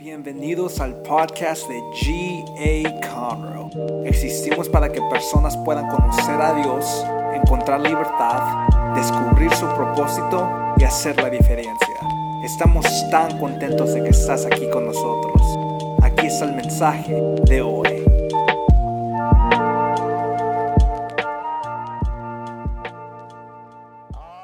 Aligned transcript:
Bienvenidos 0.00 0.78
al 0.78 0.94
podcast 1.02 1.66
de 1.68 1.80
G.A. 1.90 3.00
Conroe. 3.08 4.06
Existimos 4.06 4.68
para 4.68 4.92
que 4.92 5.02
personas 5.10 5.56
puedan 5.56 5.88
conocer 5.88 6.40
a 6.40 6.54
Dios, 6.54 7.04
encontrar 7.34 7.80
libertad, 7.80 8.68
descubrir 8.94 9.52
su 9.52 9.66
propósito 9.74 10.48
y 10.76 10.84
hacer 10.84 11.16
la 11.20 11.28
diferencia. 11.28 11.96
Estamos 12.44 12.86
tan 13.10 13.40
contentos 13.40 13.92
de 13.92 14.04
que 14.04 14.10
estás 14.10 14.46
aquí 14.46 14.70
con 14.70 14.86
nosotros. 14.86 15.42
Aquí 16.00 16.26
está 16.26 16.44
el 16.44 16.54
mensaje 16.54 17.20
de 17.46 17.60
hoy. 17.60 18.04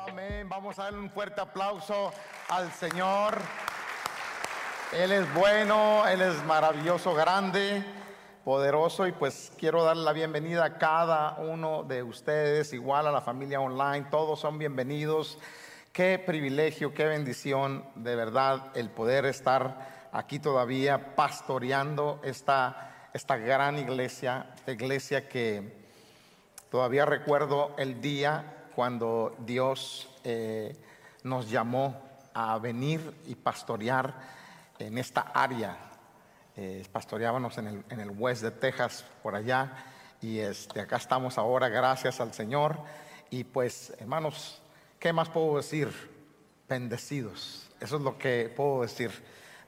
Amén. 0.09 0.49
Vamos 0.49 0.77
a 0.81 0.83
darle 0.83 0.99
un 0.99 1.11
fuerte 1.11 1.41
aplauso 1.41 2.11
al 2.49 2.73
Señor. 2.73 3.39
Él 4.97 5.11
es 5.11 5.35
bueno, 5.35 6.07
Él 6.07 6.23
es 6.23 6.45
maravilloso, 6.45 7.15
grande, 7.15 7.85
poderoso 8.45 9.09
y 9.09 9.13
pues 9.13 9.51
quiero 9.59 9.83
darle 9.83 10.05
la 10.05 10.13
bienvenida 10.13 10.65
a 10.65 10.79
cada 10.79 11.35
uno 11.39 11.83
de 11.83 12.05
ustedes, 12.05 12.73
igual 12.73 13.09
a 13.09 13.11
la 13.11 13.21
familia 13.21 13.61
online, 13.61 14.07
todos 14.09 14.39
son 14.39 14.57
bienvenidos. 14.57 15.41
Qué 15.93 16.23
privilegio, 16.25 16.95
qué 16.95 17.07
bendición 17.07 17.85
de 17.97 18.15
verdad 18.15 18.71
el 18.77 18.89
poder 18.89 19.27
estar 19.27 20.09
aquí 20.13 20.39
todavía 20.39 21.17
pastoreando 21.17 22.21
esta, 22.23 23.09
esta 23.13 23.37
gran 23.37 23.81
iglesia, 23.81 24.55
iglesia 24.69 25.29
que 25.29 25.89
todavía 26.71 27.05
recuerdo 27.05 27.75
el 27.79 28.01
día 28.01 28.69
cuando 28.77 29.35
Dios 29.41 30.09
eh, 30.23 30.77
nos 31.25 31.51
llamó 31.51 32.01
a 32.33 32.57
venir 32.59 33.13
y 33.27 33.35
pastorear 33.35 34.44
en 34.79 34.99
esta 34.99 35.21
área. 35.35 35.77
Eh, 36.57 36.87
pastoreábamos 36.93 37.59
en 37.59 37.67
el, 37.67 37.85
en 37.89 38.01
el 38.01 38.11
West 38.11 38.43
de 38.43 38.51
Texas, 38.51 39.05
por 39.23 39.35
allá, 39.35 39.73
y 40.21 40.39
este, 40.39 40.81
acá 40.81 40.97
estamos 40.97 41.37
ahora, 41.37 41.69
gracias 41.69 42.21
al 42.21 42.33
Señor. 42.33 42.79
Y 43.31 43.45
pues, 43.45 43.93
hermanos, 43.99 44.63
¿qué 44.99 45.13
más 45.13 45.29
puedo 45.29 45.57
decir? 45.57 45.91
Bendecidos. 46.69 47.71
Eso 47.81 47.97
es 47.97 48.03
lo 48.03 48.17
que 48.17 48.53
puedo 48.57 48.83
decir. 48.83 49.11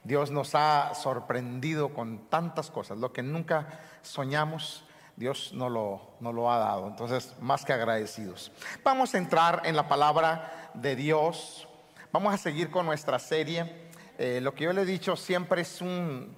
Dios 0.03 0.31
nos 0.31 0.55
ha 0.55 0.95
sorprendido 0.95 1.93
con 1.93 2.29
tantas 2.29 2.71
cosas, 2.71 2.97
lo 2.97 3.11
que 3.11 3.21
nunca 3.21 3.79
soñamos. 4.01 4.85
Dios 5.17 5.51
no 5.53 5.67
lo, 5.67 6.15
no 6.19 6.31
lo 6.31 6.51
ha 6.51 6.59
dado. 6.59 6.87
Entonces, 6.87 7.35
más 7.41 7.65
que 7.65 7.73
agradecidos. 7.73 8.51
Vamos 8.83 9.13
a 9.15 9.17
entrar 9.17 9.63
en 9.65 9.75
la 9.75 9.87
palabra 9.87 10.71
de 10.75 10.95
Dios. 10.95 11.67
Vamos 12.11 12.33
a 12.33 12.37
seguir 12.37 12.69
con 12.69 12.85
nuestra 12.85 13.17
serie. 13.19 13.86
Eh, 14.17 14.39
lo 14.41 14.53
que 14.55 14.63
yo 14.63 14.73
le 14.73 14.81
he 14.81 14.85
dicho 14.85 15.15
siempre 15.15 15.61
es 15.61 15.79
un, 15.79 16.35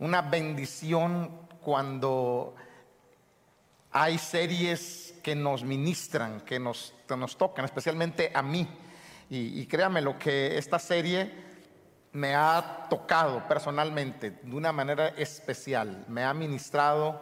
una 0.00 0.22
bendición 0.22 1.30
cuando 1.60 2.56
hay 3.92 4.18
series 4.18 5.14
que 5.22 5.36
nos 5.36 5.62
ministran, 5.62 6.40
que 6.40 6.58
nos, 6.58 6.94
que 7.06 7.16
nos 7.16 7.36
tocan, 7.36 7.64
especialmente 7.64 8.32
a 8.34 8.42
mí. 8.42 8.66
Y, 9.30 9.64
créame 9.66 10.02
lo 10.02 10.18
que 10.18 10.58
esta 10.58 10.78
serie 10.78 11.32
me 12.12 12.34
ha 12.34 12.86
tocado 12.90 13.48
personalmente 13.48 14.32
de 14.42 14.54
una 14.54 14.72
manera 14.72 15.08
especial, 15.08 16.04
me 16.08 16.22
ha 16.22 16.34
ministrado 16.34 17.18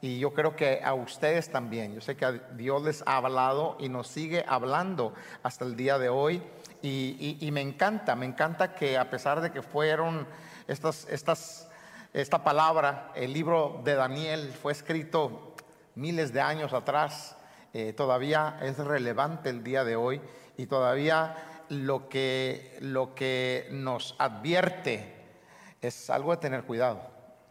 y 0.00 0.20
yo 0.20 0.32
creo 0.32 0.54
que 0.54 0.80
a 0.84 0.94
ustedes 0.94 1.50
también. 1.50 1.96
Yo 1.96 2.00
sé 2.00 2.16
que 2.16 2.40
Dios 2.54 2.82
les 2.84 3.02
ha 3.06 3.16
hablado 3.16 3.76
y 3.80 3.88
nos 3.88 4.06
sigue 4.06 4.44
hablando 4.46 5.14
hasta 5.42 5.64
el 5.64 5.74
día 5.74 5.98
de 5.98 6.08
hoy. 6.08 6.40
Y, 6.82 7.48
me 7.52 7.60
encanta, 7.60 8.14
me 8.14 8.26
encanta 8.26 8.74
que 8.74 8.96
a 8.96 9.10
pesar 9.10 9.40
de 9.40 9.50
que 9.50 9.62
fueron 9.62 10.26
estas, 10.68 11.06
estas, 11.08 11.68
esta 12.12 12.44
palabra, 12.44 13.10
el 13.14 13.32
libro 13.32 13.80
de 13.84 13.94
Daniel 13.94 14.52
fue 14.52 14.72
escrito 14.72 15.54
miles 15.96 16.32
de 16.32 16.40
años 16.40 16.72
atrás, 16.72 17.36
eh, 17.74 17.92
todavía 17.92 18.58
es 18.62 18.78
relevante 18.78 19.50
el 19.50 19.64
día 19.64 19.84
de 19.84 19.96
hoy 19.96 20.20
y 20.56 20.66
todavía 20.66 21.34
lo 21.68 22.08
que, 22.08 22.78
lo 22.80 23.14
que 23.14 23.68
nos 23.70 24.14
advierte 24.18 25.14
es 25.80 26.10
algo 26.10 26.30
de 26.30 26.38
tener 26.38 26.62
cuidado, 26.64 27.02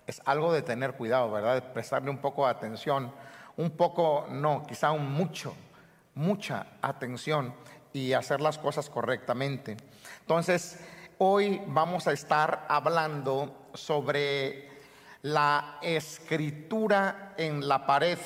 es 0.08 0.22
algo 0.26 0.54
de 0.54 0.62
tener 0.62 0.94
cuidado, 0.94 1.32
¿verdad? 1.32 1.56
De 1.56 1.62
prestarle 1.62 2.10
un 2.10 2.18
poco 2.20 2.46
de 2.46 2.52
atención, 2.52 3.12
un 3.58 3.72
poco, 3.72 4.26
no, 4.30 4.64
quizá 4.66 4.92
un 4.92 5.12
mucho, 5.12 5.54
mucha 6.16 6.68
atención 6.82 7.54
y 7.94 8.14
hacer 8.14 8.42
las 8.42 8.58
cosas 8.58 8.90
correctamente. 8.90 9.78
Entonces, 10.22 10.80
hoy 11.18 11.62
vamos 11.68 12.08
a 12.08 12.12
estar 12.14 12.66
hablando 12.70 13.70
sobre 13.74 14.70
la 15.24 15.80
escritura 15.82 17.34
en 17.38 17.68
la 17.68 17.86
pared. 17.86 18.20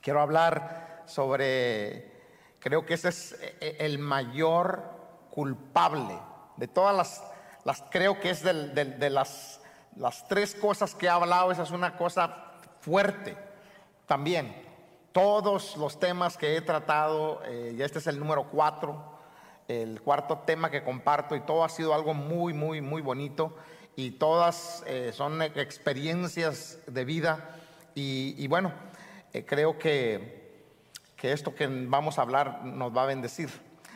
Quiero 0.00 0.20
hablar 0.20 1.02
sobre, 1.06 2.10
creo 2.58 2.86
que 2.86 2.94
ese 2.94 3.08
es 3.10 3.36
el 3.60 3.98
mayor 3.98 4.82
culpable 5.30 6.18
de 6.56 6.68
todas 6.68 6.96
las, 6.96 7.22
las 7.64 7.82
creo 7.90 8.18
que 8.20 8.30
es 8.30 8.42
del- 8.42 8.74
de 8.74 9.10
las, 9.10 9.60
las 9.96 10.26
tres 10.28 10.54
cosas 10.54 10.94
que 10.94 11.06
he 11.06 11.10
hablado, 11.10 11.52
esa 11.52 11.62
es 11.64 11.70
una 11.70 11.96
cosa 11.96 12.52
fuerte 12.80 13.36
también. 14.06 14.69
Todos 15.12 15.76
los 15.76 15.98
temas 15.98 16.36
que 16.36 16.56
he 16.56 16.60
tratado, 16.60 17.42
eh, 17.44 17.74
y 17.76 17.82
este 17.82 17.98
es 17.98 18.06
el 18.06 18.20
número 18.20 18.44
cuatro, 18.44 19.02
el 19.66 20.00
cuarto 20.02 20.38
tema 20.46 20.70
que 20.70 20.84
comparto, 20.84 21.34
y 21.34 21.40
todo 21.40 21.64
ha 21.64 21.68
sido 21.68 21.94
algo 21.94 22.14
muy, 22.14 22.52
muy, 22.52 22.80
muy 22.80 23.02
bonito, 23.02 23.56
y 23.96 24.12
todas 24.12 24.84
eh, 24.86 25.10
son 25.12 25.42
experiencias 25.42 26.78
de 26.86 27.04
vida, 27.04 27.56
y, 27.92 28.46
bueno, 28.46 28.72
eh, 29.32 29.44
creo 29.44 29.78
que, 29.78 30.64
que 31.16 31.32
esto 31.32 31.54
que 31.56 31.66
vamos 31.66 32.18
a 32.18 32.22
hablar 32.22 32.64
nos 32.64 32.96
va 32.96 33.02
a 33.02 33.06
bendecir. 33.06 33.50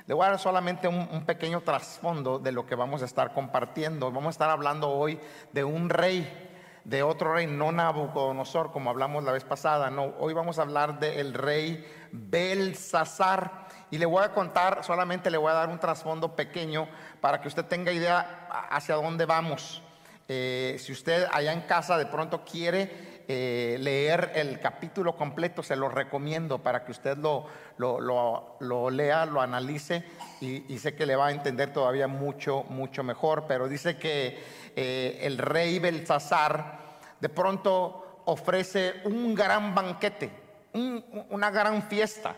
Le 0.06 0.14
voy 0.14 0.26
a 0.26 0.30
dar 0.30 0.38
solamente 0.38 0.88
un 0.88 1.24
pequeño 1.24 1.62
trasfondo 1.62 2.38
de 2.38 2.52
lo 2.52 2.66
que 2.66 2.74
vamos 2.74 3.00
a 3.00 3.06
estar 3.06 3.32
compartiendo. 3.32 4.10
Vamos 4.10 4.26
a 4.26 4.30
estar 4.30 4.50
hablando 4.50 4.90
hoy 4.90 5.18
de 5.52 5.64
un 5.64 5.88
rey 5.88 6.53
de 6.84 7.02
otro 7.02 7.34
rey, 7.34 7.46
no 7.46 7.72
Nabucodonosor, 7.72 8.70
como 8.70 8.90
hablamos 8.90 9.24
la 9.24 9.32
vez 9.32 9.44
pasada, 9.44 9.90
no, 9.90 10.14
hoy 10.18 10.34
vamos 10.34 10.58
a 10.58 10.62
hablar 10.62 10.98
del 10.98 11.32
rey 11.32 11.84
Belsasar. 12.12 13.64
Y 13.90 13.98
le 13.98 14.06
voy 14.06 14.24
a 14.24 14.32
contar, 14.32 14.84
solamente 14.84 15.30
le 15.30 15.38
voy 15.38 15.50
a 15.50 15.54
dar 15.54 15.68
un 15.68 15.78
trasfondo 15.78 16.34
pequeño 16.34 16.88
para 17.20 17.40
que 17.40 17.48
usted 17.48 17.64
tenga 17.64 17.92
idea 17.92 18.48
hacia 18.70 18.96
dónde 18.96 19.24
vamos. 19.24 19.82
Eh, 20.26 20.76
si 20.80 20.92
usted 20.92 21.26
allá 21.32 21.52
en 21.52 21.62
casa 21.62 21.98
de 21.98 22.06
pronto 22.06 22.44
quiere 22.44 23.13
eh, 23.28 23.76
leer 23.80 24.32
el 24.34 24.60
capítulo 24.60 25.16
completo, 25.16 25.62
se 25.62 25.76
lo 25.76 25.88
recomiendo 25.88 26.62
para 26.62 26.84
que 26.84 26.92
usted 26.92 27.16
lo, 27.16 27.46
lo, 27.78 28.56
lo- 28.60 28.90
lea, 28.90 29.24
lo 29.26 29.40
analice 29.40 30.04
y, 30.40 30.72
y 30.72 30.78
sé 30.78 30.94
que 30.94 31.06
le 31.06 31.16
va 31.16 31.28
a 31.28 31.32
entender 31.32 31.72
todavía 31.72 32.06
mucho, 32.06 32.64
mucho 32.68 33.02
mejor. 33.02 33.44
Pero 33.48 33.68
dice 33.68 33.96
que 33.96 34.38
eh, 34.76 35.18
el 35.22 35.38
rey 35.38 35.78
Belsasar 35.78 36.80
de 37.20 37.28
pronto 37.28 38.22
ofrece 38.26 38.94
un 39.04 39.34
gran 39.34 39.74
banquete, 39.74 40.30
un- 40.74 41.04
una 41.30 41.50
gran 41.50 41.82
fiesta 41.84 42.36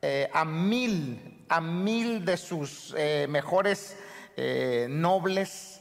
eh, 0.00 0.30
a 0.32 0.44
mil, 0.44 1.44
a 1.48 1.60
mil 1.60 2.24
de 2.24 2.36
sus 2.36 2.94
mejores 3.28 3.96
nobles, 4.88 5.77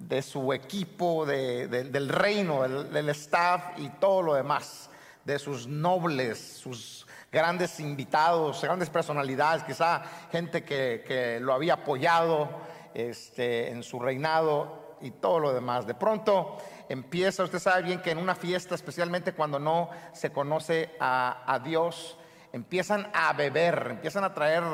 de 0.00 0.22
su 0.22 0.52
equipo, 0.52 1.24
de- 1.24 1.68
de- 1.68 1.84
del 1.84 2.08
reino, 2.08 2.62
del, 2.62 2.92
del 2.92 3.08
staff 3.10 3.78
y 3.78 3.88
todo 3.90 4.22
lo 4.22 4.34
demás, 4.34 4.90
de 5.24 5.38
sus 5.38 5.66
nobles, 5.68 6.38
sus 6.58 7.06
grandes 7.30 7.78
invitados, 7.78 8.60
grandes 8.62 8.90
personalidades, 8.90 9.62
quizá 9.62 10.02
gente 10.32 10.64
que, 10.64 11.04
que 11.06 11.38
lo 11.38 11.52
había 11.52 11.74
apoyado 11.74 12.48
este, 12.94 13.70
en 13.70 13.82
su 13.84 14.00
reinado 14.00 14.96
y 15.00 15.12
todo 15.12 15.38
lo 15.38 15.52
demás. 15.52 15.86
De 15.86 15.94
pronto 15.94 16.56
empieza, 16.88 17.44
usted 17.44 17.60
sabe 17.60 17.82
bien 17.82 18.02
que 18.02 18.10
en 18.10 18.18
una 18.18 18.34
fiesta, 18.34 18.74
especialmente 18.74 19.32
cuando 19.32 19.58
no 19.60 19.90
se 20.12 20.32
conoce 20.32 20.90
a, 20.98 21.44
a 21.46 21.58
Dios, 21.60 22.18
empiezan 22.52 23.08
a 23.14 23.32
beber, 23.34 23.88
empiezan 23.90 24.24
a 24.24 24.34
traer 24.34 24.64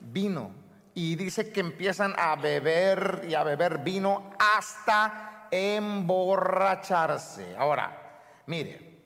vino. 0.00 0.50
Y 0.98 1.14
dice 1.14 1.52
que 1.52 1.60
empiezan 1.60 2.14
a 2.18 2.36
beber 2.36 3.26
y 3.28 3.34
a 3.34 3.42
beber 3.42 3.78
vino 3.78 4.30
hasta 4.38 5.46
emborracharse. 5.50 7.54
Ahora, 7.58 8.18
mire, 8.46 8.96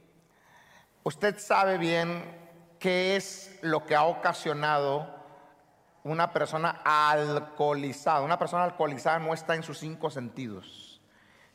usted 1.02 1.36
sabe 1.40 1.78
bien 1.78 2.22
qué 2.78 3.16
es 3.16 3.58
lo 3.62 3.84
que 3.86 3.96
ha 3.96 4.04
ocasionado 4.04 5.18
una 6.04 6.32
persona 6.32 6.80
alcoholizada. 6.84 8.20
Una 8.22 8.38
persona 8.38 8.62
alcoholizada 8.64 9.18
no 9.18 9.34
está 9.34 9.56
en 9.56 9.64
sus 9.64 9.78
cinco 9.80 10.10
sentidos. 10.10 11.00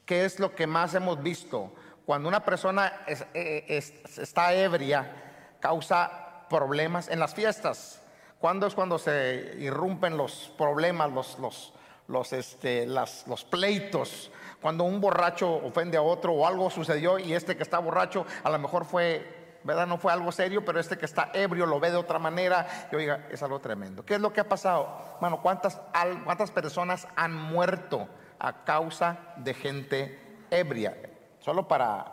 ¿Qué 0.05 0.25
es 0.25 0.39
lo 0.41 0.53
que 0.53 0.67
más 0.67 0.93
hemos 0.95 1.23
visto? 1.23 1.73
Cuando 2.05 2.27
una 2.27 2.43
persona 2.43 2.91
eh, 3.07 3.63
es- 3.69 3.93
está 4.19 4.53
ebria, 4.53 5.55
causa 5.61 6.45
problemas 6.49 7.07
en 7.07 7.19
las 7.19 7.33
fiestas. 7.33 8.01
¿Cuándo 8.39 8.67
es 8.67 8.75
cuando 8.75 8.97
se 8.97 9.55
irrumpen 9.59 10.17
los 10.17 10.51
problemas, 10.57 11.11
los, 11.11 11.73
los, 12.07 12.33
este, 12.33 12.85
los 12.85 13.45
pleitos, 13.49 14.31
cuando 14.61 14.83
un 14.83 14.99
borracho 14.99 15.53
ofende 15.63 15.97
a 15.97 16.01
otro 16.01 16.33
o 16.33 16.47
algo 16.47 16.69
sucedió 16.69 17.19
y 17.19 17.33
este 17.33 17.55
que 17.55 17.63
está 17.63 17.79
borracho 17.79 18.25
a 18.43 18.49
lo 18.49 18.57
mejor 18.59 18.85
fue, 18.85 19.59
¿verdad? 19.63 19.87
No 19.87 19.97
fue 19.97 20.11
algo 20.11 20.31
serio, 20.31 20.65
pero 20.65 20.79
este 20.79 20.97
que 20.97 21.05
está 21.05 21.29
ebrio 21.33 21.65
lo 21.65 21.79
ve 21.79 21.91
de 21.91 21.97
otra 21.97 22.19
manera 22.19 22.87
y 22.91 22.95
oiga, 22.95 23.27
es 23.29 23.43
algo 23.43 23.59
tremendo. 23.59 24.03
¿Qué 24.05 24.15
es 24.15 24.21
lo 24.21 24.33
que 24.33 24.41
ha 24.41 24.49
pasado? 24.49 25.17
Bueno, 25.21 25.41
¿cuántas, 25.41 25.79
cuántas 26.23 26.51
personas 26.51 27.07
han 27.15 27.33
muerto 27.33 28.07
a 28.39 28.63
causa 28.63 29.19
de 29.37 29.53
gente 29.53 30.19
ebria? 30.49 30.97
Solo 31.39 31.67
para, 31.67 32.11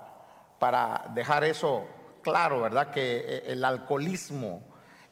para 0.59 1.07
dejar 1.15 1.45
eso 1.45 1.87
claro, 2.23 2.61
¿verdad? 2.61 2.91
Que 2.91 3.17
eh, 3.17 3.43
el 3.47 3.65
alcoholismo, 3.65 4.63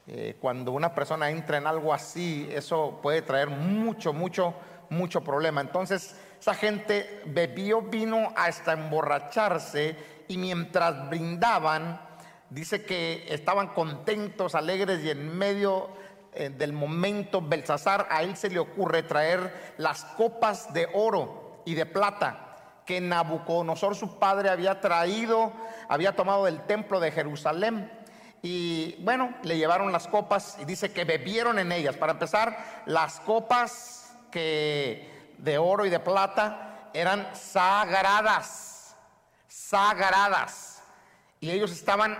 eh, 0.07 0.37
cuando 0.41 0.73
una 0.73 0.95
persona 0.95 1.31
entra 1.31 1.59
en 1.59 1.67
algo 1.67 1.93
así, 1.93 2.49
eso 2.53 2.99
puede 3.03 3.23
traer 3.23 3.49
mucho, 3.49 4.13
mucho, 4.13 4.55
mucho 4.89 5.23
problema. 5.23 5.61
Entonces, 5.61 6.17
esa 6.41 6.55
gente 6.55 7.23
bebió 7.27 7.83
vino 7.83 8.33
hasta 8.37 8.73
emborracharse 8.73 9.97
y 10.27 10.39
mientras 10.39 11.09
brindaban, 11.11 12.01
dice 12.49 12.85
que 12.85 13.27
estaban 13.29 13.69
contentos, 13.69 14.55
alegres 14.55 15.05
y 15.05 15.11
en 15.11 15.37
medio 15.37 15.91
eh, 16.33 16.49
del 16.49 16.73
momento, 16.73 17.43
Belsasar, 17.43 18.07
a 18.11 18.23
él 18.23 18.37
se 18.37 18.51
le 18.51 18.59
ocurre 18.59 19.03
traer 19.03 19.75
las 19.79 20.05
copas 20.05 20.73
de 20.73 20.89
oro 20.95 21.63
y 21.65 21.75
de 21.75 21.87
plata 21.87 22.47
que 22.87 23.01
Nabucodonosor 23.01 23.95
su 23.95 24.19
padre 24.19 24.49
había 24.49 24.81
traído, 24.81 25.53
había 25.89 26.17
tomado 26.17 26.47
del 26.47 26.61
templo 26.63 26.99
de 27.01 27.13
Jerusalén. 27.13 27.91
Y 28.43 28.97
bueno, 29.03 29.35
le 29.43 29.59
llevaron 29.59 29.93
las 29.93 30.09
copas 30.09 30.57
y 30.61 30.65
dice 30.65 30.93
que 30.93 31.05
bebieron 31.05 31.59
en 31.59 31.73
ellas. 31.73 31.97
Para 31.97 32.13
empezar, 32.13 32.83
las 32.87 33.21
copas 33.21 34.17
que 34.31 35.35
de 35.39 35.59
oro 35.59 35.85
y 35.85 35.91
de 35.91 36.01
plata 36.01 36.91
eran 36.95 37.29
sagradas, 37.35 38.97
sagradas. 39.49 40.83
Y 41.41 41.51
ellos 41.51 41.71
estaban 41.71 42.19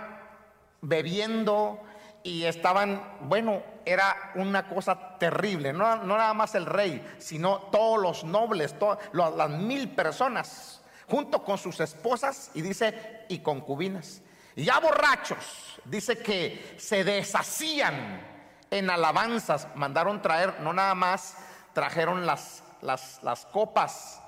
bebiendo 0.81 1.79
y 2.23 2.43
estaban, 2.43 3.17
bueno, 3.21 3.63
era 3.85 4.15
una 4.35 4.67
cosa 4.67 5.17
terrible. 5.17 5.73
No, 5.73 5.97
no 5.97 6.17
nada 6.17 6.33
más 6.33 6.53
el 6.55 6.65
rey, 6.65 7.05
sino 7.17 7.57
todos 7.71 7.99
los 7.99 8.23
nobles, 8.23 8.77
todas 8.77 8.99
las 9.13 9.49
mil 9.49 9.89
personas, 9.89 10.81
junto 11.07 11.43
con 11.43 11.57
sus 11.57 11.79
esposas 11.79 12.51
y 12.53 12.61
dice, 12.61 13.25
y 13.27 13.39
concubinas. 13.39 14.21
Ya 14.55 14.79
borrachos, 14.79 15.79
dice 15.85 16.17
que 16.17 16.75
se 16.77 17.03
deshacían 17.03 18.21
en 18.69 18.89
alabanzas, 18.89 19.67
mandaron 19.75 20.21
traer, 20.21 20.59
no 20.61 20.73
nada 20.73 20.95
más 20.95 21.37
trajeron 21.73 22.25
las, 22.25 22.63
las, 22.81 23.21
las 23.23 23.45
copas 23.45 24.21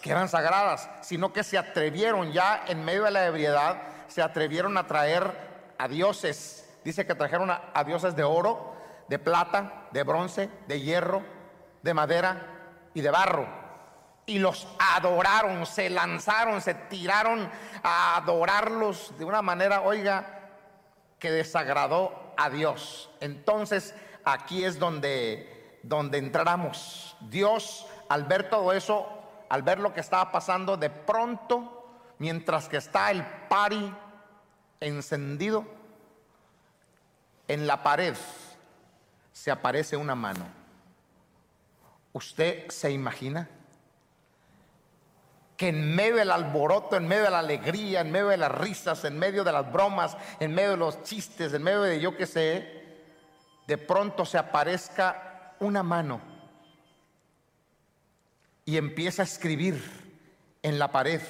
que 0.00 0.10
eran 0.10 0.28
sagradas, 0.28 0.88
sino 1.02 1.32
que 1.32 1.42
se 1.42 1.58
atrevieron 1.58 2.32
ya 2.32 2.64
en 2.68 2.84
medio 2.84 3.04
de 3.04 3.10
la 3.10 3.26
ebriedad, 3.26 3.82
se 4.08 4.22
atrevieron 4.22 4.76
a 4.76 4.86
traer 4.86 5.74
a 5.78 5.88
dioses. 5.88 6.68
Dice 6.84 7.06
que 7.06 7.14
trajeron 7.14 7.50
a, 7.50 7.84
dioses 7.84 8.14
de 8.14 8.24
oro, 8.24 8.74
de 9.08 9.18
plata, 9.18 9.88
de 9.90 10.02
bronce, 10.02 10.50
de 10.66 10.80
hierro, 10.80 11.22
de 11.82 11.94
madera 11.94 12.90
y 12.94 13.00
de 13.00 13.10
barro. 13.10 13.46
Y 14.28 14.38
los 14.38 14.68
adoraron, 14.78 15.64
se 15.64 15.88
lanzaron, 15.88 16.60
se 16.60 16.74
tiraron 16.74 17.50
a 17.82 18.16
adorarlos 18.18 19.14
de 19.18 19.24
una 19.24 19.40
manera, 19.40 19.80
oiga, 19.80 20.50
que 21.18 21.30
desagradó 21.30 22.34
a 22.36 22.50
Dios. 22.50 23.08
Entonces, 23.20 23.94
aquí 24.24 24.66
es 24.66 24.78
donde, 24.78 25.80
donde 25.82 26.18
entramos. 26.18 27.16
Dios, 27.20 27.86
al 28.10 28.24
ver 28.24 28.50
todo 28.50 28.74
eso, 28.74 29.08
al 29.48 29.62
ver 29.62 29.78
lo 29.78 29.94
que 29.94 30.00
estaba 30.00 30.30
pasando, 30.30 30.76
de 30.76 30.90
pronto, 30.90 31.88
mientras 32.18 32.68
que 32.68 32.76
está 32.76 33.10
el 33.10 33.24
pari 33.48 33.90
encendido, 34.78 35.64
en 37.48 37.66
la 37.66 37.82
pared 37.82 38.14
se 39.32 39.50
aparece 39.50 39.96
una 39.96 40.14
mano. 40.14 40.46
¿Usted 42.12 42.68
se 42.68 42.90
imagina? 42.90 43.48
Que 45.58 45.68
en 45.68 45.94
medio 45.94 46.16
del 46.16 46.30
alboroto, 46.30 46.96
en 46.96 47.06
medio 47.06 47.24
de 47.24 47.30
la 47.30 47.40
alegría, 47.40 48.00
en 48.00 48.10
medio 48.10 48.28
de 48.28 48.38
las 48.38 48.52
risas, 48.52 49.04
en 49.04 49.18
medio 49.18 49.44
de 49.44 49.52
las 49.52 49.70
bromas, 49.70 50.16
en 50.40 50.54
medio 50.54 50.70
de 50.70 50.76
los 50.78 51.02
chistes, 51.02 51.52
en 51.52 51.62
medio 51.62 51.82
de 51.82 52.00
yo 52.00 52.16
que 52.16 52.26
sé, 52.26 52.84
de 53.66 53.76
pronto 53.76 54.24
se 54.24 54.38
aparezca 54.38 55.54
una 55.60 55.82
mano 55.82 56.22
y 58.64 58.78
empieza 58.78 59.22
a 59.22 59.24
escribir 59.26 59.82
en 60.62 60.78
la 60.78 60.90
pared 60.90 61.20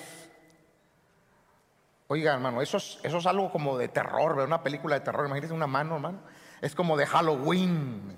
Oiga, 2.10 2.32
hermano, 2.32 2.62
eso 2.62 2.78
es, 2.78 2.98
eso 3.02 3.18
es 3.18 3.26
algo 3.26 3.52
como 3.52 3.76
de 3.76 3.88
terror, 3.88 4.34
ver 4.34 4.46
una 4.46 4.62
película 4.62 4.94
de 4.94 5.02
terror. 5.02 5.26
Imagínese 5.26 5.52
una 5.52 5.66
mano, 5.66 5.96
hermano. 5.96 6.20
Es 6.62 6.74
como 6.74 6.96
de 6.96 7.04
Halloween. 7.04 8.16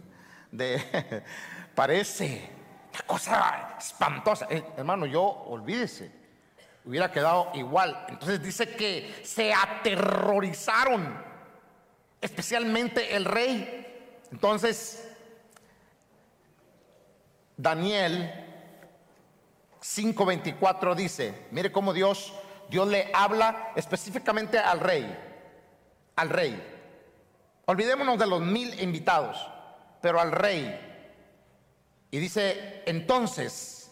De, 0.52 1.24
parece 1.74 2.48
cosa 3.06 3.76
espantosa. 3.78 4.46
Eh, 4.50 4.62
hermano, 4.76 5.06
yo, 5.06 5.22
olvídese, 5.22 6.10
hubiera 6.84 7.10
quedado 7.10 7.50
igual. 7.54 8.06
Entonces 8.08 8.42
dice 8.42 8.74
que 8.74 9.22
se 9.24 9.52
aterrorizaron, 9.52 11.22
especialmente 12.20 13.16
el 13.16 13.24
rey. 13.24 14.18
Entonces, 14.32 15.08
Daniel 17.56 18.32
5:24 19.80 20.94
dice, 20.94 21.46
mire 21.50 21.72
cómo 21.72 21.92
Dios 21.92 22.32
Dios 22.70 22.86
le 22.86 23.10
habla 23.12 23.72
específicamente 23.74 24.58
al 24.58 24.78
rey, 24.78 25.18
al 26.14 26.30
rey. 26.30 26.62
Olvidémonos 27.66 28.18
de 28.18 28.26
los 28.28 28.40
mil 28.40 28.80
invitados, 28.80 29.44
pero 30.00 30.20
al 30.20 30.30
rey. 30.30 30.86
Y 32.10 32.18
dice, 32.18 32.82
entonces, 32.86 33.90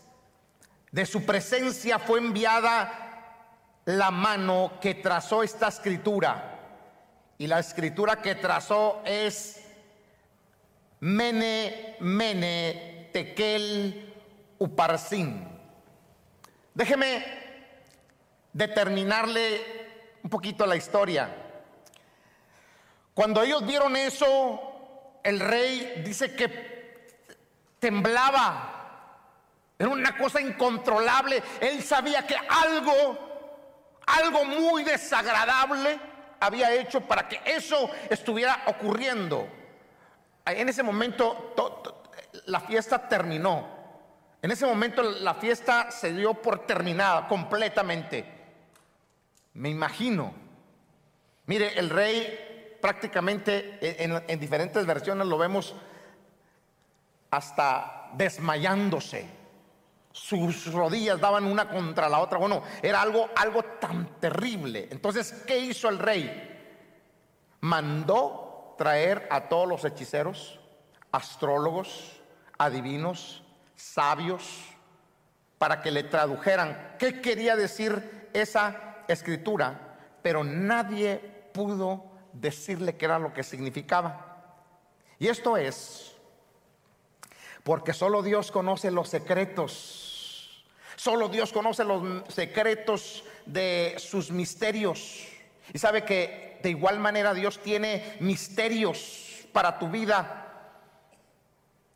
de 0.90 1.06
su 1.06 1.24
presencia 1.24 1.98
fue 1.98 2.18
enviada 2.18 3.08
la 3.84 4.10
mano 4.10 4.78
que 4.80 4.94
trazó 4.94 5.42
esta 5.42 5.68
escritura. 5.68 6.54
Y 7.38 7.46
la 7.46 7.60
escritura 7.60 8.20
que 8.20 8.34
trazó 8.34 9.02
es 9.04 9.64
Mene, 11.00 11.96
Mene, 12.00 13.10
Tekel, 13.12 14.14
Uparsin. 14.58 15.46
Déjeme 16.74 17.24
determinarle 18.52 19.60
un 20.22 20.30
poquito 20.30 20.66
la 20.66 20.76
historia. 20.76 21.34
Cuando 23.14 23.42
ellos 23.42 23.64
vieron 23.66 23.96
eso, 23.96 25.20
el 25.22 25.40
rey 25.40 26.02
dice 26.04 26.34
que 26.34 26.77
temblaba. 27.78 28.74
Era 29.78 29.88
una 29.88 30.16
cosa 30.16 30.40
incontrolable. 30.40 31.42
Él 31.60 31.82
sabía 31.82 32.26
que 32.26 32.36
algo, 32.36 33.18
algo 34.06 34.44
muy 34.44 34.82
desagradable 34.82 36.00
había 36.40 36.74
hecho 36.74 37.00
para 37.00 37.28
que 37.28 37.40
eso 37.44 37.90
estuviera 38.10 38.62
ocurriendo. 38.66 39.48
En 40.44 40.68
ese 40.68 40.82
momento 40.82 41.54
la 42.46 42.60
fiesta 42.60 43.08
terminó. 43.08 43.76
En 44.40 44.50
ese 44.50 44.66
momento 44.66 45.02
la 45.02 45.34
fiesta 45.34 45.90
se 45.90 46.12
dio 46.12 46.34
por 46.34 46.66
terminada 46.66 47.26
completamente. 47.28 48.24
Me 49.54 49.68
imagino. 49.68 50.32
Mire, 51.46 51.78
el 51.78 51.90
rey 51.90 52.76
prácticamente 52.80 53.78
en, 53.80 54.40
diferentes 54.40 54.86
versiones 54.86 55.26
lo 55.26 55.38
vemos 55.38 55.74
hasta 57.30 58.10
desmayándose. 58.14 59.26
Sus 60.12 60.72
rodillas 60.72 61.20
daban 61.20 61.44
una 61.44 61.68
contra 61.68 62.08
la 62.08 62.20
otra. 62.20 62.38
Bueno, 62.38 62.62
era 62.82 63.02
algo, 63.02 63.28
algo 63.36 63.62
tan 63.80 64.18
terrible. 64.20 64.88
Entonces, 64.90 65.32
¿qué 65.46 65.58
hizo 65.58 65.88
el 65.88 65.98
rey? 65.98 66.56
Mandó 67.60 68.74
traer 68.78 69.28
a 69.30 69.48
todos 69.48 69.68
los 69.68 69.84
hechiceros, 69.84 70.58
astrólogos, 71.12 72.20
adivinos, 72.56 73.42
sabios, 73.76 74.42
para 75.58 75.82
que 75.82 75.90
le 75.90 76.04
tradujeran 76.04 76.96
qué 76.98 77.20
quería 77.20 77.56
decir 77.56 78.30
esa 78.32 79.04
escritura, 79.08 79.96
pero 80.22 80.44
nadie 80.44 81.18
pudo 81.52 82.04
decirle 82.32 82.96
qué 82.96 83.06
era 83.06 83.18
lo 83.18 83.32
que 83.32 83.42
significaba. 83.42 84.28
Y 85.18 85.26
esto 85.26 85.56
es 85.56 86.16
porque 87.68 87.92
solo 87.92 88.22
Dios 88.22 88.50
conoce 88.50 88.90
los 88.90 89.10
secretos. 89.10 90.64
Solo 90.96 91.28
Dios 91.28 91.52
conoce 91.52 91.84
los 91.84 92.24
secretos 92.32 93.24
de 93.44 93.94
sus 93.98 94.30
misterios. 94.30 95.28
Y 95.74 95.78
sabe 95.78 96.02
que 96.02 96.60
de 96.62 96.70
igual 96.70 96.98
manera 96.98 97.34
Dios 97.34 97.62
tiene 97.62 98.16
misterios 98.20 99.46
para 99.52 99.78
tu 99.78 99.90
vida. 99.90 100.46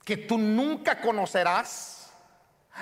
que 0.05 0.19
tú 0.19 0.37
nunca 0.37 1.01
conocerás 1.01 2.13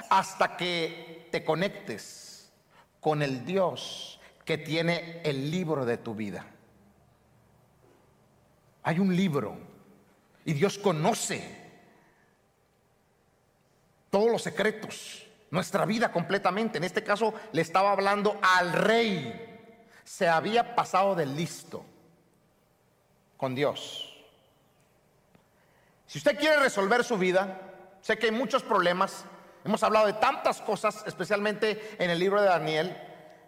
hasta 0.08 0.56
que 0.56 1.28
te 1.30 1.44
conectes 1.44 2.50
con 2.98 3.22
el 3.22 3.44
Dios 3.44 4.18
que 4.44 4.58
tiene 4.58 5.20
el 5.22 5.48
libro 5.48 5.84
de 5.84 5.96
tu 5.96 6.16
vida. 6.16 6.44
Hay 8.82 8.98
un 8.98 9.14
libro 9.14 9.56
y 10.44 10.54
Dios 10.54 10.76
conoce 10.76 11.59
todos 14.10 14.30
los 14.30 14.42
secretos, 14.42 15.26
nuestra 15.50 15.84
vida 15.86 16.12
completamente. 16.12 16.78
En 16.78 16.84
este 16.84 17.02
caso 17.02 17.32
le 17.52 17.62
estaba 17.62 17.92
hablando 17.92 18.38
al 18.42 18.72
rey. 18.72 19.46
Se 20.04 20.28
había 20.28 20.74
pasado 20.74 21.14
de 21.14 21.26
listo 21.26 21.84
con 23.36 23.54
Dios. 23.54 24.06
Si 26.06 26.18
usted 26.18 26.36
quiere 26.36 26.56
resolver 26.56 27.04
su 27.04 27.16
vida, 27.16 27.60
sé 28.00 28.18
que 28.18 28.26
hay 28.26 28.32
muchos 28.32 28.64
problemas. 28.64 29.24
Hemos 29.64 29.82
hablado 29.82 30.06
de 30.06 30.14
tantas 30.14 30.60
cosas, 30.60 31.04
especialmente 31.06 31.96
en 31.98 32.10
el 32.10 32.18
libro 32.18 32.40
de 32.40 32.48
Daniel. 32.48 32.96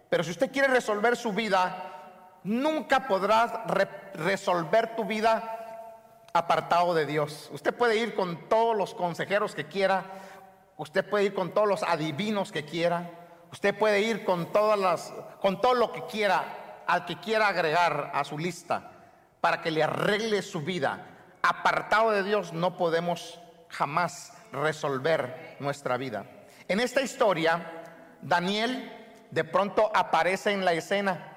Pero 0.09 0.23
si 0.23 0.31
usted 0.31 0.53
quiere 0.53 0.69
resolver 0.69 1.17
su 1.17 1.33
vida, 1.33 2.39
nunca 2.45 3.09
podrás 3.09 3.53
resolver 4.15 4.95
tu 4.95 5.05
vida 5.05 5.63
apartado 6.33 6.95
de 6.95 7.07
Dios. 7.07 7.51
Usted 7.53 7.75
puede 7.75 7.97
ir 7.97 8.15
con 8.15 8.49
todos 8.49 8.77
los 8.77 8.95
consejeros 8.95 9.55
que 9.55 9.67
quiera, 9.67 10.05
usted 10.83 11.09
puede 11.09 11.27
ir 11.27 11.35
con 11.35 11.55
todos 11.55 11.69
los 11.69 11.83
adivinos 11.85 12.51
que 12.51 12.65
quiera, 12.65 13.09
usted 13.53 13.73
puede 13.79 14.01
ir 14.01 14.25
con 14.25 14.51
todas 14.53 14.77
las 14.77 15.15
con 15.41 15.61
todo 15.61 15.75
lo 15.75 15.93
que 15.93 16.05
quiera 16.07 16.83
al 16.89 17.07
que 17.07 17.21
quiera 17.21 17.47
agregar 17.47 18.11
a 18.13 18.25
su 18.25 18.37
lista 18.37 18.91
para 19.41 19.63
que 19.63 19.71
le 19.71 19.85
arregle 19.85 20.43
su 20.43 20.63
vida. 20.63 21.07
Apartado 21.41 22.11
de 22.11 22.25
Dios 22.25 22.53
no 22.53 22.77
podemos 22.77 23.41
jamás 23.69 24.33
resolver 24.51 25.57
nuestra 25.61 25.97
vida. 25.97 26.27
En 26.67 26.81
esta 26.81 27.01
historia, 27.01 27.85
Daniel 28.21 28.93
de 29.31 29.45
pronto 29.45 29.91
aparece 29.95 30.51
en 30.51 30.65
la 30.65 30.73
escena. 30.73 31.29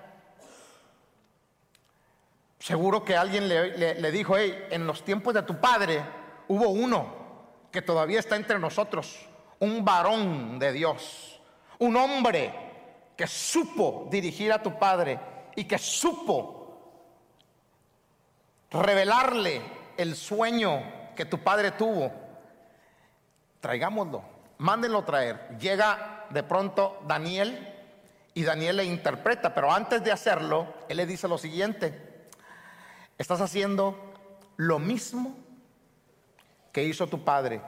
Seguro 2.57 3.05
que 3.05 3.15
alguien 3.15 3.47
le, 3.47 4.11
dijo, 4.11 4.37
hey, 4.37 4.67
en 4.71 4.87
los 4.87 5.05
tiempos 5.05 5.35
de 5.35 5.43
tu 5.43 5.59
padre 5.61 6.03
hubo 6.47 6.69
uno 6.69 7.25
que 7.71 7.81
todavía 7.81 8.19
está 8.19 8.37
entre 8.37 8.57
nosotros, 8.57 9.27
un 9.59 9.83
varón 9.83 10.59
de 10.59 10.71
Dios, 10.71 11.41
un 11.79 11.95
hombre 11.95 12.53
que 13.15 13.27
supo 13.27 14.07
dirigir 14.09 14.51
a 14.51 14.61
tu 14.61 14.77
padre 14.77 15.19
y 15.55 15.65
que 15.65 15.77
supo 15.77 16.65
revelarle 18.71 19.61
el 19.97 20.15
sueño 20.15 21.13
que 21.15 21.25
tu 21.25 21.39
padre 21.39 21.71
tuvo. 21.71 22.11
Traigámoslo, 23.61 24.23
mándenlo 24.57 25.03
traer. 25.03 25.57
Llega 25.59 26.25
de 26.29 26.43
pronto 26.43 26.99
Daniel 27.07 27.73
y 28.33 28.43
Daniel 28.43 28.77
le 28.77 28.85
interpreta, 28.85 29.53
pero 29.53 29.71
antes 29.71 30.03
de 30.03 30.11
hacerlo, 30.11 30.73
él 30.89 30.97
le 30.97 31.05
dice 31.05 31.27
lo 31.27 31.37
siguiente, 31.37 32.27
estás 33.17 33.39
haciendo 33.39 34.13
lo 34.57 34.77
mismo 34.79 35.35
que 36.71 36.83
hizo 36.83 37.07
tu 37.07 37.23
padre. 37.23 37.61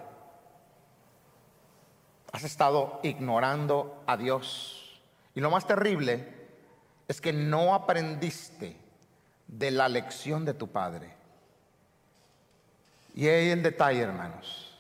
Has 2.32 2.44
estado 2.44 3.00
ignorando 3.04 4.04
a 4.06 4.18
Dios. 4.18 5.02
Y 5.34 5.42
lo 5.42 5.50
más 5.50 5.66
terrible 5.66 6.36
es 7.08 7.22
que 7.22 7.32
no 7.32 7.74
aprendiste 7.74 8.76
de 9.48 9.72
la 9.72 9.88
lección 9.88 10.46
de 10.46 10.54
tu 10.54 10.68
padre. 10.68 11.14
Y 13.16 13.28
ahí 13.28 13.50
el 13.50 13.64
detalle, 13.64 14.02
hermanos, 14.02 14.80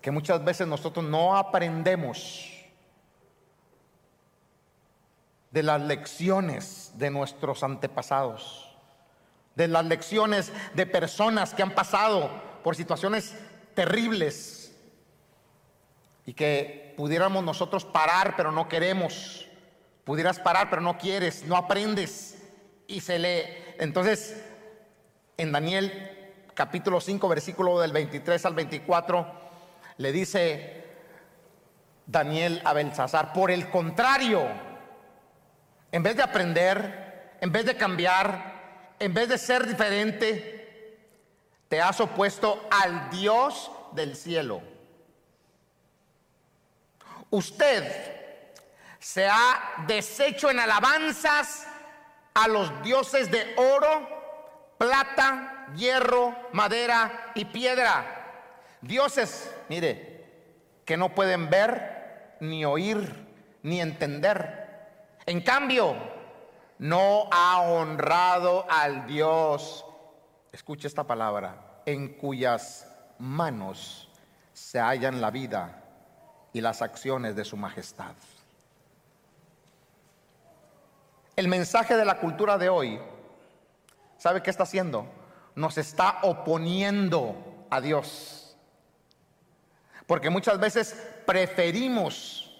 que 0.00 0.10
muchas 0.10 0.42
veces 0.44 0.66
nosotros 0.66 1.04
no 1.04 1.36
aprendemos 1.36 2.52
de 5.50 5.62
las 5.62 5.80
lecciones 5.80 6.92
de 6.94 7.10
nuestros 7.10 7.62
antepasados, 7.62 8.74
de 9.54 9.68
las 9.68 9.84
lecciones 9.84 10.52
de 10.74 10.86
personas 10.86 11.54
que 11.54 11.62
han 11.62 11.74
pasado 11.74 12.30
por 12.62 12.76
situaciones 12.76 13.34
terribles 13.74 14.55
y 16.26 16.34
que 16.34 16.92
pudiéramos 16.96 17.44
nosotros 17.44 17.84
parar, 17.84 18.34
pero 18.36 18.50
no 18.50 18.68
queremos. 18.68 19.46
Pudieras 20.04 20.40
parar, 20.40 20.68
pero 20.68 20.82
no 20.82 20.98
quieres, 20.98 21.44
no 21.44 21.56
aprendes. 21.56 22.36
Y 22.88 23.00
se 23.00 23.18
lee. 23.18 23.42
Entonces, 23.78 24.44
en 25.36 25.52
Daniel 25.52 26.42
capítulo 26.54 27.00
5, 27.00 27.28
versículo 27.28 27.78
del 27.78 27.92
23 27.92 28.44
al 28.44 28.54
24, 28.54 29.26
le 29.98 30.12
dice 30.12 30.84
Daniel 32.06 32.60
a 32.64 32.72
Belsasar, 32.72 33.32
por 33.32 33.50
el 33.50 33.70
contrario, 33.70 34.42
en 35.92 36.02
vez 36.02 36.16
de 36.16 36.22
aprender, 36.22 37.36
en 37.40 37.52
vez 37.52 37.66
de 37.66 37.76
cambiar, 37.76 38.94
en 38.98 39.14
vez 39.14 39.28
de 39.28 39.38
ser 39.38 39.66
diferente, 39.66 40.98
te 41.68 41.80
has 41.80 42.00
opuesto 42.00 42.66
al 42.70 43.10
Dios 43.10 43.70
del 43.92 44.16
cielo. 44.16 44.75
Usted 47.36 47.84
se 48.98 49.26
ha 49.26 49.84
deshecho 49.86 50.48
en 50.48 50.58
alabanzas 50.58 51.66
a 52.32 52.48
los 52.48 52.82
dioses 52.82 53.30
de 53.30 53.54
oro, 53.58 54.08
plata, 54.78 55.66
hierro, 55.76 56.34
madera 56.54 57.32
y 57.34 57.44
piedra. 57.44 58.78
Dioses, 58.80 59.54
mire, 59.68 60.24
que 60.86 60.96
no 60.96 61.14
pueden 61.14 61.50
ver, 61.50 62.38
ni 62.40 62.64
oír, 62.64 63.26
ni 63.62 63.82
entender. 63.82 65.18
En 65.26 65.42
cambio, 65.42 65.94
no 66.78 67.28
ha 67.30 67.60
honrado 67.60 68.64
al 68.70 69.06
Dios 69.06 69.84
escuche 70.52 70.88
esta 70.88 71.04
palabra, 71.04 71.82
en 71.84 72.14
cuyas 72.16 72.90
manos 73.18 74.08
se 74.54 74.80
hallan 74.80 75.20
la 75.20 75.30
vida 75.30 75.82
y 76.56 76.62
las 76.62 76.80
acciones 76.80 77.36
de 77.36 77.44
su 77.44 77.54
majestad. 77.58 78.14
El 81.36 81.48
mensaje 81.48 81.98
de 81.98 82.04
la 82.06 82.18
cultura 82.18 82.56
de 82.56 82.70
hoy, 82.70 82.98
¿sabe 84.16 84.42
qué 84.42 84.48
está 84.48 84.62
haciendo? 84.62 85.06
Nos 85.54 85.76
está 85.76 86.20
oponiendo 86.22 87.66
a 87.68 87.82
Dios. 87.82 88.56
Porque 90.06 90.30
muchas 90.30 90.58
veces 90.58 90.96
preferimos 91.26 92.50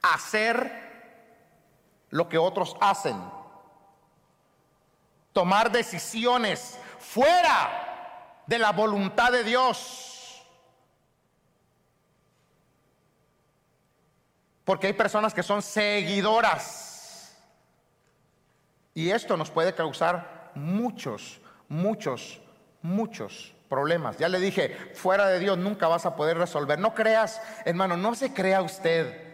hacer 0.00 0.72
lo 2.08 2.30
que 2.30 2.38
otros 2.38 2.74
hacen. 2.80 3.22
Tomar 5.34 5.70
decisiones 5.70 6.78
fuera 6.98 8.42
de 8.46 8.58
la 8.58 8.72
voluntad 8.72 9.30
de 9.30 9.44
Dios. 9.44 10.15
Porque 14.66 14.88
hay 14.88 14.92
personas 14.94 15.32
que 15.32 15.44
son 15.44 15.62
seguidoras. 15.62 17.32
Y 18.92 19.10
esto 19.10 19.36
nos 19.36 19.48
puede 19.50 19.74
causar 19.74 20.50
muchos, 20.56 21.40
muchos, 21.68 22.40
muchos 22.82 23.54
problemas. 23.68 24.18
Ya 24.18 24.28
le 24.28 24.40
dije, 24.40 24.90
fuera 24.94 25.28
de 25.28 25.38
Dios 25.38 25.56
nunca 25.56 25.86
vas 25.86 26.04
a 26.04 26.16
poder 26.16 26.36
resolver. 26.36 26.80
No 26.80 26.94
creas, 26.94 27.40
hermano, 27.64 27.96
no 27.96 28.16
se 28.16 28.34
crea 28.34 28.60
usted 28.60 29.24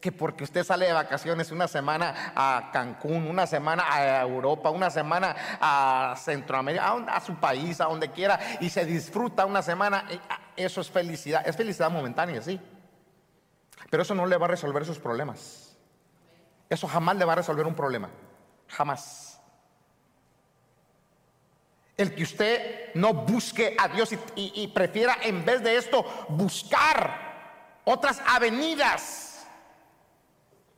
que 0.00 0.12
porque 0.12 0.44
usted 0.44 0.62
sale 0.62 0.86
de 0.86 0.92
vacaciones 0.92 1.50
una 1.50 1.66
semana 1.66 2.32
a 2.36 2.70
Cancún, 2.72 3.26
una 3.26 3.44
semana 3.48 3.86
a 3.90 4.20
Europa, 4.22 4.70
una 4.70 4.88
semana 4.88 5.34
a 5.60 6.14
Centroamérica, 6.16 6.94
a, 7.08 7.20
su 7.20 7.34
país, 7.34 7.80
a 7.80 7.86
donde 7.86 8.12
quiera, 8.12 8.38
y 8.60 8.70
se 8.70 8.84
disfruta 8.84 9.46
una 9.46 9.62
semana, 9.62 10.04
eh, 10.08 10.20
ah, 10.30 10.38
eso 10.54 10.80
es 10.80 10.88
felicidad, 10.88 11.42
es 11.44 11.56
felicidad 11.56 11.90
momentánea, 11.90 12.40
sí. 12.40 12.60
Pero 13.96 14.02
eso 14.02 14.14
no 14.14 14.26
le 14.26 14.36
va 14.36 14.44
a 14.44 14.50
resolver 14.50 14.84
sus 14.84 14.98
problemas. 14.98 15.74
Eso 16.68 16.86
jamás 16.86 17.16
le 17.16 17.24
va 17.24 17.32
a 17.32 17.36
resolver 17.36 17.66
un 17.66 17.74
problema, 17.74 18.10
jamás. 18.68 19.40
El 21.96 22.14
que 22.14 22.24
usted 22.24 22.92
no 22.92 23.14
busque 23.14 23.74
a 23.78 23.88
Dios 23.88 24.10
y 24.34 24.68
prefiera 24.68 25.16
en 25.22 25.46
vez 25.46 25.62
de 25.62 25.78
esto 25.78 26.04
buscar 26.28 27.80
otras 27.84 28.20
avenidas 28.26 29.46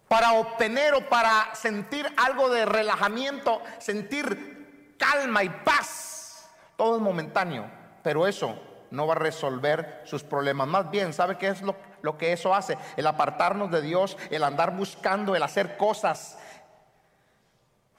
para 0.07 0.35
obtener 0.35 0.95
o 0.95 1.09
para 1.09 1.53
sentir 1.57 2.07
algo 2.17 2.49
de 2.49 2.67
relajamiento, 2.67 3.61
sentir 3.81 4.95
calma 4.97 5.43
y 5.43 5.49
paz. 5.49 6.49
Todo 6.77 6.95
es 6.95 7.03
momentáneo, 7.03 7.69
pero 8.05 8.29
eso 8.29 8.57
no 8.90 9.07
va 9.07 9.14
a 9.14 9.18
resolver 9.18 10.02
sus 10.04 10.23
problemas. 10.23 10.68
Más 10.68 10.90
bien, 10.90 11.12
¿sabe 11.12 11.38
qué 11.38 11.49
es 11.49 11.62
lo, 11.62 12.18
que 12.18 12.33
eso 12.33 12.54
hace? 12.54 12.78
El 12.97 13.07
apartarnos 13.07 13.71
de 13.71 13.83
Dios, 13.83 14.16
el 14.30 14.45
andar 14.45 14.76
buscando, 14.76 15.37
el 15.37 15.42
hacer 15.42 15.76
cosas 15.76 16.38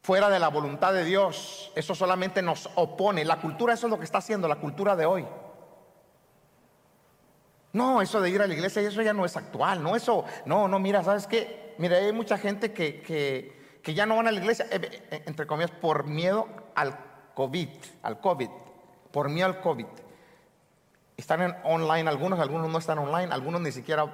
fuera 0.01 0.29
de 0.29 0.39
la 0.39 0.47
voluntad 0.47 0.93
de 0.93 1.03
Dios. 1.03 1.71
Eso 1.75 1.95
solamente 1.95 2.41
nos 2.41 2.69
opone. 2.75 3.25
La 3.25 3.41
cultura, 3.41 3.73
eso 3.73 3.87
es 3.87 3.91
lo 3.91 3.97
que 3.97 4.05
está 4.05 4.19
haciendo 4.19 4.47
la 4.47 4.55
cultura 4.55 4.95
de 4.95 5.05
hoy. 5.05 5.27
No, 7.71 8.01
eso 8.01 8.19
de 8.19 8.29
ir 8.29 8.41
a 8.41 8.47
la 8.47 8.53
iglesia, 8.53 8.81
eso 8.81 9.01
ya 9.01 9.13
no 9.13 9.25
es 9.25 9.37
actual, 9.37 9.83
no, 9.83 9.95
eso, 9.95 10.25
no, 10.45 10.67
no, 10.67 10.79
mira, 10.79 11.03
¿sabes 11.03 11.27
qué? 11.27 11.75
Mira, 11.77 11.97
hay 11.97 12.11
mucha 12.11 12.35
gente 12.37 12.73
que, 12.73 13.01
que, 13.01 13.79
que 13.83 13.93
ya 13.93 14.07
no 14.07 14.15
van 14.15 14.27
a 14.27 14.31
la 14.31 14.39
iglesia, 14.39 14.65
eh, 14.71 15.07
eh, 15.11 15.23
entre 15.27 15.45
comillas, 15.45 15.69
por 15.69 16.05
miedo 16.05 16.47
al 16.73 16.97
COVID, 17.35 17.69
al 18.01 18.19
COVID, 18.19 18.49
por 19.11 19.29
miedo 19.29 19.45
al 19.45 19.61
COVID. 19.61 19.85
Están 21.19 21.41
en 21.41 21.55
online 21.65 22.09
algunos, 22.09 22.39
algunos 22.39 22.69
no 22.69 22.77
están 22.77 22.97
online, 22.97 23.33
algunos 23.33 23.59
ni 23.59 23.73
siquiera 23.73 24.09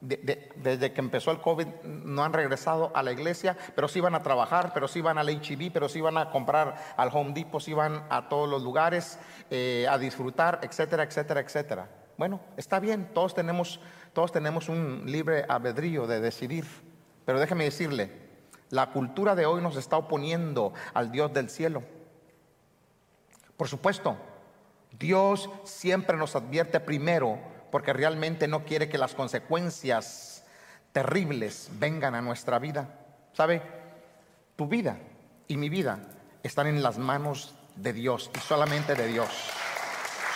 desde 0.00 0.92
que 0.94 1.00
empezó 1.00 1.30
el 1.30 1.40
COVID 1.40 1.66
no 1.84 2.24
han 2.24 2.32
regresado 2.32 2.90
a 2.94 3.02
la 3.02 3.12
iglesia, 3.12 3.54
pero 3.74 3.86
sí 3.86 4.00
van 4.00 4.14
a 4.14 4.22
trabajar, 4.22 4.70
pero 4.72 4.88
sí 4.88 5.02
van 5.02 5.18
al 5.18 5.28
HB, 5.28 5.70
pero 5.72 5.90
sí 5.90 6.00
van 6.00 6.16
a 6.16 6.30
comprar 6.30 6.76
al 6.96 7.10
Home 7.12 7.32
Depot, 7.34 7.60
sí 7.60 7.74
van 7.74 8.04
a 8.08 8.30
todos 8.30 8.48
los 8.48 8.62
lugares 8.62 9.18
eh, 9.50 9.86
a 9.90 9.98
disfrutar, 9.98 10.60
etcétera, 10.62 11.02
etcétera, 11.02 11.40
etcétera. 11.40 11.88
Bueno, 12.16 12.40
está 12.56 12.80
bien, 12.80 13.10
todos 13.12 13.34
tenemos, 13.34 13.80
todos 14.14 14.32
tenemos 14.32 14.70
un 14.70 15.02
libre 15.04 15.44
albedrío 15.48 16.06
de 16.06 16.20
decidir, 16.20 16.64
pero 17.26 17.40
déjeme 17.40 17.64
decirle, 17.64 18.10
la 18.70 18.90
cultura 18.90 19.34
de 19.34 19.44
hoy 19.44 19.60
nos 19.60 19.76
está 19.76 19.98
oponiendo 19.98 20.72
al 20.94 21.12
Dios 21.12 21.30
del 21.34 21.50
cielo. 21.50 21.82
Por 23.58 23.68
supuesto, 23.68 24.16
Dios 24.98 25.48
siempre 25.64 26.16
nos 26.16 26.34
advierte 26.34 26.80
primero 26.80 27.38
porque 27.70 27.92
realmente 27.92 28.48
no 28.48 28.64
quiere 28.64 28.88
que 28.88 28.98
las 28.98 29.14
consecuencias 29.14 30.44
terribles 30.92 31.68
vengan 31.74 32.14
a 32.14 32.22
nuestra 32.22 32.58
vida. 32.58 32.88
¿Sabe? 33.32 33.62
Tu 34.56 34.66
vida 34.66 34.98
y 35.46 35.56
mi 35.56 35.68
vida 35.68 36.00
están 36.42 36.66
en 36.66 36.82
las 36.82 36.98
manos 36.98 37.54
de 37.76 37.92
Dios 37.92 38.30
y 38.34 38.40
solamente 38.40 38.96
de 38.96 39.06
Dios. 39.06 39.28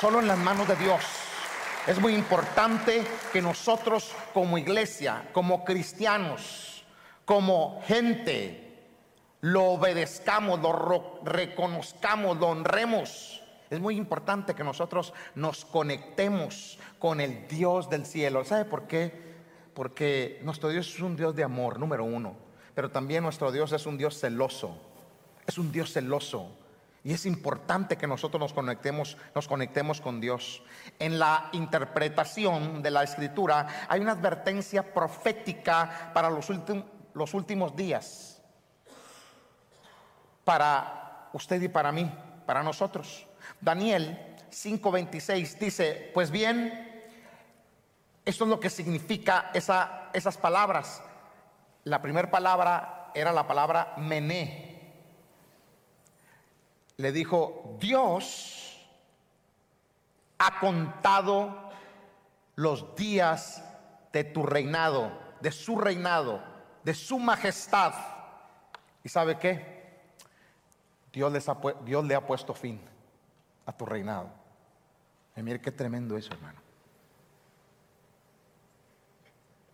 Solo 0.00 0.20
en 0.20 0.28
las 0.28 0.38
manos 0.38 0.68
de 0.68 0.76
Dios. 0.76 1.02
Es 1.88 1.98
muy 1.98 2.14
importante 2.14 3.04
que 3.32 3.42
nosotros 3.42 4.14
como 4.32 4.56
iglesia, 4.56 5.28
como 5.32 5.64
cristianos, 5.64 6.84
como 7.24 7.82
gente, 7.88 8.84
lo 9.40 9.64
obedezcamos, 9.64 10.60
lo 10.60 11.20
reconozcamos, 11.24 12.36
lo 12.38 12.48
honremos 12.48 13.41
es 13.72 13.80
muy 13.80 13.96
importante 13.96 14.54
que 14.54 14.64
nosotros 14.64 15.14
nos 15.34 15.64
conectemos 15.64 16.78
con 16.98 17.22
el 17.22 17.48
Dios 17.48 17.88
del 17.88 18.04
cielo. 18.04 18.44
¿Sabe 18.44 18.66
por 18.66 18.86
qué? 18.86 19.32
Porque 19.72 20.40
nuestro 20.42 20.68
Dios 20.68 20.86
es 20.94 21.00
un 21.00 21.16
Dios 21.16 21.34
de 21.34 21.42
amor, 21.42 21.80
número 21.80 22.04
uno. 22.04 22.36
Pero 22.74 22.90
también 22.90 23.22
nuestro 23.22 23.50
Dios 23.50 23.72
es 23.72 23.86
un 23.86 23.96
Dios 23.96 24.20
celoso. 24.20 24.76
Es 25.46 25.56
un 25.56 25.72
Dios 25.72 25.90
celoso. 25.90 26.50
Y 27.02 27.14
es 27.14 27.24
importante 27.24 27.96
que 27.96 28.06
nosotros 28.06 28.38
nos 28.38 28.52
conectemos, 28.52 29.16
nos 29.34 29.48
conectemos 29.48 30.02
con 30.02 30.20
Dios. 30.20 30.62
En 30.98 31.18
la 31.18 31.48
interpretación 31.52 32.82
de 32.82 32.90
la 32.90 33.02
escritura 33.02 33.86
hay 33.88 34.00
una 34.00 34.12
advertencia 34.12 34.92
profética 34.92 36.10
para 36.12 36.28
los, 36.28 36.46
los 37.14 37.32
últimos 37.32 37.74
días. 37.74 38.42
Para 40.44 41.30
usted 41.32 41.62
y 41.62 41.68
para 41.68 41.90
mí, 41.90 42.12
para 42.44 42.62
nosotros. 42.62 43.26
Daniel 43.62 44.18
5:26 44.50 45.58
dice, 45.58 46.10
pues 46.12 46.32
bien, 46.32 47.06
esto 48.24 48.44
es 48.44 48.50
lo 48.50 48.58
que 48.58 48.68
significa 48.68 49.50
esa, 49.54 50.10
esas 50.12 50.36
palabras. 50.36 51.00
La 51.84 52.02
primera 52.02 52.30
palabra 52.30 53.10
era 53.14 53.32
la 53.32 53.46
palabra 53.46 53.94
mené. 53.98 54.92
Le 56.96 57.12
dijo, 57.12 57.76
Dios 57.78 58.84
ha 60.38 60.58
contado 60.58 61.70
los 62.56 62.96
días 62.96 63.64
de 64.12 64.24
tu 64.24 64.42
reinado, 64.42 65.12
de 65.40 65.52
su 65.52 65.78
reinado, 65.78 66.42
de 66.82 66.94
su 66.94 67.20
majestad. 67.20 67.94
¿Y 69.04 69.08
sabe 69.08 69.38
qué? 69.38 70.00
Dios, 71.12 71.32
les 71.32 71.46
Dios 71.84 72.04
le 72.04 72.14
ha 72.16 72.26
puesto 72.26 72.54
fin 72.54 72.91
a 73.66 73.72
tu 73.72 73.86
reinado. 73.86 74.30
Y 75.36 75.42
mire 75.42 75.60
qué 75.60 75.70
tremendo 75.70 76.16
eso, 76.16 76.32
hermano. 76.32 76.60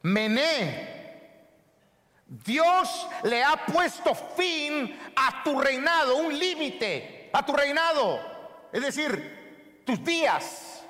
Mené. 0.03 0.97
Dios 2.27 3.09
le 3.23 3.43
ha 3.43 3.65
puesto 3.65 4.15
fin 4.15 4.99
a 5.17 5.43
tu 5.43 5.59
reinado, 5.59 6.17
un 6.17 6.39
límite 6.39 7.31
a 7.33 7.45
tu 7.45 7.55
reinado. 7.55 8.21
Es 8.71 8.83
decir, 8.83 9.83
tus 9.87 10.05
días 10.05 10.85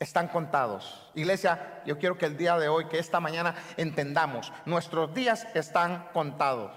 están 0.00 0.26
contados. 0.26 1.10
Iglesia, 1.14 1.82
yo 1.86 1.98
quiero 1.98 2.18
que 2.18 2.26
el 2.26 2.36
día 2.36 2.58
de 2.58 2.68
hoy, 2.68 2.86
que 2.86 2.98
esta 2.98 3.20
mañana 3.20 3.54
entendamos, 3.76 4.52
nuestros 4.64 5.14
días 5.14 5.46
están 5.54 6.08
contados. 6.12 6.72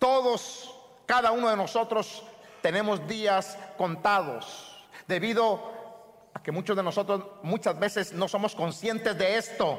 Todos, 0.00 0.74
cada 1.06 1.30
uno 1.30 1.48
de 1.48 1.56
nosotros 1.56 2.24
tenemos 2.62 3.06
días 3.06 3.58
contados 3.76 4.86
debido 5.06 5.78
a 6.34 6.42
que 6.42 6.52
muchos 6.52 6.76
de 6.76 6.82
nosotros 6.82 7.24
muchas 7.42 7.78
veces 7.78 8.12
no 8.12 8.28
somos 8.28 8.54
conscientes 8.54 9.16
de 9.16 9.36
esto. 9.36 9.78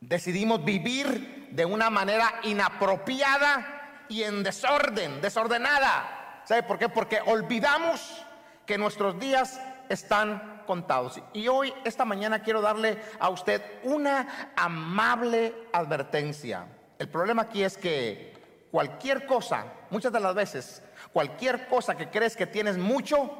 Decidimos 0.00 0.64
vivir 0.64 1.48
de 1.50 1.64
una 1.64 1.90
manera 1.90 2.40
inapropiada 2.42 4.04
y 4.08 4.22
en 4.22 4.42
desorden, 4.42 5.20
desordenada. 5.20 6.42
¿Sabe 6.44 6.62
por 6.62 6.78
qué? 6.78 6.88
Porque 6.88 7.20
olvidamos 7.26 8.24
que 8.64 8.78
nuestros 8.78 9.18
días 9.18 9.60
están 9.88 10.62
contados. 10.66 11.20
Y 11.32 11.48
hoy, 11.48 11.72
esta 11.84 12.04
mañana, 12.04 12.42
quiero 12.42 12.60
darle 12.60 13.00
a 13.18 13.28
usted 13.28 13.62
una 13.84 14.52
amable 14.56 15.54
advertencia. 15.72 16.66
El 16.98 17.08
problema 17.08 17.42
aquí 17.42 17.62
es 17.62 17.76
que 17.76 18.34
cualquier 18.70 19.26
cosa, 19.26 19.64
muchas 19.90 20.12
de 20.12 20.20
las 20.20 20.34
veces, 20.34 20.82
cualquier 21.16 21.66
cosa 21.66 21.96
que 21.96 22.10
crees 22.10 22.36
que 22.36 22.46
tienes 22.46 22.76
mucho 22.76 23.30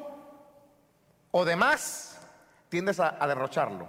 o 1.31 1.45
demás, 1.45 2.19
tiendes 2.71 2.99
a, 2.99 3.27
derrocharlo. 3.27 3.87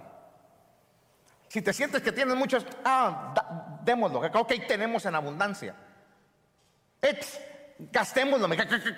Si 1.48 1.62
te 1.62 1.72
sientes 1.72 2.02
que 2.02 2.12
tienes 2.12 2.36
mucho, 2.36 2.58
ah, 2.84 3.80
démoslo, 3.82 4.20
que 4.20 4.30
que 4.30 4.52
ahí 4.52 4.66
tenemos 4.66 5.06
en 5.06 5.14
abundancia. 5.14 5.74
Gastémoslo, 7.78 8.46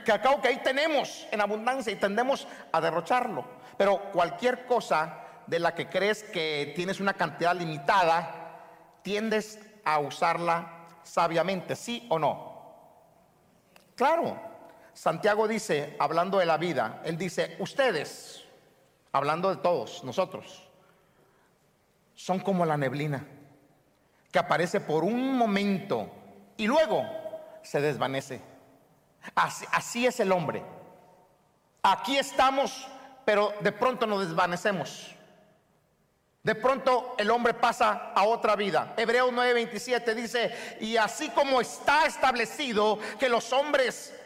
que 0.04 0.10
acabo 0.10 0.42
que 0.42 0.48
ahí 0.48 0.60
tenemos 0.60 1.24
en 1.30 1.40
abundancia 1.40 1.92
y 1.92 1.96
tendemos 1.96 2.48
a 2.72 2.80
derrocharlo. 2.80 3.44
Pero 3.78 4.10
cualquier 4.10 4.66
cosa 4.66 5.20
de 5.46 5.60
la 5.60 5.72
que 5.72 5.88
crees 5.88 6.24
que 6.24 6.72
tienes 6.74 6.98
una 6.98 7.14
cantidad 7.14 7.54
limitada, 7.54 8.58
tiendes 9.02 9.60
a 9.84 10.00
usarla 10.00 10.88
sabiamente, 11.04 11.76
¿sí 11.76 12.08
o 12.10 12.18
no? 12.18 12.50
Claro, 13.94 14.49
Santiago 15.00 15.48
dice, 15.48 15.96
hablando 15.98 16.36
de 16.36 16.44
la 16.44 16.58
vida, 16.58 17.00
él 17.06 17.16
dice, 17.16 17.56
ustedes, 17.58 18.44
hablando 19.12 19.48
de 19.48 19.56
todos, 19.56 20.04
nosotros, 20.04 20.68
son 22.14 22.38
como 22.40 22.66
la 22.66 22.76
neblina, 22.76 23.26
que 24.30 24.38
aparece 24.38 24.78
por 24.78 25.02
un 25.02 25.38
momento 25.38 26.06
y 26.58 26.66
luego 26.66 27.02
se 27.62 27.80
desvanece. 27.80 28.42
Así, 29.34 30.06
es 30.06 30.20
el 30.20 30.32
hombre. 30.32 30.62
Aquí 31.82 32.18
estamos, 32.18 32.86
pero 33.24 33.54
de 33.62 33.72
pronto 33.72 34.06
nos 34.06 34.28
desvanecemos. 34.28 35.16
De 36.42 36.54
pronto 36.54 37.14
el 37.16 37.30
hombre 37.30 37.54
pasa 37.54 38.12
a 38.14 38.24
otra 38.24 38.54
vida. 38.54 38.92
Hebreos 38.98 39.32
9:27 39.32 40.14
dice, 40.14 40.76
y 40.78 40.98
así 40.98 41.30
como 41.30 41.62
está 41.62 42.04
establecido 42.04 42.98
que 43.18 43.30
los 43.30 43.50
hombres 43.54 44.19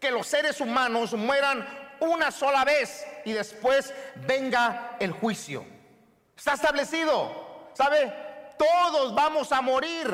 que 0.00 0.10
los 0.10 0.26
seres 0.26 0.60
humanos 0.60 1.12
mueran 1.12 1.66
una 2.00 2.30
sola 2.30 2.64
vez 2.64 3.06
y 3.24 3.32
después 3.32 3.94
venga 4.26 4.96
el 4.98 5.12
juicio. 5.12 5.64
Está 6.36 6.54
establecido, 6.54 7.68
¿sabe? 7.74 8.12
Todos 8.58 9.14
vamos 9.14 9.52
a 9.52 9.60
morir. 9.60 10.08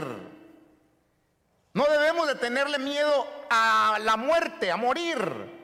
No 1.73 1.85
debemos 1.85 2.27
de 2.27 2.35
tenerle 2.35 2.79
miedo 2.79 3.27
a 3.49 3.99
la 4.03 4.17
muerte, 4.17 4.73
a 4.73 4.77
morir. 4.77 5.55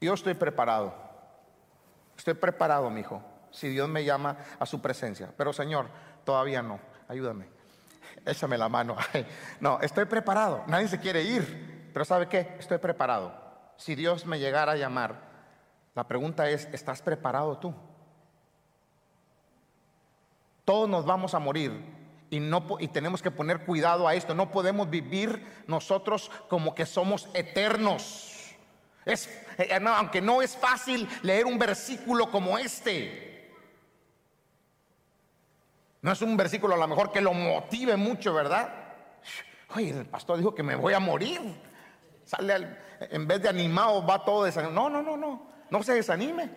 Yo 0.00 0.14
estoy 0.14 0.34
preparado. 0.34 0.94
Estoy 2.18 2.34
preparado, 2.34 2.90
mi 2.90 3.00
hijo, 3.00 3.22
si 3.50 3.68
Dios 3.68 3.88
me 3.88 4.04
llama 4.04 4.36
a 4.58 4.66
su 4.66 4.80
presencia. 4.80 5.32
Pero 5.36 5.52
Señor, 5.52 5.88
todavía 6.24 6.62
no. 6.62 6.80
Ayúdame 7.08 7.53
échame 8.24 8.58
la 8.58 8.68
mano. 8.68 8.96
No, 9.60 9.80
estoy 9.80 10.04
preparado. 10.04 10.64
Nadie 10.66 10.88
se 10.88 11.00
quiere 11.00 11.22
ir. 11.22 11.90
Pero 11.92 12.04
¿sabe 12.04 12.28
qué? 12.28 12.56
Estoy 12.58 12.78
preparado. 12.78 13.32
Si 13.76 13.94
Dios 13.94 14.26
me 14.26 14.38
llegara 14.38 14.72
a 14.72 14.76
llamar, 14.76 15.14
la 15.94 16.06
pregunta 16.06 16.48
es, 16.50 16.68
¿estás 16.72 17.00
preparado 17.02 17.56
tú? 17.58 17.74
Todos 20.64 20.88
nos 20.88 21.04
vamos 21.04 21.34
a 21.34 21.38
morir 21.38 21.72
y, 22.30 22.40
no, 22.40 22.66
y 22.80 22.88
tenemos 22.88 23.22
que 23.22 23.30
poner 23.30 23.64
cuidado 23.64 24.08
a 24.08 24.14
esto. 24.14 24.34
No 24.34 24.50
podemos 24.50 24.90
vivir 24.90 25.46
nosotros 25.66 26.30
como 26.48 26.74
que 26.74 26.86
somos 26.86 27.28
eternos. 27.34 28.56
Es, 29.04 29.28
eh, 29.58 29.78
aunque 29.86 30.20
no 30.20 30.42
es 30.42 30.56
fácil 30.56 31.08
leer 31.22 31.46
un 31.46 31.58
versículo 31.58 32.30
como 32.30 32.58
este. 32.58 33.33
No 36.04 36.12
es 36.12 36.20
un 36.20 36.36
versículo 36.36 36.74
a 36.74 36.76
lo 36.76 36.86
mejor 36.86 37.10
que 37.10 37.22
lo 37.22 37.32
motive 37.32 37.96
mucho, 37.96 38.34
¿verdad? 38.34 38.68
Oye, 39.74 39.88
el 39.88 40.04
pastor 40.04 40.36
dijo 40.36 40.54
que 40.54 40.62
me 40.62 40.74
voy 40.76 40.92
a 40.92 41.00
morir. 41.00 41.40
Sale 42.24 42.76
en 43.00 43.26
vez 43.26 43.40
de 43.40 43.48
animado, 43.48 44.04
va 44.04 44.22
todo 44.22 44.44
desanimado. 44.44 44.90
No, 44.90 45.02
no, 45.02 45.02
no, 45.02 45.16
no. 45.16 45.46
No 45.70 45.82
se 45.82 45.94
desanime. 45.94 46.50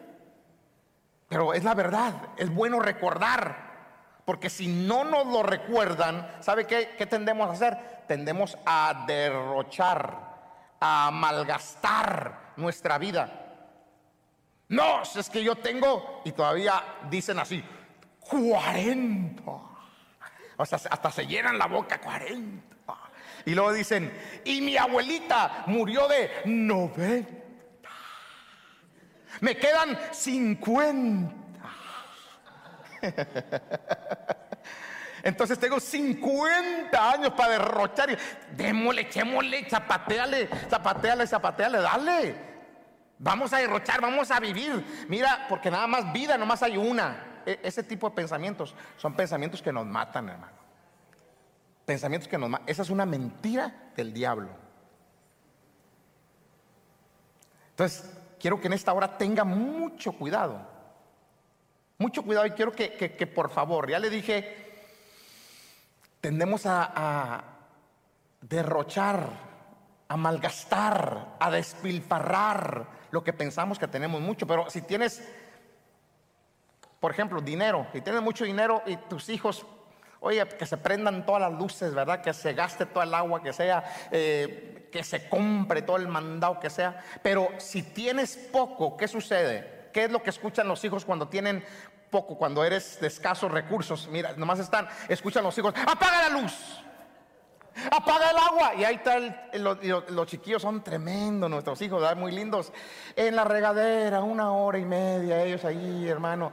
Pero 1.30 1.54
es 1.54 1.64
la 1.64 1.74
verdad. 1.76 2.14
Es 2.36 2.54
bueno 2.54 2.82
recordar. 2.82 4.18
Porque 4.26 4.50
si 4.50 4.68
no 4.68 5.06
nos 5.06 5.26
lo 5.28 5.44
recuerdan, 5.44 6.30
¿sabe 6.42 6.68
qué, 6.68 6.96
qué 6.98 7.06
tendemos 7.06 7.50
a 7.50 7.54
hacer? 7.54 7.78
Tendemos 8.06 8.58
a 8.66 9.06
derrochar, 9.08 10.76
a 10.82 11.10
malgastar 11.10 12.52
nuestra 12.58 12.98
vida. 12.98 13.46
No, 14.68 15.04
es 15.04 15.30
que 15.30 15.42
yo 15.42 15.56
tengo, 15.56 16.22
y 16.26 16.34
todavía 16.34 16.84
dicen 17.10 17.40
así, 17.40 17.64
40. 18.30 19.42
O 20.58 20.66
sea, 20.66 20.80
hasta 20.90 21.12
se 21.12 21.28
llenan 21.28 21.58
la 21.58 21.68
boca, 21.68 22.00
40. 22.00 22.64
Y 23.46 23.56
luego 23.56 23.72
dicen, 23.72 24.12
y 24.44 24.62
mi 24.62 24.76
abuelita 24.76 25.64
murió 25.68 26.08
de 26.08 26.42
90. 26.46 27.30
Me 29.40 29.56
quedan 29.56 29.98
50. 30.12 31.34
Entonces 35.24 35.60
tengo 35.60 35.80
50 35.80 37.12
años 37.12 37.34
para 37.34 37.54
derrochar. 37.54 38.18
Démosle, 38.52 39.02
echémosle, 39.02 39.70
zapateale, 39.70 40.50
zapateale, 40.70 41.28
zapateale, 41.28 41.80
dale. 41.80 42.36
Vamos 43.20 43.52
a 43.54 43.58
derrochar, 43.58 44.02
vamos 44.02 44.32
a 44.32 44.40
vivir. 44.40 45.06
Mira, 45.08 45.46
porque 45.50 45.72
nada 45.72 45.88
más 45.88 46.12
vida, 46.14 46.38
nomás 46.38 46.62
hay 46.64 46.78
una. 46.78 47.24
E, 47.48 47.60
ese 47.64 47.82
tipo 47.82 48.10
de 48.10 48.16
pensamientos 48.16 48.76
son 48.98 49.16
pensamientos 49.16 49.62
que 49.62 49.72
nos 49.72 49.88
matan, 49.88 50.30
hermano 50.30 50.68
pensamientos 51.88 52.28
que 52.28 52.38
nos... 52.38 52.52
Esa 52.68 52.82
es 52.82 52.90
una 52.90 53.06
mentira 53.06 53.92
del 53.96 54.14
diablo. 54.14 54.50
Entonces, 57.70 58.14
quiero 58.38 58.60
que 58.60 58.68
en 58.68 58.74
esta 58.74 58.92
hora 58.92 59.18
tenga 59.18 59.46
mucho 59.46 60.12
cuidado. 60.12 60.68
Mucho 61.98 62.24
cuidado 62.24 62.46
y 62.46 62.52
quiero 62.52 62.74
que, 62.74 62.92
que, 62.94 63.28
por 63.28 63.50
favor, 63.50 63.90
ya 63.90 64.00
le 64.00 64.10
dije, 64.10 64.84
tendemos 66.20 66.66
a, 66.66 66.92
a 66.94 67.44
derrochar, 68.42 69.30
a 70.10 70.18
malgastar, 70.18 71.38
a 71.40 71.50
despilfarrar 71.52 72.86
lo 73.12 73.24
que 73.24 73.32
pensamos 73.32 73.80
que 73.80 73.88
tenemos 73.88 74.20
mucho. 74.20 74.46
Pero 74.46 74.70
si 74.70 74.82
tienes, 74.82 75.26
por 77.08 77.14
ejemplo, 77.14 77.40
dinero, 77.40 77.88
si 77.94 78.02
tienes 78.02 78.22
mucho 78.22 78.44
dinero 78.44 78.84
y 78.86 78.98
tus 78.98 79.30
hijos 79.30 79.66
Oye, 80.20 80.46
que 80.46 80.66
se 80.66 80.76
prendan 80.76 81.26
todas 81.26 81.42
las 81.42 81.54
luces, 81.54 81.94
¿verdad? 81.94 82.22
Que 82.22 82.34
se 82.34 82.52
gaste 82.54 82.86
toda 82.86 83.06
el 83.06 83.14
agua 83.14 83.42
que 83.42 83.54
sea, 83.54 83.82
eh, 84.12 84.90
que 84.92 85.04
se 85.04 85.30
compre 85.30 85.84
todo 85.84 85.96
el 85.96 86.10
mandado 86.10 86.60
que 86.60 86.70
sea. 86.70 87.02
Pero 87.22 87.48
si 87.60 87.82
tienes 87.82 88.36
poco, 88.36 88.98
¿qué 88.98 89.08
sucede? 89.08 89.90
¿Qué 89.94 90.04
es 90.04 90.12
lo 90.12 90.22
que 90.22 90.32
escuchan 90.32 90.68
los 90.68 90.84
hijos 90.84 91.06
cuando 91.06 91.30
tienen 91.30 91.64
poco, 92.10 92.38
cuando 92.38 92.66
eres 92.66 93.00
de 93.00 93.08
escasos 93.08 93.50
recursos? 93.50 94.10
Mira, 94.12 94.34
nomás 94.36 94.60
están, 94.60 94.90
escuchan 95.08 95.46
los 95.46 95.58
hijos, 95.58 95.74
apaga 95.88 96.28
la 96.28 96.42
luz. 96.42 96.84
Apaga 97.92 98.32
el 98.32 98.38
agua. 98.38 98.76
Y 98.76 98.84
ahí 98.84 98.96
está 98.96 99.20
los, 99.54 100.28
chiquillos 100.28 100.62
son 100.62 100.84
tremendos, 100.84 101.50
nuestros 101.50 101.82
hijos, 101.82 102.02
¿verdad? 102.02 102.18
muy 102.18 102.32
lindos. 102.32 102.74
En 103.16 103.36
la 103.36 103.44
regadera, 103.44 104.22
una 104.22 104.52
hora 104.52 104.80
y 104.80 104.86
media, 104.86 105.44
ellos 105.44 105.64
ahí, 105.64 106.08
hermano 106.08 106.52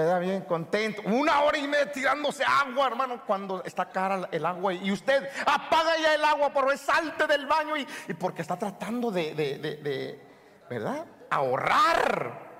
¿verdad? 0.00 0.20
Bien 0.20 0.40
contento. 0.42 1.02
Una 1.04 1.42
hora 1.42 1.58
y 1.58 1.68
media 1.68 1.90
tirándose 1.92 2.42
agua, 2.44 2.86
hermano, 2.86 3.22
cuando 3.26 3.62
está 3.64 3.86
cara 3.90 4.28
el 4.32 4.46
agua. 4.46 4.72
Y 4.72 4.90
usted 4.90 5.28
apaga 5.44 5.96
ya 5.98 6.14
el 6.14 6.24
agua, 6.24 6.52
por 6.52 6.76
salte 6.78 7.26
del 7.26 7.46
baño 7.46 7.76
y, 7.76 7.86
porque 8.14 8.42
está 8.42 8.56
tratando 8.56 9.10
de, 9.10 9.34
de, 9.34 10.20
¿verdad? 10.68 11.04
Ahorrar. 11.28 12.50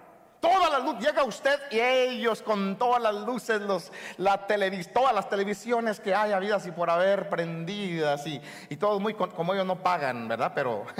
Toda 0.40 0.70
la 0.70 0.78
luz 0.78 0.98
llega 0.98 1.22
usted 1.22 1.60
y 1.70 1.80
ellos 1.80 2.40
con 2.40 2.76
todas 2.78 3.02
las 3.02 3.14
luces, 3.14 3.60
los, 3.60 3.92
la 4.16 4.46
televis, 4.46 4.90
todas 4.90 5.14
las 5.14 5.28
televisiones 5.28 6.00
que 6.00 6.14
hay 6.14 6.32
habidas 6.32 6.66
y 6.66 6.72
por 6.72 6.88
haber 6.88 7.28
prendidas 7.28 8.26
y, 8.26 8.40
y 8.70 8.76
todo 8.76 8.98
muy 9.00 9.12
como 9.12 9.52
ellos 9.52 9.66
no 9.66 9.82
pagan, 9.82 10.28
¿verdad? 10.28 10.52
Pero 10.54 10.86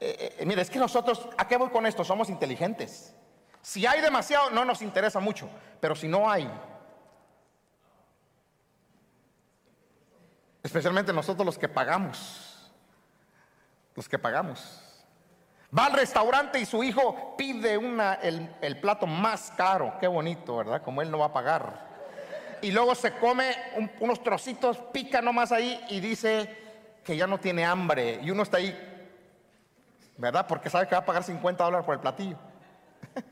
eh, 0.00 0.34
eh, 0.38 0.44
mire, 0.44 0.62
es 0.62 0.70
que 0.70 0.80
nosotros, 0.80 1.28
¿a 1.38 1.46
qué 1.46 1.56
voy 1.56 1.68
con 1.70 1.86
esto? 1.86 2.02
Somos 2.02 2.28
inteligentes. 2.30 3.14
Si 3.62 3.86
hay 3.86 4.00
demasiado, 4.00 4.50
no 4.50 4.64
nos 4.64 4.82
interesa 4.82 5.20
mucho, 5.20 5.48
pero 5.80 5.94
si 5.94 6.08
no 6.08 6.30
hay, 6.30 6.50
especialmente 10.62 11.12
nosotros 11.12 11.44
los 11.44 11.58
que 11.58 11.68
pagamos, 11.68 12.70
los 13.94 14.08
que 14.08 14.18
pagamos. 14.18 14.90
Va 15.76 15.86
al 15.86 15.92
restaurante 15.92 16.58
y 16.58 16.66
su 16.66 16.82
hijo 16.82 17.36
pide 17.36 17.78
el, 18.22 18.80
plato 18.80 19.06
más 19.06 19.52
caro, 19.56 19.94
qué 20.00 20.08
bonito, 20.08 20.56
¿verdad? 20.56 20.82
Como 20.82 21.00
él 21.00 21.10
no 21.10 21.18
va 21.18 21.26
a 21.26 21.32
pagar. 21.32 21.88
Y 22.60 22.72
luego 22.72 22.94
se 22.94 23.12
come 23.12 23.54
unos 24.00 24.22
trocitos, 24.22 24.78
pica 24.92 25.22
nomás 25.22 25.52
ahí 25.52 25.80
y 25.88 26.00
dice 26.00 26.58
que 27.04 27.16
ya 27.16 27.26
no 27.26 27.38
tiene 27.38 27.64
hambre. 27.64 28.18
Y 28.22 28.30
uno 28.30 28.42
está 28.42 28.56
ahí, 28.56 28.76
¿verdad? 30.18 30.46
Porque 30.46 30.68
sabe 30.68 30.88
que 30.88 30.94
va 30.94 31.02
a 31.02 31.06
pagar 31.06 31.22
50 31.22 31.62
dólares 31.62 31.86
por 31.86 31.94
el 31.94 32.00
platillo. 32.00 32.36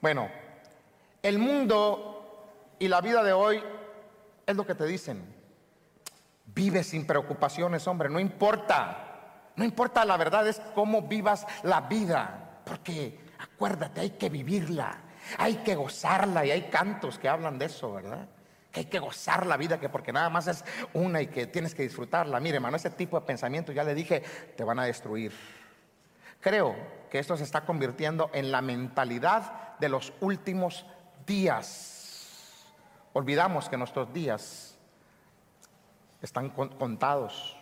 Bueno, 0.00 0.30
el 1.22 1.38
mundo 1.38 2.74
y 2.78 2.88
la 2.88 3.00
vida 3.00 3.22
de 3.22 3.32
hoy 3.32 3.62
es 4.46 4.56
lo 4.56 4.66
que 4.66 4.74
te 4.74 4.86
dicen. 4.86 5.22
Vive 6.46 6.82
sin 6.82 7.06
preocupaciones, 7.06 7.86
hombre, 7.86 8.08
no 8.08 8.18
importa. 8.18 9.06
No 9.56 9.64
importa 9.64 10.04
la 10.04 10.16
verdad, 10.16 10.48
es 10.48 10.60
cómo 10.74 11.02
vivas 11.02 11.46
la 11.62 11.82
vida. 11.82 12.62
Porque 12.64 13.20
acuérdate, 13.38 14.00
hay 14.00 14.10
que 14.10 14.30
vivirla, 14.30 14.96
hay 15.36 15.56
que 15.56 15.74
gozarla 15.74 16.46
y 16.46 16.50
hay 16.50 16.62
cantos 16.70 17.18
que 17.18 17.28
hablan 17.28 17.58
de 17.58 17.66
eso, 17.66 17.92
¿verdad? 17.92 18.26
Que 18.72 18.80
hay 18.80 18.86
que 18.86 19.00
gozar 19.00 19.46
la 19.46 19.58
vida, 19.58 19.78
que 19.78 19.88
porque 19.90 20.12
nada 20.12 20.30
más 20.30 20.46
es 20.46 20.64
una 20.94 21.20
y 21.20 21.26
que 21.26 21.46
tienes 21.46 21.74
que 21.74 21.82
disfrutarla. 21.82 22.40
Mire, 22.40 22.56
hermano, 22.56 22.76
ese 22.76 22.90
tipo 22.90 23.20
de 23.20 23.26
pensamiento, 23.26 23.72
ya 23.72 23.84
le 23.84 23.94
dije, 23.94 24.22
te 24.56 24.64
van 24.64 24.78
a 24.78 24.84
destruir. 24.84 25.32
Creo 26.40 26.74
que 27.10 27.18
esto 27.18 27.36
se 27.36 27.44
está 27.44 27.66
convirtiendo 27.66 28.30
en 28.32 28.50
la 28.50 28.62
mentalidad 28.62 29.69
de 29.80 29.88
los 29.88 30.12
últimos 30.20 30.86
días. 31.26 32.66
Olvidamos 33.12 33.68
que 33.68 33.76
nuestros 33.76 34.12
días 34.12 34.78
están 36.22 36.50
contados. 36.50 37.56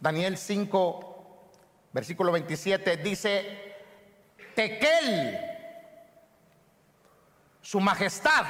Daniel 0.00 0.36
5, 0.36 1.50
versículo 1.92 2.32
27 2.32 2.96
dice, 2.98 3.76
Tequel, 4.54 5.38
su 7.62 7.80
majestad, 7.80 8.44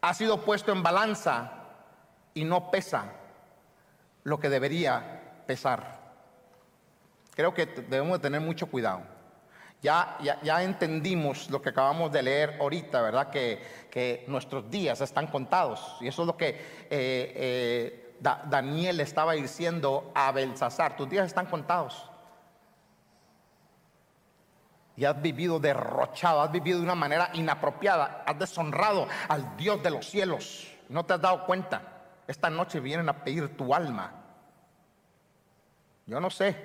ha 0.00 0.14
sido 0.14 0.44
puesto 0.44 0.72
en 0.72 0.82
balanza 0.82 1.52
y 2.32 2.44
no 2.44 2.70
pesa 2.70 3.12
lo 4.22 4.38
que 4.38 4.48
debería 4.48 5.42
pesar. 5.46 5.98
Creo 7.34 7.52
que 7.52 7.66
debemos 7.66 8.18
de 8.18 8.22
tener 8.22 8.40
mucho 8.40 8.68
cuidado. 8.68 9.17
Ya, 9.80 10.16
ya, 10.20 10.40
ya, 10.42 10.62
entendimos 10.64 11.48
lo 11.50 11.62
que 11.62 11.68
acabamos 11.68 12.10
de 12.10 12.22
leer 12.22 12.56
ahorita, 12.60 13.00
¿verdad? 13.00 13.30
Que, 13.30 13.62
que 13.90 14.24
nuestros 14.26 14.68
días 14.68 15.00
están 15.00 15.28
contados. 15.28 15.96
Y 16.00 16.08
eso 16.08 16.22
es 16.22 16.26
lo 16.26 16.36
que 16.36 16.48
eh, 16.48 16.58
eh, 16.90 18.14
Daniel 18.20 18.98
estaba 19.00 19.34
diciendo 19.34 20.10
a 20.14 20.32
Belsasar. 20.32 20.96
Tus 20.96 21.08
días 21.08 21.26
están 21.26 21.46
contados. 21.46 22.10
Y 24.96 25.04
has 25.04 25.22
vivido 25.22 25.60
derrochado, 25.60 26.42
has 26.42 26.50
vivido 26.50 26.78
de 26.78 26.84
una 26.84 26.96
manera 26.96 27.30
inapropiada, 27.34 28.24
has 28.26 28.36
deshonrado 28.36 29.06
al 29.28 29.56
Dios 29.56 29.80
de 29.80 29.90
los 29.90 30.10
cielos. 30.10 30.66
No 30.88 31.06
te 31.06 31.14
has 31.14 31.20
dado 31.20 31.46
cuenta. 31.46 31.82
Esta 32.26 32.50
noche 32.50 32.80
vienen 32.80 33.08
a 33.08 33.22
pedir 33.22 33.56
tu 33.56 33.72
alma. 33.72 34.12
Yo 36.04 36.18
no 36.18 36.30
sé 36.30 36.56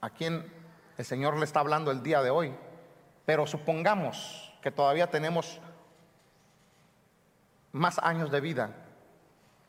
a 0.00 0.08
quién 0.08 0.59
el 1.00 1.06
Señor 1.06 1.38
le 1.38 1.46
está 1.46 1.60
hablando 1.60 1.90
el 1.90 2.02
día 2.02 2.20
de 2.20 2.28
hoy. 2.28 2.52
Pero 3.24 3.46
supongamos 3.46 4.52
que 4.60 4.70
todavía 4.70 5.08
tenemos 5.08 5.58
más 7.72 7.98
años 8.00 8.30
de 8.30 8.40
vida. 8.42 8.70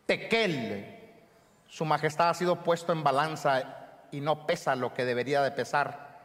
Tequel, 0.05 0.99
su 1.67 1.85
majestad 1.85 2.29
ha 2.29 2.33
sido 2.33 2.63
puesto 2.63 2.91
en 2.91 3.01
balanza 3.01 3.63
y 4.11 4.19
no 4.19 4.45
pesa 4.45 4.75
lo 4.75 4.93
que 4.93 5.05
debería 5.05 5.41
de 5.41 5.51
pesar. 5.51 6.19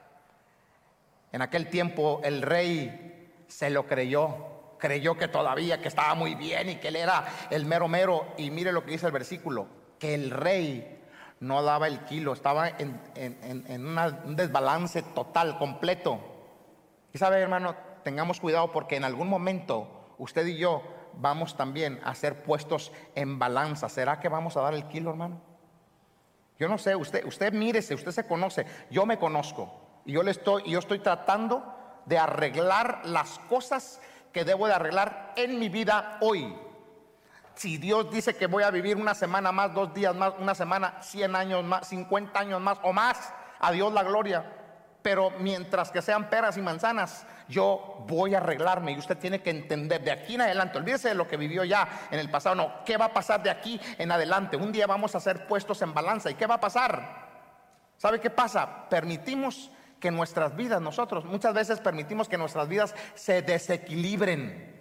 En 1.31 1.41
aquel 1.41 1.71
tiempo 1.71 2.21
el 2.25 2.43
rey 2.43 3.45
se 3.47 3.71
lo 3.71 3.87
creyó, 3.87 4.75
creyó 4.79 5.17
que 5.17 5.29
todavía 5.29 5.81
que 5.81 5.87
estaba 5.87 6.15
muy 6.15 6.35
bien 6.35 6.69
y 6.69 6.77
que 6.77 6.89
él 6.89 6.97
era 6.97 7.25
el 7.51 7.65
mero 7.65 7.87
mero. 7.87 8.35
Y 8.39 8.51
mire 8.51 8.73
lo 8.73 8.85
que 8.85 8.91
dice 8.91 9.07
el 9.07 9.13
versículo, 9.13 9.69
que 10.01 10.15
el 10.15 10.33
rey 10.33 10.96
no 11.41 11.63
daba 11.63 11.87
el 11.87 12.01
kilo, 12.05 12.33
estaba 12.33 12.69
en, 12.69 13.87
un 13.87 14.37
desbalance 14.37 15.03
total, 15.03 15.59
completo. 15.59 16.19
Y 17.13 17.19
sabe, 17.19 17.41
hermano, 17.41 17.75
tengamos 18.03 18.41
cuidado 18.41 18.73
porque 18.73 18.97
en 18.97 19.05
algún 19.05 19.29
momento 19.29 20.15
usted 20.19 20.47
y 20.47 20.57
yo 20.57 20.83
vamos 21.15 21.57
también 21.57 22.01
a 22.05 22.15
ser 22.15 22.43
puestos 22.43 22.93
en 23.15 23.39
balanza. 23.39 23.89
¿Será 23.89 24.21
que 24.21 24.29
vamos 24.29 24.57
a 24.57 24.63
dar 24.63 24.75
el 24.75 24.87
kilo, 24.89 25.11
hermano? 25.11 25.41
Yo 26.59 26.69
no 26.69 26.79
sé, 26.79 26.97
usted, 26.97 27.25
usted 27.27 27.53
mírese, 27.53 27.95
usted 27.95 28.13
se 28.13 28.27
conoce, 28.27 28.65
yo 28.91 29.05
me 29.05 29.19
conozco 29.19 30.01
y 30.07 30.13
yo 30.13 30.23
le 30.23 30.31
estoy, 30.31 30.63
yo 30.71 30.79
estoy 30.79 31.01
tratando 31.01 31.63
de 32.07 32.17
arreglar 32.17 33.03
las 33.05 33.39
cosas 33.51 34.01
que 34.33 34.45
debo 34.45 34.67
de 34.67 34.73
arreglar 34.73 35.35
en 35.37 35.59
mi 35.59 35.69
vida 35.69 36.17
hoy. 36.21 36.57
Si 37.57 37.79
Dios 37.79 38.11
dice 38.11 38.37
que 38.37 38.47
voy 38.47 38.63
a 38.63 38.71
vivir 38.71 38.99
una 38.99 39.15
semana 39.15 39.51
más, 39.51 39.73
dos 39.73 39.93
días 39.95 40.15
más, 40.15 40.35
una 40.39 40.55
semana, 40.55 40.99
100 41.01 41.35
años 41.35 41.65
más, 41.65 41.89
50 41.89 42.39
años 42.39 42.61
más 42.61 42.79
o 42.83 42.93
más, 42.93 43.33
a 43.59 43.73
Dios 43.73 43.93
la 43.95 44.03
gloria. 44.03 44.53
Pero 45.01 45.31
mientras 45.39 45.91
que 45.91 46.03
sean 46.03 46.29
peras 46.29 46.59
y 46.59 46.61
manzanas, 46.61 47.27
yo 47.49 48.05
voy 48.07 48.35
a 48.35 48.39
arreglarme 48.39 48.93
y 48.93 48.99
usted 48.99 49.17
tiene 49.17 49.41
que 49.41 49.51
entender 49.51 50.05
de 50.05 50.11
aquí 50.11 50.35
en 50.35 50.43
adelante, 50.43 50.77
olvídese 50.77 51.09
de 51.09 51.15
lo 51.15 51.27
que 51.27 51.39
vivió 51.39 51.65
ya 51.65 51.89
en 52.11 52.19
el 52.19 52.29
pasado, 52.29 52.57
no, 52.57 52.85
¿qué 52.85 52.99
va 52.99 53.07
a 53.07 53.15
pasar 53.15 53.43
de 53.43 53.49
aquí 53.49 53.81
en 53.97 54.13
adelante? 54.13 54.57
Un 54.57 54.71
día 54.71 54.87
vamos 54.87 55.15
a 55.15 55.21
ser 55.21 55.47
puestos 55.47 55.81
en 55.81 55.95
balanza 55.95 56.31
y 56.31 56.35
¿qué 56.35 56.47
va 56.47 56.57
a 56.57 56.61
pasar? 56.61 57.27
¿Sabe 57.97 58.21
qué 58.21 58.29
pasa? 58.29 58.89
Permitimos 58.91 59.71
que 59.99 60.11
nuestras 60.11 60.55
vidas, 60.55 60.83
nosotros 60.83 61.25
muchas 61.25 61.55
veces 61.55 61.81
permitimos 61.81 62.29
que 62.29 62.37
nuestras 62.37 62.69
vidas 62.69 62.95
se 63.15 63.41
desequilibren. 63.41 64.76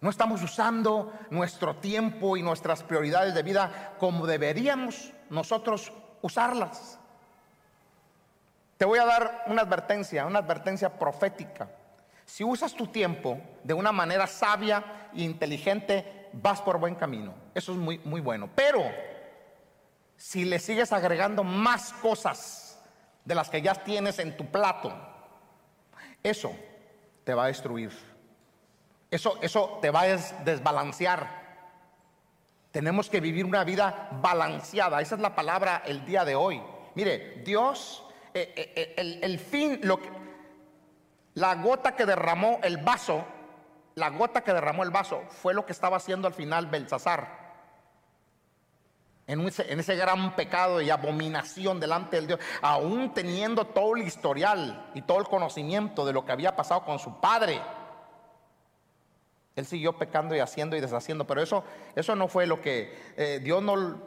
No 0.00 0.08
estamos 0.08 0.42
usando 0.42 1.12
nuestro 1.28 1.76
tiempo 1.76 2.36
y 2.36 2.42
nuestras 2.42 2.82
prioridades 2.82 3.34
de 3.34 3.42
vida 3.42 3.94
como 3.98 4.26
deberíamos 4.26 5.12
nosotros 5.28 5.92
usarlas. 6.22 6.98
Te 8.78 8.86
voy 8.86 8.98
a 8.98 9.04
dar 9.04 9.44
una 9.46 9.60
advertencia, 9.60 10.24
una 10.24 10.38
advertencia 10.38 10.98
profética. 10.98 11.68
Si 12.24 12.42
usas 12.44 12.72
tu 12.72 12.86
tiempo 12.86 13.38
de 13.62 13.74
una 13.74 13.92
manera 13.92 14.26
sabia 14.26 15.10
e 15.14 15.22
inteligente, 15.22 16.30
vas 16.32 16.62
por 16.62 16.78
buen 16.78 16.94
camino. 16.94 17.34
Eso 17.54 17.72
es 17.72 17.78
muy, 17.78 17.98
muy 17.98 18.22
bueno. 18.22 18.48
Pero 18.54 18.82
si 20.16 20.46
le 20.46 20.58
sigues 20.58 20.92
agregando 20.92 21.44
más 21.44 21.92
cosas 21.94 22.80
de 23.24 23.34
las 23.34 23.50
que 23.50 23.60
ya 23.60 23.74
tienes 23.74 24.18
en 24.18 24.34
tu 24.34 24.46
plato, 24.46 24.92
eso 26.22 26.54
te 27.24 27.34
va 27.34 27.44
a 27.44 27.48
destruir. 27.48 28.09
Eso, 29.10 29.38
eso 29.42 29.78
te 29.82 29.90
va 29.90 30.02
a 30.02 30.16
desbalancear. 30.44 31.40
Tenemos 32.70 33.10
que 33.10 33.20
vivir 33.20 33.44
una 33.44 33.64
vida 33.64 34.08
balanceada. 34.22 35.00
Esa 35.00 35.16
es 35.16 35.20
la 35.20 35.34
palabra 35.34 35.82
el 35.84 36.04
día 36.04 36.24
de 36.24 36.36
hoy. 36.36 36.62
Mire, 36.94 37.42
Dios, 37.44 38.04
eh, 38.32 38.52
eh, 38.56 38.72
eh, 38.76 38.94
el, 38.96 39.24
el, 39.24 39.38
fin, 39.38 39.80
lo 39.82 40.00
que, 40.00 40.08
la 41.34 41.56
gota 41.56 41.96
que 41.96 42.06
derramó 42.06 42.60
el 42.62 42.78
vaso, 42.78 43.24
la 43.96 44.10
gota 44.10 44.42
que 44.42 44.52
derramó 44.52 44.84
el 44.84 44.90
vaso 44.90 45.22
fue 45.28 45.54
lo 45.54 45.66
que 45.66 45.72
estaba 45.72 45.96
haciendo 45.96 46.28
al 46.28 46.34
final 46.34 46.66
Belsasar. 46.66 47.40
En 49.26 49.40
en 49.40 49.80
ese, 49.80 49.94
gran 49.94 50.34
pecado 50.34 50.80
y 50.80 50.90
abominación 50.90 51.78
delante 51.78 52.16
del 52.16 52.26
Dios, 52.26 52.40
aún 52.62 53.14
teniendo 53.14 53.64
todo 53.64 53.94
el 53.94 54.02
historial 54.02 54.90
y 54.92 55.02
todo 55.02 55.18
el 55.18 55.26
conocimiento 55.26 56.04
de 56.04 56.12
lo 56.12 56.24
que 56.24 56.32
había 56.32 56.56
pasado 56.56 56.84
con 56.84 56.98
su 56.98 57.20
padre. 57.20 57.60
Él 59.60 59.66
siguió 59.66 59.92
pecando 59.92 60.34
y 60.34 60.40
haciendo 60.40 60.74
y 60.74 60.80
deshaciendo, 60.80 61.26
pero 61.26 61.42
eso, 61.42 61.62
eso 61.94 62.16
no 62.16 62.28
fue 62.28 62.46
lo 62.46 62.62
que 62.62 62.98
eh, 63.16 63.40
Dios 63.42 63.62
no, 63.62 64.00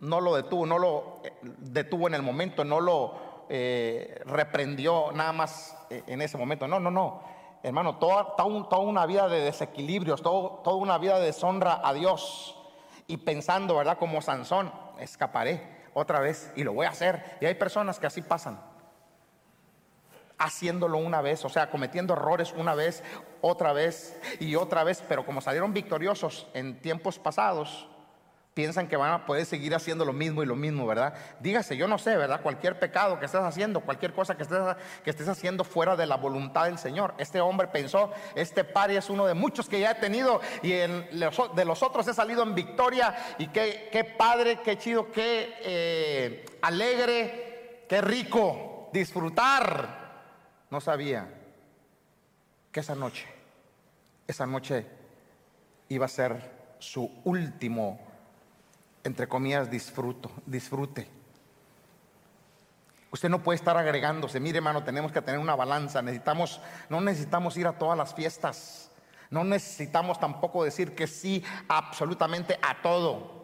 no, 0.00 0.20
lo 0.20 0.36
detuvo, 0.36 0.66
no 0.66 0.78
lo 0.78 1.22
eh, 1.24 1.32
detuvo 1.42 2.08
en 2.08 2.14
el 2.14 2.22
momento, 2.22 2.62
no 2.62 2.78
lo 2.78 3.46
eh, 3.48 4.20
reprendió 4.26 5.10
nada 5.12 5.32
más 5.32 5.74
en 5.88 6.20
ese 6.20 6.36
momento. 6.36 6.68
No, 6.68 6.78
no, 6.78 6.90
no. 6.90 7.22
Hermano, 7.62 7.96
toda, 7.96 8.36
toda, 8.36 8.78
una 8.78 9.06
vida 9.06 9.28
de 9.28 9.40
desequilibrios, 9.40 10.22
toda 10.22 10.74
una 10.74 10.98
vida 10.98 11.18
de 11.18 11.26
deshonra 11.26 11.80
a 11.82 11.94
Dios. 11.94 12.54
Y 13.06 13.16
pensando, 13.16 13.76
¿verdad? 13.76 13.96
Como 13.96 14.20
Sansón, 14.20 14.70
escaparé 15.00 15.86
otra 15.94 16.20
vez 16.20 16.52
y 16.54 16.64
lo 16.64 16.74
voy 16.74 16.84
a 16.84 16.90
hacer. 16.90 17.38
Y 17.40 17.46
hay 17.46 17.54
personas 17.54 17.98
que 17.98 18.06
así 18.06 18.20
pasan 18.20 18.60
haciéndolo 20.38 20.98
una 20.98 21.20
vez, 21.20 21.44
o 21.44 21.48
sea, 21.48 21.70
cometiendo 21.70 22.14
errores 22.14 22.54
una 22.56 22.74
vez, 22.74 23.02
otra 23.40 23.72
vez 23.72 24.18
y 24.40 24.54
otra 24.54 24.84
vez, 24.84 25.02
pero 25.08 25.24
como 25.24 25.40
salieron 25.40 25.72
victoriosos 25.72 26.46
en 26.54 26.80
tiempos 26.80 27.18
pasados, 27.18 27.88
piensan 28.58 28.88
que 28.88 28.96
van 28.96 29.12
a 29.12 29.24
poder 29.24 29.46
seguir 29.46 29.72
haciendo 29.72 30.04
lo 30.04 30.12
mismo 30.12 30.42
y 30.42 30.46
lo 30.46 30.56
mismo, 30.56 30.84
¿verdad? 30.84 31.14
Dígase, 31.38 31.76
yo 31.76 31.86
no 31.86 31.96
sé, 31.96 32.16
¿verdad? 32.16 32.40
Cualquier 32.42 32.76
pecado 32.76 33.20
que 33.20 33.26
estés 33.26 33.40
haciendo, 33.40 33.82
cualquier 33.82 34.12
cosa 34.12 34.36
que 34.36 34.42
estés, 34.42 34.58
que 35.04 35.10
estés 35.10 35.28
haciendo 35.28 35.62
fuera 35.62 35.94
de 35.94 36.06
la 36.06 36.16
voluntad 36.16 36.64
del 36.64 36.76
Señor. 36.76 37.14
Este 37.18 37.40
hombre 37.40 37.68
pensó, 37.68 38.10
este 38.34 38.64
pari 38.64 38.96
es 38.96 39.10
uno 39.10 39.26
de 39.26 39.34
muchos 39.34 39.68
que 39.68 39.78
ya 39.78 39.92
he 39.92 39.94
tenido 39.94 40.40
y 40.62 40.70
de 40.70 41.64
los 41.64 41.82
otros 41.84 42.08
he 42.08 42.14
salido 42.14 42.42
en 42.42 42.56
victoria 42.56 43.14
y 43.38 43.46
qué, 43.46 44.14
padre, 44.18 44.58
qué 44.64 44.76
chido, 44.76 45.12
qué 45.12 45.54
eh, 45.62 46.46
alegre, 46.60 47.84
qué 47.88 48.00
rico 48.00 48.90
disfrutar 48.92 50.08
no 50.68 50.80
sabía 50.80 51.37
que 52.72 52.80
esa 52.80 52.94
noche, 52.94 53.26
esa 54.26 54.46
noche 54.46 54.86
iba 55.88 56.06
a 56.06 56.08
ser 56.08 56.76
su 56.78 57.10
último, 57.24 57.98
entre 59.04 59.26
comillas, 59.26 59.70
disfruto, 59.70 60.30
disfrute. 60.46 61.08
Usted 63.10 63.30
no 63.30 63.42
puede 63.42 63.56
estar 63.56 63.76
agregándose. 63.76 64.38
Mire, 64.38 64.58
hermano, 64.58 64.84
tenemos 64.84 65.12
que 65.12 65.22
tener 65.22 65.40
una 65.40 65.56
balanza. 65.56 66.02
Necesitamos, 66.02 66.60
no 66.90 67.00
necesitamos 67.00 67.56
ir 67.56 67.66
a 67.66 67.78
todas 67.78 67.96
las 67.96 68.14
fiestas. 68.14 68.90
No 69.30 69.44
necesitamos 69.44 70.20
tampoco 70.20 70.64
decir 70.64 70.94
que 70.94 71.06
sí 71.06 71.42
absolutamente 71.68 72.58
a 72.62 72.82
todo. 72.82 73.38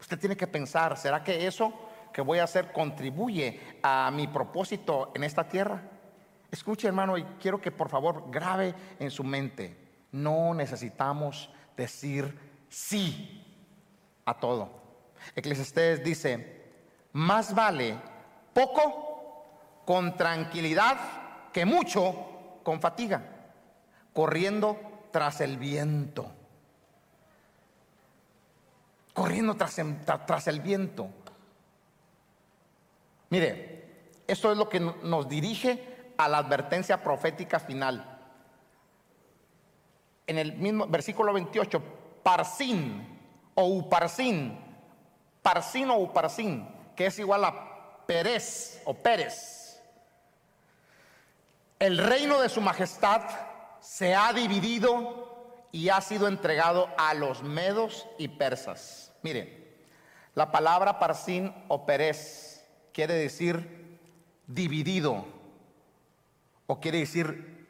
Usted 0.00 0.18
tiene 0.18 0.36
que 0.36 0.46
pensar, 0.46 0.96
¿será 0.96 1.22
que 1.22 1.46
eso 1.46 1.72
que 2.12 2.22
voy 2.22 2.38
a 2.38 2.44
hacer 2.44 2.72
contribuye 2.72 3.60
a 3.82 4.10
mi 4.10 4.26
propósito 4.26 5.12
en 5.14 5.24
esta 5.24 5.48
tierra? 5.48 5.82
Escuche 6.50 6.88
hermano 6.88 7.16
y 7.16 7.24
quiero 7.40 7.60
que 7.60 7.70
por 7.70 7.88
favor 7.88 8.24
grabe 8.30 8.74
en 8.98 9.10
su 9.10 9.22
mente, 9.22 9.76
no 10.12 10.52
necesitamos 10.54 11.50
decir 11.76 12.66
sí 12.68 13.44
a 14.24 14.34
todo. 14.38 14.70
Eclesiastés 15.36 16.02
dice, 16.02 16.60
más 17.12 17.54
vale 17.54 17.96
poco 18.52 19.82
con 19.84 20.16
tranquilidad 20.16 21.50
que 21.52 21.64
mucho 21.64 22.60
con 22.62 22.80
fatiga, 22.80 23.22
corriendo 24.12 25.08
tras 25.12 25.40
el 25.40 25.56
viento. 25.56 26.32
Corriendo 29.12 29.56
tras, 29.56 29.76
tras 30.26 30.46
el 30.48 30.60
viento. 30.60 31.10
Mire, 33.30 33.80
esto 34.26 34.52
es 34.52 34.58
lo 34.58 34.68
que 34.68 34.80
nos 34.80 35.28
dirige 35.28 35.89
a 36.24 36.28
la 36.28 36.38
advertencia 36.38 37.02
profética 37.02 37.58
final. 37.58 38.18
En 40.26 40.38
el 40.38 40.52
mismo 40.52 40.86
versículo 40.86 41.32
28, 41.32 41.82
Parsin 42.22 43.18
o 43.54 43.64
Uparsin, 43.64 44.58
Parsin 45.42 45.90
o 45.90 45.98
Uparsin, 45.98 46.68
que 46.94 47.06
es 47.06 47.18
igual 47.18 47.44
a 47.44 48.04
Pérez 48.06 48.82
o 48.84 48.94
Pérez. 48.94 49.80
El 51.78 51.96
reino 51.96 52.40
de 52.40 52.50
su 52.50 52.60
majestad 52.60 53.22
se 53.80 54.14
ha 54.14 54.32
dividido 54.34 55.66
y 55.72 55.88
ha 55.88 56.02
sido 56.02 56.28
entregado 56.28 56.90
a 56.98 57.14
los 57.14 57.42
medos 57.42 58.06
y 58.18 58.28
persas. 58.28 59.12
Mire, 59.22 59.78
la 60.34 60.52
palabra 60.52 60.98
Parsin 60.98 61.54
o 61.68 61.86
Pérez 61.86 62.62
quiere 62.92 63.14
decir 63.14 63.98
dividido 64.46 65.39
o 66.70 66.78
quiere 66.78 66.98
decir 66.98 67.66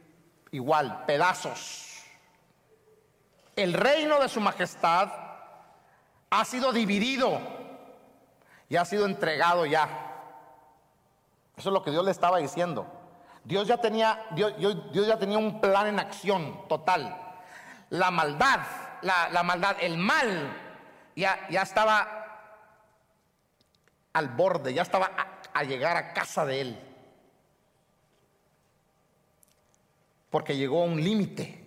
igual, 0.51 1.07
pedazos. 1.07 2.05
El 3.57 3.73
reino 3.73 4.21
de 4.21 4.29
su 4.29 4.43
majestad 4.43 5.11
ha 6.29 6.45
sido 6.45 6.71
dividido 6.71 7.41
y 8.69 8.77
ha 8.77 8.85
sido 8.85 9.07
entregado 9.07 9.65
ya. 9.65 9.89
Eso 11.57 11.71
es 11.71 11.73
lo 11.73 11.83
que 11.83 11.91
Dios 11.91 12.05
le 12.05 12.11
estaba 12.11 12.37
diciendo. 12.37 12.87
Dios 13.43 13.67
ya 13.67 13.79
tenía, 13.79 14.27
Dios, 14.33 14.53
ya 14.93 15.19
tenía 15.19 15.39
un 15.39 15.63
plan 15.63 15.87
en 15.87 15.99
acción 15.99 16.69
total. 16.69 17.19
La 17.89 18.11
maldad, 18.11 18.61
la, 19.01 19.43
maldad, 19.43 19.77
el 19.81 19.97
mal, 19.97 20.55
ya, 21.17 21.49
ya 21.49 21.63
estaba 21.63 22.07
al 24.13 24.29
borde, 24.29 24.75
ya 24.75 24.83
estaba 24.83 25.11
a 25.55 25.65
llegar 25.65 25.97
a 25.97 26.13
casa 26.13 26.45
de 26.45 26.61
él. 26.61 26.90
Porque 30.31 30.57
llegó 30.57 30.83
a 30.83 30.87
un 30.87 31.03
límite, 31.03 31.67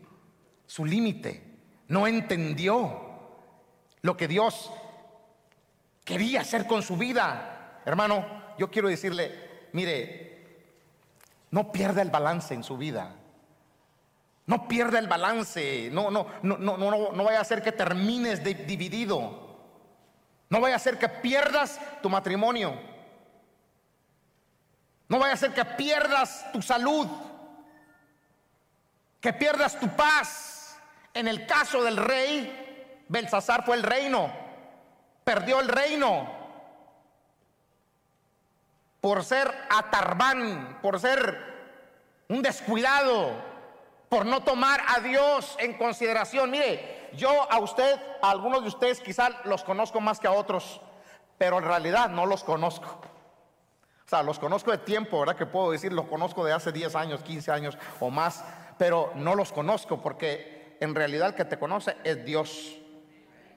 su 0.66 0.86
límite. 0.86 1.44
No 1.90 2.08
entendió 2.08 3.02
lo 4.02 4.18
que 4.18 4.28
Dios 4.28 4.72
quería 6.04 6.42
hacer 6.42 6.66
con 6.66 6.82
su 6.82 6.98
vida. 6.98 7.82
Hermano, 7.86 8.26
yo 8.58 8.72
quiero 8.72 8.88
decirle, 8.88 9.68
mire, 9.74 10.34
no 11.52 11.72
pierda 11.72 12.02
el 12.02 12.10
balance 12.10 12.54
en 12.54 12.64
su 12.64 12.78
vida. 12.78 13.16
No 14.46 14.68
pierda 14.68 15.00
el 15.00 15.08
balance. 15.08 15.90
No, 15.92 16.10
no, 16.10 16.28
no, 16.42 16.58
no, 16.58 16.78
no, 16.78 17.12
no 17.12 17.24
vaya 17.24 17.42
a 17.42 17.46
ser 17.46 17.62
que 17.62 17.72
termines 17.72 18.44
dividido. 18.44 19.44
No 20.50 20.62
vaya 20.62 20.76
a 20.76 20.80
ser 20.80 20.98
que 20.98 21.10
pierdas 21.10 21.80
tu 22.02 22.10
matrimonio. 22.10 22.80
No 25.08 25.20
vaya 25.20 25.34
a 25.34 25.38
ser 25.38 25.54
que 25.54 25.66
pierdas 25.66 26.52
tu 26.52 26.62
salud. 26.62 27.08
Que 29.24 29.32
pierdas 29.32 29.80
tu 29.80 29.88
paz. 29.88 30.78
En 31.14 31.30
el 31.30 31.48
caso 31.48 31.82
del 31.82 31.96
rey, 31.96 33.06
Belsasar 33.08 33.64
fue 33.64 33.78
el 33.78 33.84
reino. 33.84 34.30
Perdió 35.24 35.62
el 35.62 35.70
reino 35.70 36.30
por 39.00 39.24
ser 39.24 39.54
atarbán, 39.70 40.80
por 40.82 41.00
ser 41.00 41.54
un 42.28 42.42
descuidado, 42.42 43.32
por 44.10 44.26
no 44.26 44.44
tomar 44.44 44.82
a 44.88 45.00
Dios 45.00 45.56
en 45.60 45.78
consideración. 45.78 46.52
Mire, 46.52 47.10
yo 47.14 47.50
a 47.50 47.60
usted, 47.60 47.98
a 48.22 48.30
algunos 48.30 48.64
de 48.64 48.68
ustedes 48.68 49.00
quizás 49.00 49.32
los 49.46 49.64
conozco 49.64 50.02
más 50.02 50.20
que 50.20 50.28
a 50.28 50.32
otros, 50.32 50.82
pero 51.38 51.60
en 51.60 51.64
realidad 51.64 52.10
no 52.10 52.26
los 52.26 52.44
conozco. 52.44 52.88
O 54.06 54.10
sea, 54.10 54.22
los 54.22 54.38
conozco 54.38 54.72
de 54.72 54.80
tiempo, 54.80 55.22
¿verdad? 55.22 55.38
Que 55.38 55.46
puedo 55.46 55.72
decir, 55.72 55.94
los 55.94 56.08
conozco 56.08 56.44
de 56.44 56.52
hace 56.52 56.74
10 56.74 56.96
años, 56.96 57.24
15 57.24 57.52
años 57.52 57.78
o 58.02 58.10
más, 58.10 58.44
pero 58.78 59.12
no 59.16 59.36
los 59.36 59.52
conozco 59.52 60.02
porque 60.02 60.78
en 60.80 60.96
realidad 60.96 61.30
el 61.30 61.36
que 61.36 61.46
te 61.46 61.60
conoce 61.60 61.96
es 62.04 62.26
Dios. 62.26 62.80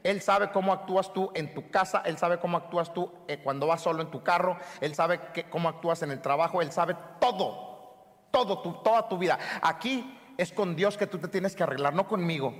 Él 0.02 0.20
sabe 0.20 0.50
cómo 0.52 0.72
actúas 0.72 1.12
tú 1.12 1.32
en 1.34 1.52
tu 1.52 1.70
casa, 1.70 2.02
Él 2.04 2.16
sabe 2.16 2.38
cómo 2.38 2.56
actúas 2.56 2.94
tú 2.94 3.10
eh, 3.26 3.40
cuando 3.42 3.66
vas 3.66 3.82
solo 3.82 4.02
en 4.02 4.10
tu 4.10 4.22
carro, 4.22 4.56
Él 4.80 4.94
sabe 4.94 5.20
cómo 5.50 5.68
actúas 5.68 6.02
en 6.02 6.12
el 6.12 6.20
trabajo, 6.20 6.62
Él 6.62 6.70
sabe 6.70 6.96
todo, 7.20 8.28
todo, 8.30 8.60
toda 8.60 9.08
tu 9.08 9.18
vida. 9.18 9.38
Aquí 9.62 10.16
es 10.36 10.52
con 10.52 10.76
Dios 10.76 10.96
que 10.96 11.08
tú 11.08 11.18
te 11.18 11.28
tienes 11.28 11.56
que 11.56 11.64
arreglar, 11.64 11.92
no 11.94 12.06
conmigo. 12.06 12.54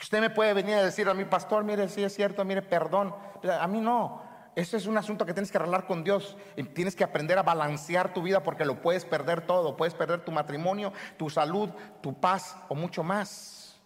Usted 0.00 0.20
me 0.20 0.30
puede 0.30 0.54
venir 0.54 0.74
a 0.76 0.82
decir 0.82 1.08
a 1.08 1.14
mi 1.14 1.24
pastor, 1.24 1.62
mire, 1.62 1.88
sí 1.88 2.02
es 2.02 2.14
cierto, 2.14 2.44
mire, 2.44 2.62
perdón. 2.62 3.14
A 3.60 3.66
mí 3.66 3.80
no. 3.80 4.29
Ese 4.60 4.76
es 4.76 4.84
un 4.84 4.98
asunto 4.98 5.24
que 5.24 5.32
tienes 5.32 5.50
que 5.50 5.56
arreglar 5.56 5.86
con 5.86 6.04
Dios. 6.04 6.36
Tienes 6.74 6.94
que 6.94 7.02
aprender 7.02 7.38
a 7.38 7.42
balancear 7.42 8.12
tu 8.12 8.20
vida 8.20 8.42
porque 8.42 8.66
lo 8.66 8.82
puedes 8.82 9.06
perder 9.06 9.40
todo. 9.40 9.74
Puedes 9.74 9.94
perder 9.94 10.20
tu 10.22 10.32
matrimonio, 10.32 10.92
tu 11.16 11.30
salud, 11.30 11.70
tu 12.02 12.20
paz 12.20 12.58
o 12.68 12.74
mucho 12.74 13.02
más. 13.02 13.80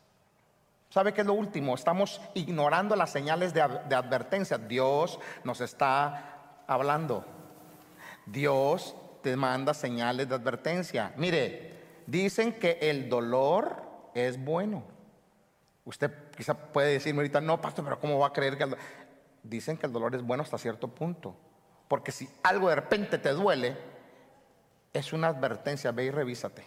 ¿Sabe 0.91 1.15
qué 1.15 1.21
es 1.21 1.29
lo 1.29 1.35
último? 1.35 1.77
Estamos 1.77 2.21
ignorando 2.35 2.97
las 2.97 3.13
señales 3.13 3.55
de, 3.55 3.63
advertencia. 3.63 4.59
Dios 4.59 5.21
nos 5.45 5.61
está 5.61 6.65
hablando. 6.67 7.25
Dios 8.27 8.97
te 9.23 9.37
manda 9.37 9.75
señales 9.75 10.29
de 10.29 10.35
advertencia. 10.35 11.13
Mire, 11.17 12.03
dicen 12.09 12.53
que 12.53 12.79
el 12.81 13.09
dolor 13.09 13.81
es 14.13 14.45
bueno. 14.45 14.83
Usted 15.85 16.11
quizá 16.37 16.55
puede 16.55 16.95
decirme 16.95 17.21
ahorita, 17.21 17.41
no, 17.41 17.61
pastor, 17.61 17.85
pero 17.85 18.01
¿cómo 18.01 18.19
va 18.19 18.29
a 18.29 18.33
creer 18.33 18.57
que 18.57 18.67
Dicen 19.45 19.77
que 19.77 19.87
el 19.87 19.93
dolor 19.93 20.15
es 20.17 20.23
bueno 20.23 20.43
hasta 20.43 20.59
cierto 20.59 20.89
punto. 20.89 21.37
Porque 21.87 22.11
si 22.11 22.29
algo 22.43 22.69
de 22.69 22.75
repente 22.75 23.19
te 23.19 23.31
duele, 23.31 23.77
es 24.93 25.13
una 25.13 25.29
advertencia, 25.29 25.93
ve 25.93 26.07
y 26.07 26.11
revísate. 26.11 26.65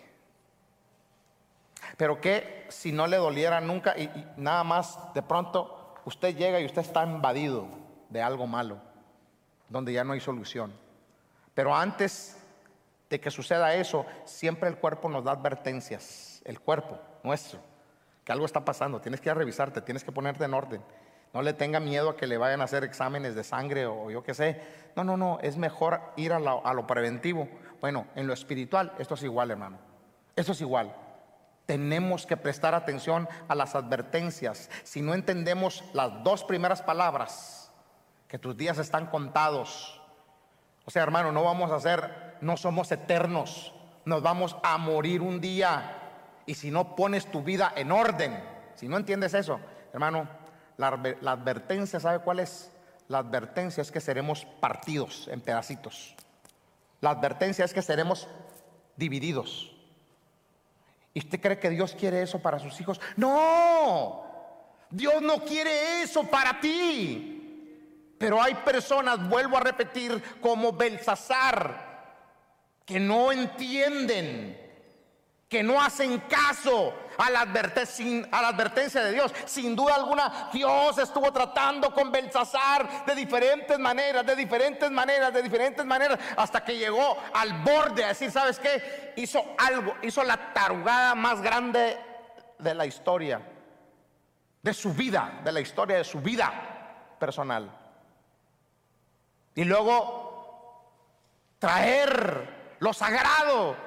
Pero 1.98 2.22
que 2.22 2.66
si 2.70 2.92
no 2.92 3.08
le 3.08 3.18
doliera 3.18 3.60
nunca 3.60 3.98
y, 3.98 4.10
nada 4.38 4.64
más 4.64 5.14
de 5.14 5.22
pronto 5.22 5.96
usted 6.06 6.36
llega 6.36 6.60
y 6.60 6.66
usted 6.66 6.82
está 6.82 7.04
invadido 7.04 7.68
de 8.10 8.22
algo 8.22 8.48
malo, 8.48 8.78
donde 9.68 9.92
ya 9.94 10.04
no 10.04 10.14
hay 10.14 10.20
solución. 10.20 10.72
Pero 11.54 11.76
antes 11.76 12.38
de 13.10 13.20
que 13.20 13.32
suceda 13.32 13.74
eso, 13.74 14.06
siempre 14.26 14.70
el 14.70 14.78
cuerpo 14.78 15.10
nos 15.10 15.24
da 15.24 15.32
advertencias, 15.32 16.42
el 16.46 16.60
cuerpo 16.60 17.00
nuestro, 17.24 17.60
que 18.24 18.32
algo 18.32 18.46
está 18.46 18.64
pasando, 18.64 19.02
tienes 19.02 19.22
que 19.22 19.34
revisarte, 19.34 19.82
tienes 19.82 20.04
que 20.04 20.12
ponerte 20.12 20.44
en 20.46 20.54
orden. 20.54 20.82
No 21.34 21.42
le 21.42 21.54
tenga 21.54 21.80
miedo 21.80 22.10
a 22.10 22.18
que 22.18 22.28
le 22.28 22.38
vayan 22.38 22.62
a 22.62 22.66
hacer 22.66 22.84
exámenes 22.84 23.36
de 23.36 23.44
sangre 23.44 23.86
o 23.86 24.10
yo 24.10 24.24
qué 24.24 24.34
sé. 24.34 24.62
No, 24.96 25.04
no, 25.04 25.18
no, 25.18 25.40
es 25.42 25.58
mejor 25.58 26.02
ir 26.16 26.34
a 26.34 26.40
lo, 26.40 26.66
a 26.66 26.74
lo 26.74 26.88
preventivo. 26.88 27.48
Bueno, 27.82 28.08
en 28.16 28.28
lo 28.28 28.34
espiritual 28.34 28.94
esto 28.98 29.14
es 29.14 29.24
igual, 29.24 29.52
hermano. 29.52 29.78
Esto 30.36 30.52
es 30.52 30.62
igual 30.62 30.94
tenemos 31.68 32.26
que 32.26 32.38
prestar 32.38 32.74
atención 32.74 33.28
a 33.50 33.54
las 33.54 33.76
advertencias. 33.76 34.72
Si 34.84 35.02
no 35.02 35.14
entendemos 35.14 35.84
las 35.94 36.24
dos 36.24 36.46
primeras 36.46 36.82
palabras, 36.82 37.72
que 38.28 38.40
tus 38.40 38.58
días 38.58 38.78
están 38.78 39.08
contados. 39.08 40.02
O 40.86 40.92
sea, 40.92 41.04
hermano, 41.04 41.32
no 41.32 41.44
vamos 41.44 41.72
a 41.72 41.80
ser, 41.80 42.38
no 42.42 42.58
somos 42.58 42.92
eternos, 42.92 43.74
nos 44.06 44.22
vamos 44.22 44.56
a 44.64 44.78
morir 44.78 45.22
un 45.22 45.40
día. 45.40 45.94
Y 46.46 46.56
si 46.56 46.72
no 46.72 46.96
pones 46.96 47.30
tu 47.30 47.44
vida 47.44 47.74
en 47.76 47.92
orden, 47.92 48.42
si 48.76 48.88
no 48.88 48.98
entiendes 48.98 49.34
eso, 49.34 49.60
hermano, 49.94 50.28
la, 50.78 50.88
advertencia, 51.32 52.00
¿sabe 52.00 52.20
cuál 52.20 52.40
es? 52.40 52.72
La 53.08 53.20
advertencia 53.20 53.82
es 53.82 53.92
que 53.92 54.00
seremos 54.00 54.46
partidos 54.60 55.28
en 55.28 55.42
pedacitos. 55.42 56.16
La 57.02 57.12
advertencia 57.12 57.66
es 57.66 57.74
que 57.74 57.82
seremos 57.82 58.28
divididos. 58.96 59.72
¿Y 61.14 61.20
usted 61.20 61.42
cree 61.42 61.60
que 61.60 61.70
Dios 61.70 61.96
quiere 61.98 62.22
eso 62.22 62.40
para 62.40 62.60
sus 62.60 62.80
hijos? 62.80 63.02
No, 63.16 64.24
Dios 64.90 65.22
no 65.22 65.40
quiere 65.40 66.04
eso 66.04 66.24
para 66.24 66.60
ti. 66.60 67.34
Pero 68.20 68.42
hay 68.42 68.56
personas, 68.56 69.28
vuelvo 69.28 69.58
a 69.58 69.62
repetir, 69.62 70.22
como 70.42 70.74
Belsasar, 70.74 71.88
que 72.86 73.00
no 73.00 73.32
entienden 73.32 74.67
que 75.50 75.64
no 75.64 75.82
hacen 75.82 76.20
caso 76.22 76.94
a 77.18 77.30
la, 77.30 77.42
advertencia, 77.42 79.04
de 79.04 79.14
Dios. 79.14 79.34
Sin 79.46 79.76
duda 79.76 79.96
alguna, 79.96 80.50
Dios 80.52 80.98
estuvo 80.98 81.32
tratando 81.32 81.94
con 81.94 82.12
Belsasar 82.12 83.06
de 83.06 83.16
diferentes 83.16 83.80
maneras, 83.80 84.26
de 84.26 84.36
diferentes 84.36 84.92
maneras, 84.92 85.34
de 85.34 85.42
diferentes 85.42 85.86
maneras, 85.86 86.20
hasta 86.36 86.64
que 86.64 86.78
llegó 86.78 87.18
al 87.34 87.64
borde 87.64 88.04
a 88.04 88.10
decir, 88.10 88.30
¿sabes 88.30 88.60
qué? 88.60 89.14
Hizo 89.16 89.44
algo, 89.58 89.96
hizo 90.02 90.24
la 90.24 90.54
tarugada 90.54 91.16
más 91.16 91.42
grande 91.42 91.98
de 92.60 92.74
la 92.76 92.86
historia, 92.86 93.42
de 94.62 94.74
su 94.74 94.94
vida, 94.94 95.40
de 95.44 95.52
la 95.52 95.62
historia 95.62 95.98
de 95.98 96.04
su 96.04 96.20
vida 96.20 97.16
personal. 97.20 97.72
Y 99.56 99.64
luego 99.64 100.28
traer 101.58 102.76
lo 102.80 102.94
sagrado 102.94 103.87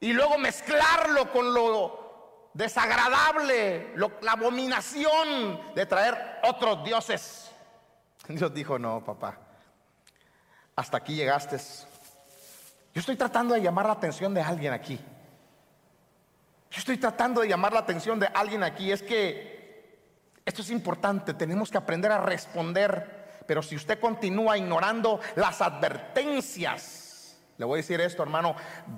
y 0.00 0.12
luego 0.12 0.38
mezclarlo 0.38 1.30
con 1.32 1.52
lo 1.52 2.50
desagradable, 2.54 3.94
la 3.96 4.32
abominación 4.32 5.74
de 5.74 5.86
traer 5.86 6.40
otros 6.44 6.84
dioses. 6.84 7.50
Dios 8.28 8.52
dijo, 8.52 8.78
no, 8.78 9.04
papá, 9.04 9.38
hasta 10.76 10.96
aquí 10.98 11.14
llegaste. 11.14 11.56
Yo 12.94 13.00
estoy 13.00 13.16
tratando 13.16 13.54
de 13.54 13.62
llamar 13.62 13.86
la 13.86 13.92
atención 13.92 14.34
de 14.34 14.42
alguien 14.42 14.72
aquí. 14.72 14.98
Yo 16.70 16.78
estoy 16.78 16.98
tratando 16.98 17.40
de 17.40 17.48
llamar 17.48 17.72
la 17.72 17.80
atención 17.80 18.18
de 18.18 18.26
alguien 18.26 18.62
aquí. 18.62 18.92
Es 18.92 19.02
que 19.02 19.58
esto 20.44 20.62
es 20.62 20.70
importante, 20.70 21.34
tenemos 21.34 21.70
que 21.70 21.78
aprender 21.78 22.10
a 22.12 22.18
responder. 22.18 23.42
Pero 23.46 23.62
si 23.62 23.76
usted 23.76 23.98
continúa 23.98 24.58
ignorando 24.58 25.20
las 25.36 25.62
advertencias, 25.62 26.97
le 27.58 27.64
voy 27.64 27.78
a 27.78 27.82
decir 27.82 28.00
esto, 28.00 28.22
hermano, 28.22 28.54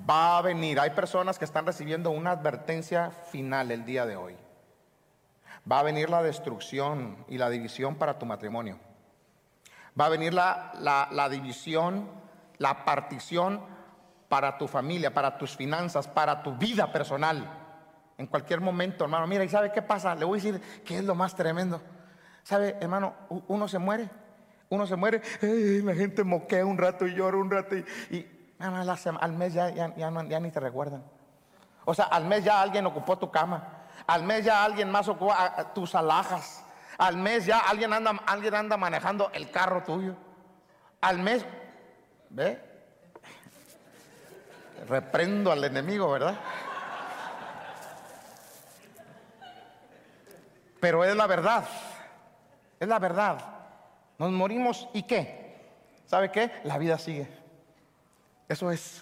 va 0.07 0.37
a 0.37 0.41
venir. 0.43 0.79
Hay 0.79 0.91
personas 0.91 1.39
que 1.39 1.45
están 1.45 1.65
recibiendo 1.65 2.11
una 2.11 2.31
advertencia 2.31 3.09
final 3.09 3.71
el 3.71 3.85
día 3.85 4.05
de 4.05 4.15
hoy. 4.15 4.37
Va 5.69 5.79
a 5.79 5.83
venir 5.83 6.11
la 6.11 6.21
destrucción 6.21 7.25
y 7.27 7.39
la 7.39 7.49
división 7.49 7.95
para 7.95 8.19
tu 8.19 8.27
matrimonio. 8.27 8.79
Va 9.99 10.05
a 10.05 10.09
venir 10.09 10.35
la, 10.35 10.73
la, 10.79 11.29
división, 11.29 12.07
la 12.59 12.85
partición 12.85 13.61
para 14.29 14.59
tu 14.59 14.67
familia, 14.67 15.11
para 15.11 15.39
tus 15.39 15.55
finanzas, 15.57 16.07
para 16.07 16.43
tu 16.43 16.55
vida 16.55 16.91
personal. 16.91 17.49
En 18.19 18.27
cualquier 18.27 18.61
momento, 18.61 19.03
hermano, 19.03 19.25
mira, 19.25 19.43
¿y 19.43 19.49
sabe 19.49 19.71
qué 19.71 19.81
pasa? 19.81 20.13
Le 20.13 20.23
voy 20.23 20.39
a 20.39 20.43
decir 20.43 20.61
que 20.85 20.99
es 20.99 21.03
lo 21.03 21.15
más 21.15 21.35
tremendo. 21.35 21.81
¿Sabe, 22.43 22.77
hermano? 22.79 23.15
Uno 23.47 23.67
se 23.67 23.79
muere, 23.79 24.07
uno 24.69 24.85
se 24.85 24.95
muere, 24.95 25.21
la 25.41 25.95
gente 25.95 26.23
moquea 26.23 26.63
un 26.63 26.77
rato 26.77 27.07
y 27.07 27.15
llora 27.15 27.37
un 27.37 27.49
rato 27.49 27.75
y 27.75 28.40
al 28.63 29.33
mes 29.33 29.53
ya, 29.53 30.39
ni 30.39 30.51
te 30.51 30.59
recuerdan. 30.59 31.03
O 31.85 31.93
sea, 31.93 32.05
al 32.05 32.25
mes 32.25 32.43
ya 32.43 32.61
alguien 32.61 32.85
ocupó 32.85 33.17
tu 33.17 33.31
cama. 33.31 33.63
Al 34.07 34.23
mes 34.23 34.45
ya 34.45 34.63
alguien 34.63 34.89
más 34.89 35.07
ocupó 35.07 35.33
tus 35.73 35.95
alhajas. 35.95 36.63
Al 36.97 37.17
mes 37.17 37.45
ya 37.45 37.59
alguien 37.59 37.93
anda, 37.93 38.19
alguien 38.25 38.55
anda 38.55 38.77
manejando 38.77 39.31
el 39.33 39.49
carro 39.49 39.83
tuyo. 39.83 40.15
Al 41.01 41.19
mes, 41.19 41.45
¿ve? 42.29 42.61
Reprendo 44.87 45.51
al 45.51 45.63
enemigo, 45.63 46.11
¿verdad? 46.11 46.35
Pero 50.79 51.03
es 51.03 51.15
la 51.15 51.27
verdad. 51.27 51.65
Es 52.79 52.87
la 52.87 52.99
verdad. 52.99 53.37
Nos 54.17 54.31
morimos 54.31 54.87
y 54.93 55.03
qué? 55.03 55.41
¿sabe 56.11 56.29
qué? 56.29 56.51
La 56.65 56.77
vida 56.77 56.97
sigue. 56.97 57.40
Eso 58.51 58.69
es. 58.69 59.01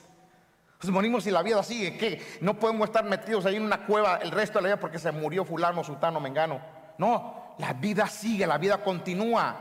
Nos 0.83 0.91
morimos 0.91 1.25
y 1.25 1.31
la 1.31 1.41
vida 1.41 1.63
sigue. 1.63 1.97
¿Qué? 1.97 2.37
No 2.39 2.59
podemos 2.59 2.87
estar 2.87 3.03
metidos 3.03 3.47
ahí 3.47 3.55
en 3.55 3.63
una 3.63 3.83
cueva 3.83 4.17
el 4.17 4.29
resto 4.29 4.59
de 4.59 4.61
la 4.61 4.67
vida 4.67 4.79
porque 4.79 4.99
se 4.99 5.11
murió 5.11 5.43
fulano, 5.43 5.83
sultano, 5.83 6.19
mengano. 6.19 6.61
No, 6.99 7.55
la 7.57 7.73
vida 7.73 8.05
sigue, 8.05 8.45
la 8.45 8.59
vida 8.59 8.83
continúa. 8.83 9.55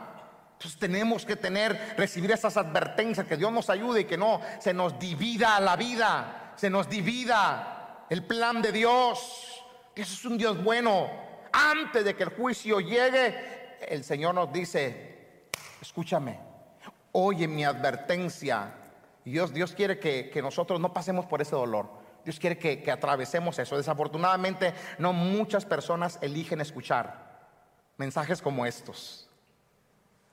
Entonces 0.53 0.78
tenemos 0.78 1.24
que 1.24 1.36
tener, 1.36 1.95
recibir 1.97 2.30
esas 2.32 2.59
advertencias, 2.59 3.26
que 3.26 3.39
Dios 3.39 3.51
nos 3.51 3.70
ayude 3.70 4.03
y 4.03 4.05
que 4.05 4.18
no 4.18 4.43
se 4.61 4.74
nos 4.74 4.99
divida 4.99 5.59
la 5.59 5.76
vida, 5.76 6.53
se 6.57 6.68
nos 6.68 6.86
divida 6.91 8.05
el 8.11 8.26
plan 8.26 8.61
de 8.61 8.72
Dios. 8.72 9.64
Eso 9.95 10.12
es 10.12 10.24
un 10.26 10.36
Dios 10.36 10.62
bueno. 10.62 11.09
Antes 11.51 12.05
de 12.05 12.14
que 12.14 12.24
el 12.24 12.30
juicio 12.30 12.80
llegue, 12.80 13.78
el 13.89 14.05
Señor 14.05 14.34
nos 14.34 14.53
dice, 14.53 15.49
escúchame, 15.80 16.39
oye 17.12 17.49
mi 17.49 17.64
advertencia. 17.64 18.74
Dios, 19.31 19.53
Dios 19.53 19.72
quiere 19.72 19.99
que, 19.99 20.41
nosotros 20.43 20.81
no 20.81 20.93
pasemos 20.93 21.26
por 21.26 21.43
ese 21.43 21.57
dolor. 21.57 21.89
Dios 22.24 22.39
quiere 22.39 22.59
que, 22.59 22.91
atravesemos 22.91 23.59
eso. 23.59 23.76
Desafortunadamente, 23.76 24.74
no 24.99 25.12
muchas 25.12 25.64
personas 25.64 26.18
eligen 26.22 26.61
escuchar 26.61 27.29
mensajes 27.97 28.41
como 28.41 28.64
estos. 28.66 29.29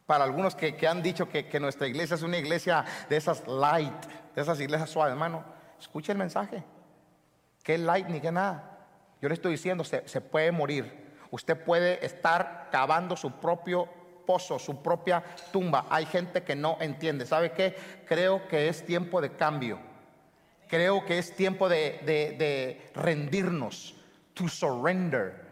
Para 0.06 0.24
algunos 0.24 0.56
que, 0.56 0.88
han 0.88 1.02
dicho 1.02 1.28
que, 1.30 1.60
nuestra 1.60 1.88
iglesia 1.88 2.16
es 2.16 2.22
una 2.22 2.38
iglesia 2.38 2.86
de 3.10 3.18
esas 3.18 3.48
light, 3.48 4.06
de 4.36 4.42
esas 4.42 4.60
iglesias 4.60 4.90
suaves, 4.90 5.14
hermano, 5.14 5.44
escuche 5.80 6.12
el 6.12 6.18
mensaje. 6.18 6.64
Que 7.64 7.78
light 7.78 8.08
ni 8.08 8.22
que 8.22 8.32
nada. 8.32 8.88
Yo 9.22 9.30
le 9.30 9.34
estoy 9.34 9.54
diciendo, 9.54 9.84
se, 9.84 10.08
se 10.08 10.22
puede 10.22 10.52
morir. 10.52 11.16
Usted 11.32 11.62
puede 11.64 12.06
estar 12.06 12.70
cavando 12.72 13.18
su 13.18 13.32
propio 13.40 13.90
su 14.60 14.82
propia 14.82 15.24
tumba. 15.52 15.86
Hay 15.90 16.06
gente 16.06 16.44
que 16.44 16.56
no 16.56 16.78
entiende. 16.80 17.26
¿Sabe 17.26 17.52
qué? 17.52 17.76
Creo 18.08 18.48
que 18.48 18.68
es 18.68 18.86
tiempo 18.86 19.22
de 19.22 19.32
cambio. 19.32 19.80
Creo 20.68 21.06
que 21.06 21.20
es 21.20 21.36
tiempo 21.36 21.70
de, 21.70 22.00
de, 22.06 22.36
de 22.38 22.92
rendirnos. 22.96 23.96
To 24.34 24.50
surrender. 24.50 25.46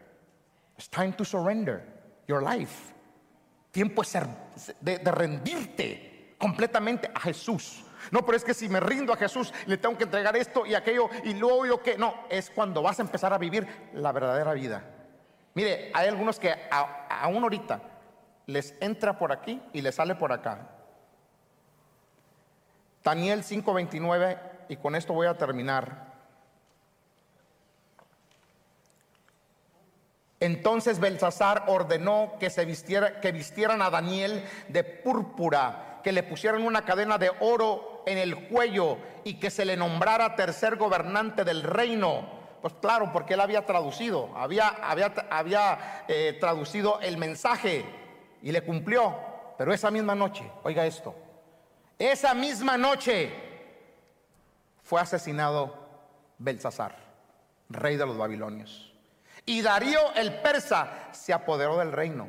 It's 0.77 0.89
time 0.89 1.13
to 1.13 1.23
surrender 1.23 1.83
your 2.27 2.43
life. 2.43 2.93
Tiempo 3.71 4.03
de, 4.81 4.97
de 4.99 5.11
rendirte 5.11 6.35
completamente 6.37 7.09
a 7.13 7.19
Jesús. 7.21 7.85
No, 8.11 8.25
pero 8.25 8.35
es 8.35 8.43
que 8.43 8.53
si 8.53 8.67
me 8.67 8.81
rindo 8.81 9.13
a 9.13 9.15
Jesús, 9.15 9.53
le 9.65 9.77
tengo 9.77 9.97
que 9.97 10.03
entregar 10.03 10.35
esto 10.35 10.65
y 10.65 10.75
aquello 10.75 11.09
y 11.23 11.33
luego 11.35 11.65
yo 11.65 11.81
que 11.81 11.97
no, 11.97 12.25
es 12.29 12.49
cuando 12.49 12.81
vas 12.81 12.99
a 12.99 13.03
empezar 13.03 13.31
a 13.33 13.37
vivir 13.37 13.65
la 13.93 14.11
verdadera 14.11 14.53
vida. 14.53 14.83
Mire, 15.53 15.91
hay 15.93 16.09
algunos 16.09 16.39
que 16.39 16.53
aún 16.69 17.43
ahorita 17.43 17.79
les 18.45 18.75
entra 18.81 19.17
por 19.17 19.31
aquí 19.31 19.61
y 19.73 19.81
les 19.81 19.95
sale 19.95 20.15
por 20.15 20.31
acá. 20.31 20.69
Daniel 23.03 23.43
5:29 23.43 24.37
y 24.69 24.77
con 24.77 24.95
esto 24.95 25.13
voy 25.13 25.27
a 25.27 25.37
terminar. 25.37 26.13
Entonces 30.39 30.99
Belsasar 30.99 31.63
ordenó 31.67 32.33
que 32.39 32.49
se 32.49 32.65
vistiera, 32.65 33.21
que 33.21 33.31
vistieran 33.31 33.81
a 33.81 33.89
Daniel 33.89 34.43
de 34.67 34.83
púrpura, 34.83 36.01
que 36.03 36.11
le 36.11 36.21
pusieran 36.21 36.63
una 36.63 36.83
cadena 36.83 37.17
de 37.17 37.31
oro 37.39 38.03
en 38.05 38.17
el 38.17 38.49
cuello 38.49 38.97
y 39.23 39.35
que 39.35 39.49
se 39.49 39.63
le 39.63 39.77
nombrara 39.77 40.35
tercer 40.35 40.75
gobernante 40.75 41.45
del 41.45 41.63
reino. 41.63 42.43
Pues 42.61 42.73
claro, 42.75 43.11
porque 43.13 43.35
él 43.35 43.39
había 43.39 43.65
traducido, 43.65 44.31
había, 44.35 44.67
había, 44.67 45.13
había 45.29 46.03
eh, 46.09 46.37
traducido 46.39 46.99
el 47.01 47.17
mensaje 47.17 47.85
y 48.43 48.51
le 48.51 48.61
cumplió. 48.61 49.15
Pero 49.57 49.73
esa 49.73 49.89
misma 49.89 50.13
noche, 50.13 50.49
oiga 50.63 50.85
esto, 50.85 51.15
esa 51.97 52.35
misma 52.35 52.77
noche 52.77 53.33
fue 54.83 55.01
asesinado 55.01 55.81
Belsasar, 56.37 56.95
rey 57.69 57.95
de 57.95 58.05
los 58.05 58.17
babilonios. 58.17 58.93
Y 59.45 59.61
Darío 59.61 60.13
el 60.15 60.41
persa 60.41 61.09
se 61.11 61.33
apoderó 61.33 61.77
del 61.77 61.91
reino. 61.91 62.27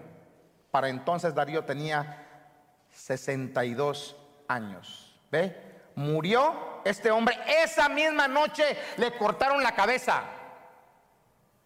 Para 0.70 0.88
entonces 0.88 1.34
Darío 1.34 1.64
tenía 1.64 2.26
62 2.90 4.16
años. 4.48 5.16
¿Ve? 5.30 5.56
Murió 5.96 6.80
este 6.84 7.10
hombre. 7.10 7.38
Esa 7.62 7.88
misma 7.88 8.28
noche 8.28 8.76
le 8.96 9.16
cortaron 9.16 9.62
la 9.62 9.74
cabeza. 9.74 10.22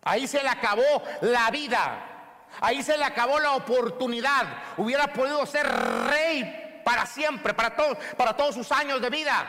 Ahí 0.03 0.26
se 0.26 0.42
le 0.42 0.49
acabó 0.49 1.03
la 1.22 1.51
vida. 1.51 2.18
Ahí 2.61 2.82
se 2.82 2.96
le 2.96 3.05
acabó 3.05 3.38
la 3.38 3.55
oportunidad. 3.55 4.46
Hubiera 4.76 5.12
podido 5.12 5.44
ser 5.46 5.66
rey 5.66 6.80
para 6.84 7.07
siempre, 7.07 7.55
para 7.55 7.76
todos, 7.76 7.99
para 8.16 8.36
todos 8.36 8.55
sus 8.55 8.70
años 8.72 9.01
de 9.01 9.11
vida. 9.11 9.46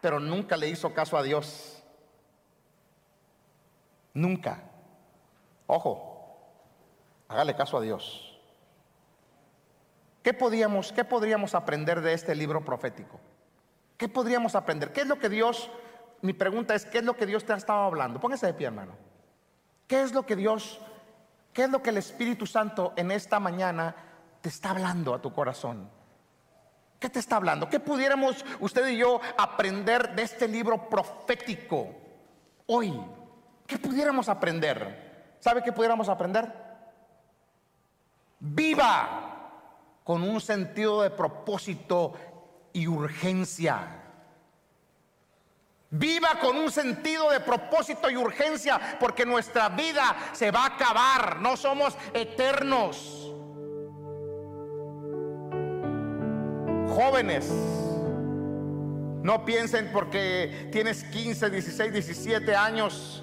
Pero 0.00 0.20
nunca 0.20 0.56
le 0.56 0.68
hizo 0.68 0.92
caso 0.92 1.16
a 1.16 1.22
Dios. 1.22 1.82
Nunca. 4.12 4.62
Ojo, 5.66 6.38
hágale 7.28 7.56
caso 7.56 7.78
a 7.78 7.80
Dios. 7.80 8.38
¿Qué, 10.22 10.32
¿Qué 10.32 11.04
podríamos 11.04 11.54
aprender 11.54 12.00
de 12.00 12.14
este 12.14 12.34
libro 12.34 12.64
profético? 12.64 13.20
¿Qué 13.96 14.08
podríamos 14.08 14.54
aprender? 14.54 14.92
¿Qué 14.92 15.02
es 15.02 15.06
lo 15.06 15.18
que 15.18 15.28
Dios, 15.28 15.70
mi 16.22 16.32
pregunta 16.32 16.74
es, 16.74 16.86
¿qué 16.86 16.98
es 16.98 17.04
lo 17.04 17.14
que 17.14 17.26
Dios 17.26 17.44
te 17.44 17.52
ha 17.52 17.56
estado 17.56 17.84
hablando? 17.84 18.20
Póngase 18.20 18.46
de 18.46 18.54
pie, 18.54 18.66
hermano. 18.66 18.92
¿Qué 19.86 20.02
es 20.02 20.12
lo 20.12 20.24
que 20.24 20.34
Dios, 20.34 20.80
qué 21.54 21.64
es 21.64 21.70
lo 21.70 21.82
que 21.82 21.90
el 21.90 21.96
Espíritu 21.96 22.46
Santo 22.46 22.92
en 22.96 23.10
esta 23.10 23.40
mañana 23.40 23.94
te 24.42 24.50
está 24.50 24.70
hablando 24.70 25.14
a 25.14 25.22
tu 25.22 25.32
corazón? 25.32 25.88
¿Qué 26.98 27.08
te 27.08 27.20
está 27.20 27.36
hablando? 27.36 27.68
¿Qué 27.70 27.80
pudiéramos 27.80 28.44
usted 28.60 28.88
y 28.88 28.98
yo 28.98 29.20
aprender 29.38 30.14
de 30.14 30.22
este 30.22 30.48
libro 30.48 30.88
profético 30.88 31.88
hoy? 32.66 33.00
¿Qué 33.66 33.78
pudiéramos 33.78 34.28
aprender? 34.28 35.36
¿Sabe 35.40 35.62
qué 35.62 35.72
pudiéramos 35.72 36.08
aprender? 36.08 36.52
Viva 38.40 40.00
con 40.02 40.22
un 40.22 40.40
sentido 40.40 41.02
de 41.02 41.10
propósito 41.10 42.12
y 42.72 42.86
urgencia. 42.86 44.03
Viva 45.96 46.40
con 46.40 46.56
un 46.56 46.72
sentido 46.72 47.30
de 47.30 47.38
propósito 47.38 48.10
y 48.10 48.16
urgencia, 48.16 48.96
porque 48.98 49.24
nuestra 49.24 49.68
vida 49.68 50.16
se 50.32 50.50
va 50.50 50.64
a 50.64 50.66
acabar, 50.66 51.40
no 51.40 51.56
somos 51.56 51.96
eternos. 52.12 53.32
Jóvenes, 56.88 57.48
no 59.22 59.44
piensen 59.44 59.90
porque 59.92 60.68
tienes 60.72 61.04
15, 61.04 61.48
16, 61.50 61.92
17 61.92 62.56
años 62.56 63.22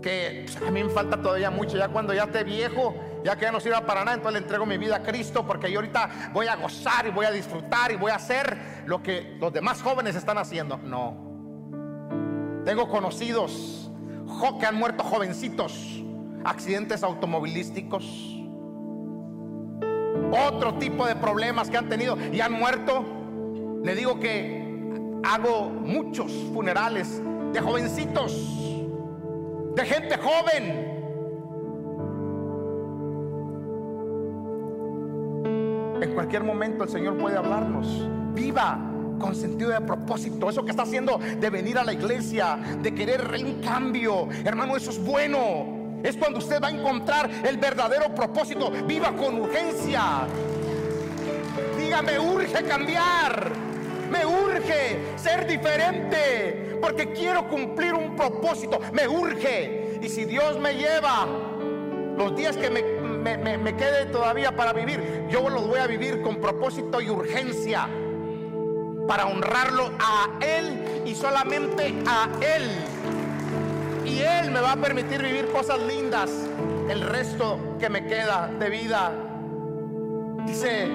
que 0.00 0.46
pues, 0.46 0.66
a 0.66 0.70
mí 0.70 0.82
me 0.82 0.88
falta 0.88 1.20
todavía 1.20 1.50
mucho, 1.50 1.76
ya 1.76 1.88
cuando 1.88 2.14
ya 2.14 2.22
esté 2.22 2.42
viejo, 2.42 2.94
ya 3.22 3.36
que 3.36 3.42
ya 3.42 3.52
no 3.52 3.60
sirva 3.60 3.84
para 3.84 4.02
nada, 4.02 4.16
entonces 4.16 4.40
le 4.40 4.46
entrego 4.46 4.64
mi 4.64 4.78
vida 4.78 4.96
a 4.96 5.02
Cristo 5.02 5.46
porque 5.46 5.70
yo 5.70 5.80
ahorita 5.80 6.30
voy 6.32 6.46
a 6.46 6.56
gozar 6.56 7.06
y 7.06 7.10
voy 7.10 7.26
a 7.26 7.30
disfrutar 7.30 7.92
y 7.92 7.96
voy 7.96 8.12
a 8.12 8.14
hacer 8.14 8.84
lo 8.86 9.02
que 9.02 9.36
los 9.38 9.52
demás 9.52 9.82
jóvenes 9.82 10.16
están 10.16 10.38
haciendo. 10.38 10.78
No. 10.78 11.27
Tengo 12.68 12.86
conocidos 12.86 13.90
que 14.60 14.66
han 14.66 14.74
muerto 14.74 15.02
jovencitos, 15.02 16.04
accidentes 16.44 17.02
automovilísticos, 17.02 18.04
otro 20.46 20.74
tipo 20.74 21.06
de 21.06 21.16
problemas 21.16 21.70
que 21.70 21.78
han 21.78 21.88
tenido 21.88 22.18
y 22.30 22.42
han 22.42 22.52
muerto. 22.52 23.06
Le 23.82 23.94
digo 23.94 24.20
que 24.20 24.62
hago 25.24 25.70
muchos 25.70 26.30
funerales 26.52 27.22
de 27.54 27.60
jovencitos 27.62 28.36
de 29.74 29.86
gente 29.86 30.18
joven. 30.18 30.98
En 36.02 36.12
cualquier 36.12 36.44
momento 36.44 36.84
el 36.84 36.90
Señor 36.90 37.16
puede 37.16 37.38
hablarnos. 37.38 38.06
Viva 38.34 38.87
con 39.18 39.34
sentido 39.34 39.70
de 39.70 39.80
propósito. 39.80 40.48
Eso 40.48 40.64
que 40.64 40.70
está 40.70 40.82
haciendo 40.82 41.18
de 41.18 41.50
venir 41.50 41.78
a 41.78 41.84
la 41.84 41.92
iglesia, 41.92 42.58
de 42.80 42.94
querer 42.94 43.28
un 43.44 43.60
cambio. 43.60 44.28
Hermano, 44.44 44.76
eso 44.76 44.90
es 44.90 45.02
bueno. 45.02 46.00
Es 46.02 46.16
cuando 46.16 46.38
usted 46.38 46.62
va 46.62 46.68
a 46.68 46.70
encontrar 46.70 47.30
el 47.44 47.56
verdadero 47.56 48.14
propósito. 48.14 48.70
Viva 48.70 49.12
con 49.16 49.40
urgencia. 49.40 50.26
Dígame, 51.76 52.18
urge 52.18 52.62
cambiar. 52.64 53.50
Me 54.10 54.24
urge 54.24 55.16
ser 55.16 55.46
diferente 55.46 56.78
porque 56.80 57.12
quiero 57.12 57.48
cumplir 57.48 57.94
un 57.94 58.16
propósito, 58.16 58.80
me 58.92 59.06
urge. 59.06 59.98
Y 60.00 60.08
si 60.08 60.24
Dios 60.24 60.58
me 60.58 60.74
lleva 60.74 61.26
los 62.16 62.34
días 62.34 62.56
que 62.56 62.70
me, 62.70 63.36
me, 63.36 63.76
quede 63.76 64.06
todavía 64.06 64.56
para 64.56 64.72
vivir, 64.72 65.26
yo 65.28 65.48
los 65.50 65.66
voy 65.66 65.78
a 65.78 65.86
vivir 65.86 66.22
con 66.22 66.36
propósito 66.36 67.00
y 67.00 67.10
urgencia 67.10 67.88
para 69.08 69.26
honrarlo 69.26 69.90
a 69.98 70.28
Él 70.40 71.02
y 71.06 71.14
solamente 71.14 71.94
a 72.06 72.28
Él. 72.42 72.70
Y 74.04 74.20
Él 74.20 74.52
me 74.52 74.60
va 74.60 74.72
a 74.72 74.76
permitir 74.76 75.22
vivir 75.22 75.50
cosas 75.50 75.80
lindas 75.80 76.30
el 76.88 77.00
resto 77.00 77.58
que 77.80 77.88
me 77.88 78.06
queda 78.06 78.48
de 78.60 78.70
vida. 78.70 79.12
Dice 80.46 80.88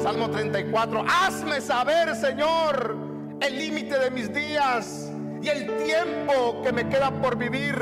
Salmo 0.00 0.30
34, 0.30 1.04
hazme 1.06 1.60
saber, 1.60 2.14
Señor, 2.14 2.96
el 3.40 3.58
límite 3.58 3.98
de 3.98 4.10
mis 4.10 4.32
días 4.32 5.10
y 5.42 5.48
el 5.48 5.66
tiempo 5.84 6.62
que 6.62 6.72
me 6.72 6.88
queda 6.88 7.10
por 7.10 7.36
vivir. 7.36 7.74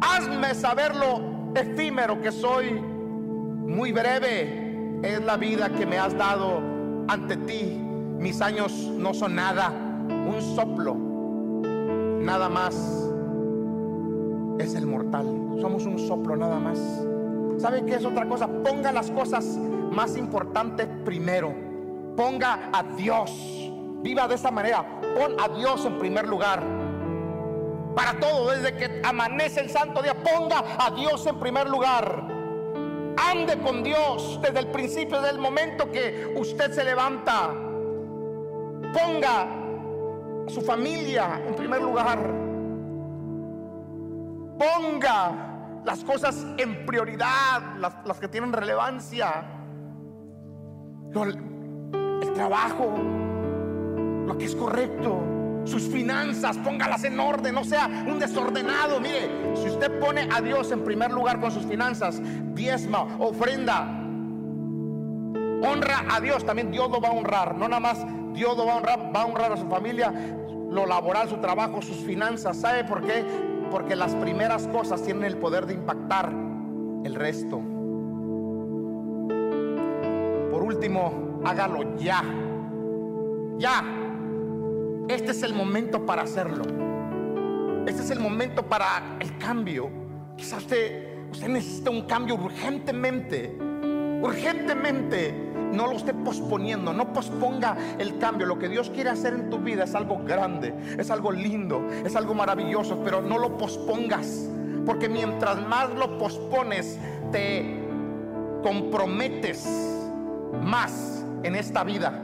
Hazme 0.00 0.54
saber 0.54 0.96
lo 0.96 1.52
efímero 1.54 2.20
que 2.20 2.32
soy. 2.32 2.72
Muy 2.72 3.92
breve 3.92 5.00
es 5.02 5.22
la 5.22 5.36
vida 5.36 5.68
que 5.68 5.84
me 5.84 5.98
has 5.98 6.16
dado 6.16 6.62
ante 7.08 7.36
ti. 7.36 7.91
Mis 8.22 8.40
años 8.40 8.72
no 8.72 9.12
son 9.14 9.34
nada, 9.34 9.70
un 9.70 10.40
soplo, 10.54 10.94
nada 10.94 12.48
más. 12.48 12.72
Es 14.60 14.76
el 14.76 14.86
mortal. 14.86 15.26
Somos 15.60 15.86
un 15.86 15.98
soplo 15.98 16.36
nada 16.36 16.60
más. 16.60 16.78
¿Sabe 17.60 17.84
qué 17.84 17.96
es 17.96 18.04
otra 18.04 18.28
cosa? 18.28 18.46
Ponga 18.46 18.92
las 18.92 19.10
cosas 19.10 19.44
más 19.90 20.16
importantes 20.16 20.86
primero. 21.04 21.52
Ponga 22.16 22.70
a 22.72 22.84
Dios. 22.84 23.32
Viva 24.02 24.28
de 24.28 24.36
esta 24.36 24.52
manera. 24.52 25.00
Pon 25.00 25.34
a 25.40 25.48
Dios 25.58 25.84
en 25.84 25.98
primer 25.98 26.28
lugar. 26.28 26.62
Para 27.96 28.20
todo, 28.20 28.52
desde 28.52 28.76
que 28.76 29.02
amanece 29.04 29.62
el 29.62 29.68
santo 29.68 30.00
día, 30.00 30.14
ponga 30.14 30.62
a 30.78 30.92
Dios 30.92 31.26
en 31.26 31.40
primer 31.40 31.68
lugar. 31.68 32.22
Ande 33.16 33.58
con 33.58 33.82
Dios 33.82 34.38
desde 34.40 34.60
el 34.60 34.68
principio, 34.68 35.20
desde 35.20 35.34
el 35.34 35.40
momento 35.40 35.90
que 35.90 36.32
usted 36.36 36.70
se 36.70 36.84
levanta. 36.84 37.61
Ponga 38.92 39.42
a 39.42 40.50
su 40.50 40.60
familia 40.60 41.40
en 41.46 41.54
primer 41.54 41.82
lugar. 41.82 42.18
Ponga 44.58 45.32
las 45.84 46.04
cosas 46.04 46.46
en 46.58 46.86
prioridad, 46.86 47.76
las, 47.78 48.20
que 48.20 48.28
tienen 48.28 48.52
relevancia. 48.52 49.44
el 51.14 52.32
trabajo, 52.34 52.94
lo 54.26 54.38
que 54.38 54.44
es 54.44 54.54
correcto, 54.54 55.20
sus 55.64 55.82
finanzas, 55.82 56.56
póngalas 56.58 57.04
en 57.04 57.18
orden, 57.20 57.54
no 57.54 57.64
sea 57.64 57.86
un 57.86 58.18
desordenado. 58.18 59.00
Mire, 59.00 59.56
si 59.56 59.68
usted 59.68 59.98
pone 60.00 60.28
a 60.30 60.40
Dios 60.40 60.70
en 60.72 60.84
primer 60.84 61.10
lugar 61.12 61.40
con 61.40 61.50
sus 61.50 61.64
finanzas, 61.64 62.20
diezma, 62.54 63.02
ofrenda, 63.18 64.01
honra 65.62 66.04
a 66.10 66.20
Dios, 66.20 66.44
también 66.44 66.70
Dios 66.70 66.90
lo 66.90 67.00
va 67.00 67.08
a 67.08 67.12
honrar. 67.12 67.56
No 67.56 67.68
nada 67.68 67.80
más 67.80 68.04
Dios 68.32 68.56
lo 68.56 68.66
va 68.66 68.74
a 68.74 68.76
honrar, 68.76 69.12
va 69.14 69.22
a 69.22 69.26
honrar 69.26 69.52
a 69.52 69.56
su 69.56 69.66
familia, 69.68 70.12
lo 70.70 70.86
laboral, 70.86 71.28
su 71.28 71.36
trabajo, 71.38 71.82
sus 71.82 71.98
finanzas. 71.98 72.56
¿Sabe 72.56 72.84
por 72.84 73.02
qué? 73.02 73.24
Porque 73.70 73.96
las 73.96 74.14
primeras 74.14 74.66
cosas 74.68 75.02
tienen 75.02 75.24
el 75.24 75.36
poder 75.36 75.66
de 75.66 75.74
impactar 75.74 76.32
el 77.04 77.14
resto. 77.14 77.60
Por 80.50 80.62
último, 80.62 81.40
hágalo 81.44 81.96
ya. 81.96 82.22
Ya. 83.58 83.84
Este 85.08 85.32
es 85.32 85.42
el 85.42 85.54
momento 85.54 86.06
para 86.06 86.22
hacerlo. 86.22 86.64
Este 87.86 88.02
es 88.02 88.10
el 88.10 88.20
momento 88.20 88.62
para 88.62 89.16
el 89.20 89.36
cambio. 89.38 89.90
Quizás 90.36 90.60
usted, 90.62 91.28
usted 91.30 91.48
necesita 91.48 91.90
un 91.90 92.02
cambio 92.02 92.36
urgentemente. 92.36 93.56
Urgentemente. 94.22 95.51
No 95.72 95.86
lo 95.86 95.92
esté 95.92 96.12
posponiendo, 96.12 96.92
no 96.92 97.12
posponga 97.12 97.76
el 97.98 98.18
cambio. 98.18 98.46
Lo 98.46 98.58
que 98.58 98.68
Dios 98.68 98.90
quiere 98.90 99.10
hacer 99.10 99.34
en 99.34 99.50
tu 99.50 99.58
vida 99.58 99.84
es 99.84 99.94
algo 99.94 100.20
grande, 100.24 100.74
es 100.98 101.10
algo 101.10 101.32
lindo, 101.32 101.82
es 102.04 102.14
algo 102.14 102.34
maravilloso, 102.34 103.00
pero 103.04 103.22
no 103.22 103.38
lo 103.38 103.56
pospongas. 103.56 104.48
Porque 104.84 105.08
mientras 105.08 105.66
más 105.66 105.90
lo 105.94 106.18
pospones, 106.18 106.98
te 107.30 107.80
comprometes 108.62 109.66
más 110.62 111.24
en 111.42 111.54
esta 111.56 111.84
vida 111.84 112.20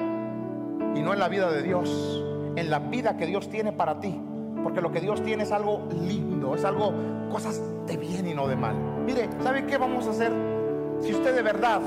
y 0.94 1.02
no 1.02 1.12
en 1.12 1.18
la 1.18 1.28
vida 1.28 1.50
de 1.50 1.62
Dios, 1.62 2.22
en 2.56 2.70
la 2.70 2.78
vida 2.78 3.16
que 3.16 3.26
Dios 3.26 3.48
tiene 3.48 3.72
para 3.72 4.00
ti. 4.00 4.20
Porque 4.62 4.80
lo 4.80 4.90
que 4.90 5.00
Dios 5.00 5.22
tiene 5.22 5.44
es 5.44 5.52
algo 5.52 5.88
lindo, 6.02 6.54
es 6.54 6.64
algo, 6.64 6.92
cosas 7.30 7.62
de 7.86 7.96
bien 7.96 8.28
y 8.28 8.34
no 8.34 8.48
de 8.48 8.56
mal. 8.56 8.76
Mire, 9.06 9.28
¿sabe 9.42 9.64
qué 9.66 9.78
vamos 9.78 10.06
a 10.06 10.10
hacer? 10.10 10.32
Si 11.00 11.14
usted 11.14 11.34
de 11.34 11.42
verdad 11.42 11.80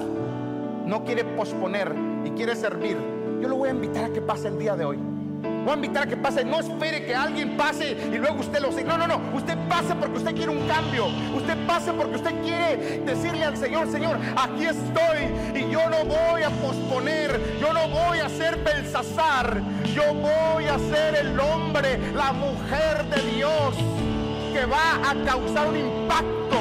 no 0.86 1.03
quiere 1.03 1.23
posponer 1.23 1.93
y 2.25 2.32
quiere 2.32 2.55
servir, 2.55 2.97
yo 3.41 3.47
lo 3.47 3.55
voy 3.55 3.69
a 3.69 3.71
invitar 3.71 4.05
a 4.05 4.09
que 4.09 4.21
pase 4.21 4.47
el 4.47 4.59
día 4.59 4.75
de 4.75 4.86
hoy. 4.86 4.99
Voy 5.63 5.73
a 5.73 5.75
invitar 5.75 6.03
a 6.03 6.07
que 6.07 6.17
pase. 6.17 6.43
No 6.43 6.59
espere 6.59 7.05
que 7.05 7.13
alguien 7.13 7.55
pase 7.55 7.95
y 8.11 8.17
luego 8.17 8.39
usted 8.39 8.59
lo 8.59 8.71
siga. 8.71 8.97
No, 8.97 9.07
no, 9.07 9.17
no. 9.17 9.38
Usted 9.38 9.57
pase 9.69 9.93
porque 9.95 10.17
usted 10.17 10.36
quiere 10.36 10.51
un 10.51 10.67
cambio. 10.67 11.07
Usted 11.36 11.55
pase 11.67 11.93
porque 11.93 12.15
usted 12.15 12.41
quiere 12.41 13.01
decirle 13.05 13.43
al 13.43 13.57
Señor, 13.57 13.88
Señor, 13.91 14.17
aquí 14.36 14.65
estoy 14.65 15.61
y 15.61 15.71
yo 15.71 15.88
no 15.89 16.05
voy 16.05 16.43
a 16.43 16.49
posponer. 16.49 17.59
Yo 17.59 17.73
no 17.73 17.88
voy 17.89 18.19
a 18.19 18.29
ser 18.29 18.57
Belsasar. 18.57 19.61
Yo 19.93 20.13
voy 20.13 20.65
a 20.65 20.79
ser 20.79 21.15
el 21.15 21.39
hombre, 21.39 21.99
la 22.15 22.34
mujer 22.34 23.05
de 23.09 23.36
Dios 23.36 23.75
que 24.53 24.65
va 24.65 25.09
a 25.09 25.15
causar 25.25 25.67
un 25.69 25.77
impacto 25.77 26.57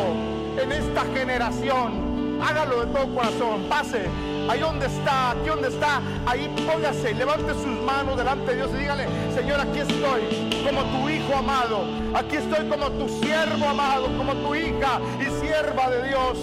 en 0.62 0.72
esta 0.72 1.04
generación. 1.14 2.09
Hágalo 2.42 2.84
de 2.84 2.86
todo 2.92 3.14
corazón. 3.14 3.64
Pase. 3.68 4.06
Ahí 4.48 4.58
donde 4.58 4.86
está, 4.86 5.30
aquí 5.30 5.48
donde 5.48 5.68
está, 5.68 6.00
ahí 6.26 6.52
póngase, 6.66 7.14
levante 7.14 7.54
sus 7.54 7.66
manos 7.86 8.16
delante 8.16 8.50
de 8.50 8.56
Dios 8.56 8.70
y 8.74 8.78
dígale, 8.78 9.06
Señor, 9.32 9.60
aquí 9.60 9.78
estoy 9.78 10.50
como 10.66 10.82
tu 10.82 11.08
hijo 11.08 11.36
amado, 11.36 11.84
aquí 12.14 12.36
estoy 12.36 12.66
como 12.68 12.90
tu 12.90 13.08
siervo 13.22 13.68
amado, 13.68 14.06
como 14.16 14.34
tu 14.34 14.54
hija 14.56 15.00
y 15.20 15.40
sierva 15.40 15.90
de 15.90 16.08
Dios. 16.08 16.38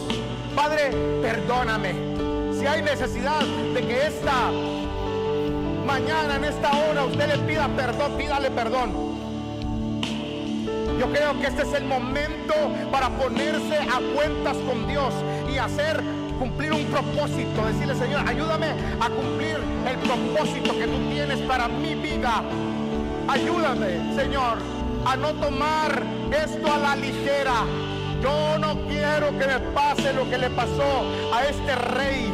Padre, 0.55 0.91
perdóname. 1.21 1.93
Si 2.57 2.65
hay 2.65 2.81
necesidad 2.81 3.41
de 3.73 3.85
que 3.85 4.07
esta 4.07 4.51
mañana, 5.85 6.37
en 6.37 6.45
esta 6.45 6.71
hora, 6.71 7.05
usted 7.05 7.27
le 7.27 7.37
pida 7.39 7.67
perdón, 7.75 8.13
pídale 8.17 8.51
perdón. 8.51 9.17
Yo 10.97 11.11
creo 11.11 11.39
que 11.39 11.47
este 11.47 11.61
es 11.61 11.73
el 11.73 11.83
momento 11.85 12.53
para 12.91 13.09
ponerse 13.09 13.77
a 13.77 13.99
cuentas 14.15 14.57
con 14.57 14.87
Dios 14.87 15.13
y 15.51 15.57
hacer 15.57 16.01
cumplir 16.39 16.73
un 16.73 16.85
propósito. 16.85 17.65
Decirle, 17.65 17.95
Señor, 17.95 18.27
ayúdame 18.27 18.67
a 18.99 19.09
cumplir 19.09 19.57
el 19.87 19.97
propósito 19.97 20.77
que 20.77 20.87
tú 20.87 20.97
tienes 21.09 21.39
para 21.41 21.67
mi 21.67 21.95
vida. 21.95 22.43
Ayúdame, 23.27 24.15
Señor, 24.15 24.57
a 25.05 25.15
no 25.15 25.33
tomar 25.33 26.03
esto 26.31 26.71
a 26.71 26.77
la 26.77 26.95
ligera. 26.95 27.65
Yo 28.21 28.57
no 28.57 28.79
quiero 28.87 29.37
que 29.37 29.47
me 29.47 29.59
pase 29.73 30.13
lo 30.13 30.29
que 30.29 30.37
le 30.37 30.49
pasó 30.49 31.05
a 31.33 31.45
este 31.45 31.75
rey. 31.75 32.31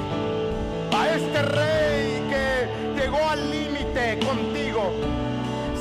A 0.95 1.09
este 1.09 1.41
rey 1.41 2.23
que 2.29 3.01
llegó 3.01 3.27
al 3.27 3.51
límite 3.51 4.19
contigo. 4.25 4.91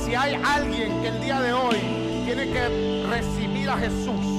Si 0.03 0.15
hay 0.15 0.35
alguien 0.43 1.01
que 1.01 1.09
el 1.09 1.21
día 1.21 1.39
de 1.39 1.53
hoy 1.53 1.77
tiene 2.25 2.47
que 2.47 3.05
recibir 3.09 3.69
a 3.69 3.77
Jesús. 3.77 4.32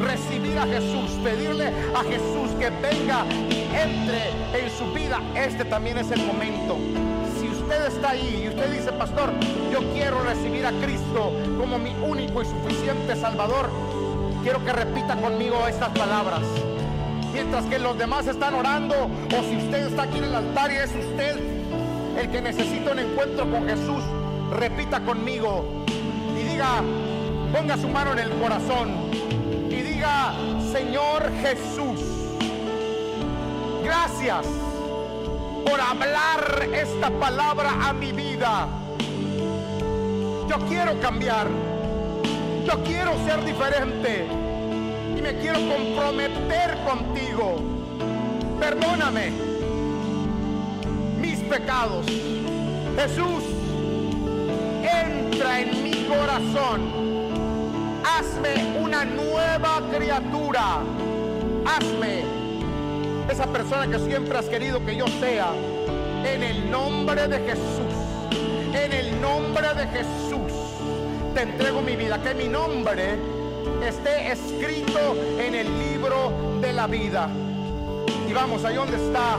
Recibir 0.00 0.58
a 0.58 0.66
Jesús, 0.66 1.10
pedirle 1.22 1.68
a 1.94 2.02
Jesús 2.04 2.50
que 2.58 2.70
venga 2.70 3.24
y 3.50 3.68
entre 3.74 4.30
en 4.54 4.70
su 4.78 4.92
vida. 4.92 5.20
Este 5.34 5.64
también 5.64 5.98
es 5.98 6.10
el 6.10 6.24
momento. 6.24 6.76
Si 7.40 7.48
usted 7.48 7.86
está 7.86 8.10
ahí 8.10 8.42
y 8.44 8.48
usted 8.48 8.72
dice, 8.72 8.92
pastor, 8.92 9.32
yo 9.72 9.80
quiero 9.92 10.22
recibir 10.22 10.66
a 10.66 10.72
Cristo 10.72 11.32
como 11.58 11.78
mi 11.78 11.94
único 12.02 12.42
y 12.42 12.46
suficiente 12.46 13.16
Salvador, 13.16 13.70
quiero 14.42 14.64
que 14.64 14.72
repita 14.72 15.16
conmigo 15.16 15.66
estas 15.66 15.90
palabras 15.90 16.42
mientras 17.32 17.64
que 17.64 17.78
los 17.78 17.96
demás 17.98 18.26
están 18.26 18.54
orando, 18.54 18.94
o 19.04 19.42
si 19.48 19.56
usted 19.56 19.86
está 19.88 20.02
aquí 20.02 20.18
en 20.18 20.24
el 20.24 20.34
altar 20.34 20.70
y 20.70 20.76
es 20.76 20.90
usted 20.94 21.36
el 22.18 22.30
que 22.30 22.42
necesita 22.42 22.92
un 22.92 22.98
encuentro 22.98 23.50
con 23.50 23.66
Jesús, 23.66 24.02
repita 24.52 25.00
conmigo, 25.00 25.64
diga, 26.36 26.82
ponga 27.52 27.76
su 27.78 27.88
mano 27.88 28.12
en 28.12 28.18
el 28.18 28.30
corazón 28.32 28.90
y 29.12 29.21
Señor 30.72 31.30
Jesús, 31.42 32.00
gracias 33.84 34.44
por 35.64 35.80
hablar 35.80 36.68
esta 36.74 37.08
palabra 37.08 37.70
a 37.88 37.92
mi 37.92 38.10
vida. 38.10 38.66
Yo 40.48 40.58
quiero 40.66 40.98
cambiar, 41.00 41.46
yo 42.66 42.82
quiero 42.82 43.12
ser 43.24 43.44
diferente 43.44 44.26
y 45.16 45.22
me 45.22 45.36
quiero 45.36 45.60
comprometer 45.68 46.78
contigo. 46.84 47.60
Perdóname 48.58 49.30
mis 51.20 51.38
pecados. 51.42 52.06
Jesús, 52.96 53.44
entra 54.82 55.60
en 55.60 55.84
mi 55.84 56.06
corazón. 56.06 57.11
Hazme 58.04 58.78
una 58.80 59.04
nueva 59.04 59.82
criatura. 59.94 60.80
Hazme 61.64 62.24
esa 63.30 63.46
persona 63.46 63.86
que 63.86 63.98
siempre 63.98 64.38
has 64.38 64.46
querido 64.46 64.84
que 64.84 64.96
yo 64.96 65.06
sea. 65.20 65.52
En 66.24 66.42
el 66.42 66.70
nombre 66.70 67.28
de 67.28 67.38
Jesús. 67.38 67.94
En 68.74 68.92
el 68.92 69.20
nombre 69.20 69.74
de 69.74 69.86
Jesús. 69.88 70.52
Te 71.34 71.42
entrego 71.42 71.82
mi 71.82 71.96
vida. 71.96 72.20
Que 72.22 72.34
mi 72.34 72.48
nombre 72.48 73.18
esté 73.86 74.32
escrito 74.32 75.16
en 75.38 75.54
el 75.54 75.78
libro 75.78 76.58
de 76.60 76.72
la 76.72 76.86
vida. 76.86 77.28
Y 78.28 78.32
vamos, 78.32 78.64
ahí 78.64 78.76
donde 78.76 78.96
está. 78.96 79.36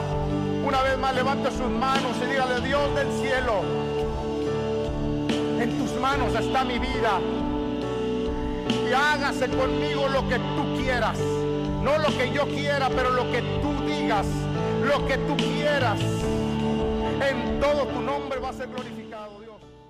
Una 0.65 0.81
vez 0.81 0.97
más 0.97 1.13
levante 1.13 1.51
sus 1.51 1.69
manos 1.69 2.15
y 2.23 2.31
dígale, 2.31 2.61
Dios 2.61 2.95
del 2.95 3.11
cielo, 3.21 3.61
en 5.59 5.77
tus 5.77 5.91
manos 5.99 6.33
está 6.35 6.63
mi 6.63 6.79
vida. 6.79 7.19
Y 8.69 8.93
hágase 8.93 9.47
conmigo 9.49 10.07
lo 10.07 10.27
que 10.27 10.37
tú 10.37 10.77
quieras. 10.77 11.17
No 11.81 11.97
lo 11.97 12.09
que 12.17 12.31
yo 12.33 12.45
quiera, 12.45 12.89
pero 12.89 13.09
lo 13.11 13.29
que 13.31 13.41
tú 13.61 13.83
digas, 13.85 14.25
lo 14.83 15.05
que 15.05 15.17
tú 15.17 15.35
quieras. 15.35 15.99
En 15.99 17.59
todo 17.59 17.85
tu 17.87 18.01
nombre 18.01 18.39
va 18.39 18.49
a 18.49 18.53
ser 18.53 18.67
glorificado. 18.67 19.43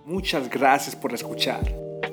Muchas 0.06 0.50
gracias 0.50 0.96
por 0.96 1.14
escuchar. 1.14 1.62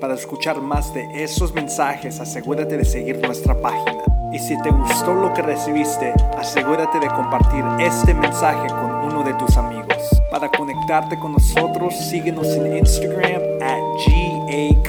Para 0.00 0.14
escuchar 0.14 0.60
más 0.60 0.94
de 0.94 1.24
esos 1.24 1.52
mensajes, 1.52 2.20
asegúrate 2.20 2.76
de 2.76 2.84
seguir 2.84 3.18
nuestra 3.18 3.60
página. 3.60 4.04
Y 4.32 4.38
si 4.38 4.56
te 4.62 4.70
gustó 4.70 5.12
lo 5.12 5.34
que 5.34 5.42
recibiste, 5.42 6.14
asegúrate 6.38 7.00
de 7.00 7.08
compartir 7.08 7.64
este 7.80 8.14
mensaje 8.14 8.68
con 8.68 8.94
uno 8.94 9.24
de 9.24 9.34
tus 9.34 9.56
amigos. 9.56 10.20
Para 10.30 10.48
conectarte 10.48 11.18
con 11.18 11.32
nosotros, 11.32 11.92
síguenos 12.08 12.46
en 12.48 12.78
Instagram 12.78 13.42
at 13.60 13.80
GA 14.06 14.82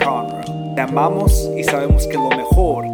Te 0.75 0.81
amamos 0.81 1.49
y 1.57 1.63
sabemos 1.65 2.07
que 2.07 2.13
lo 2.13 2.29
mejor 2.29 2.90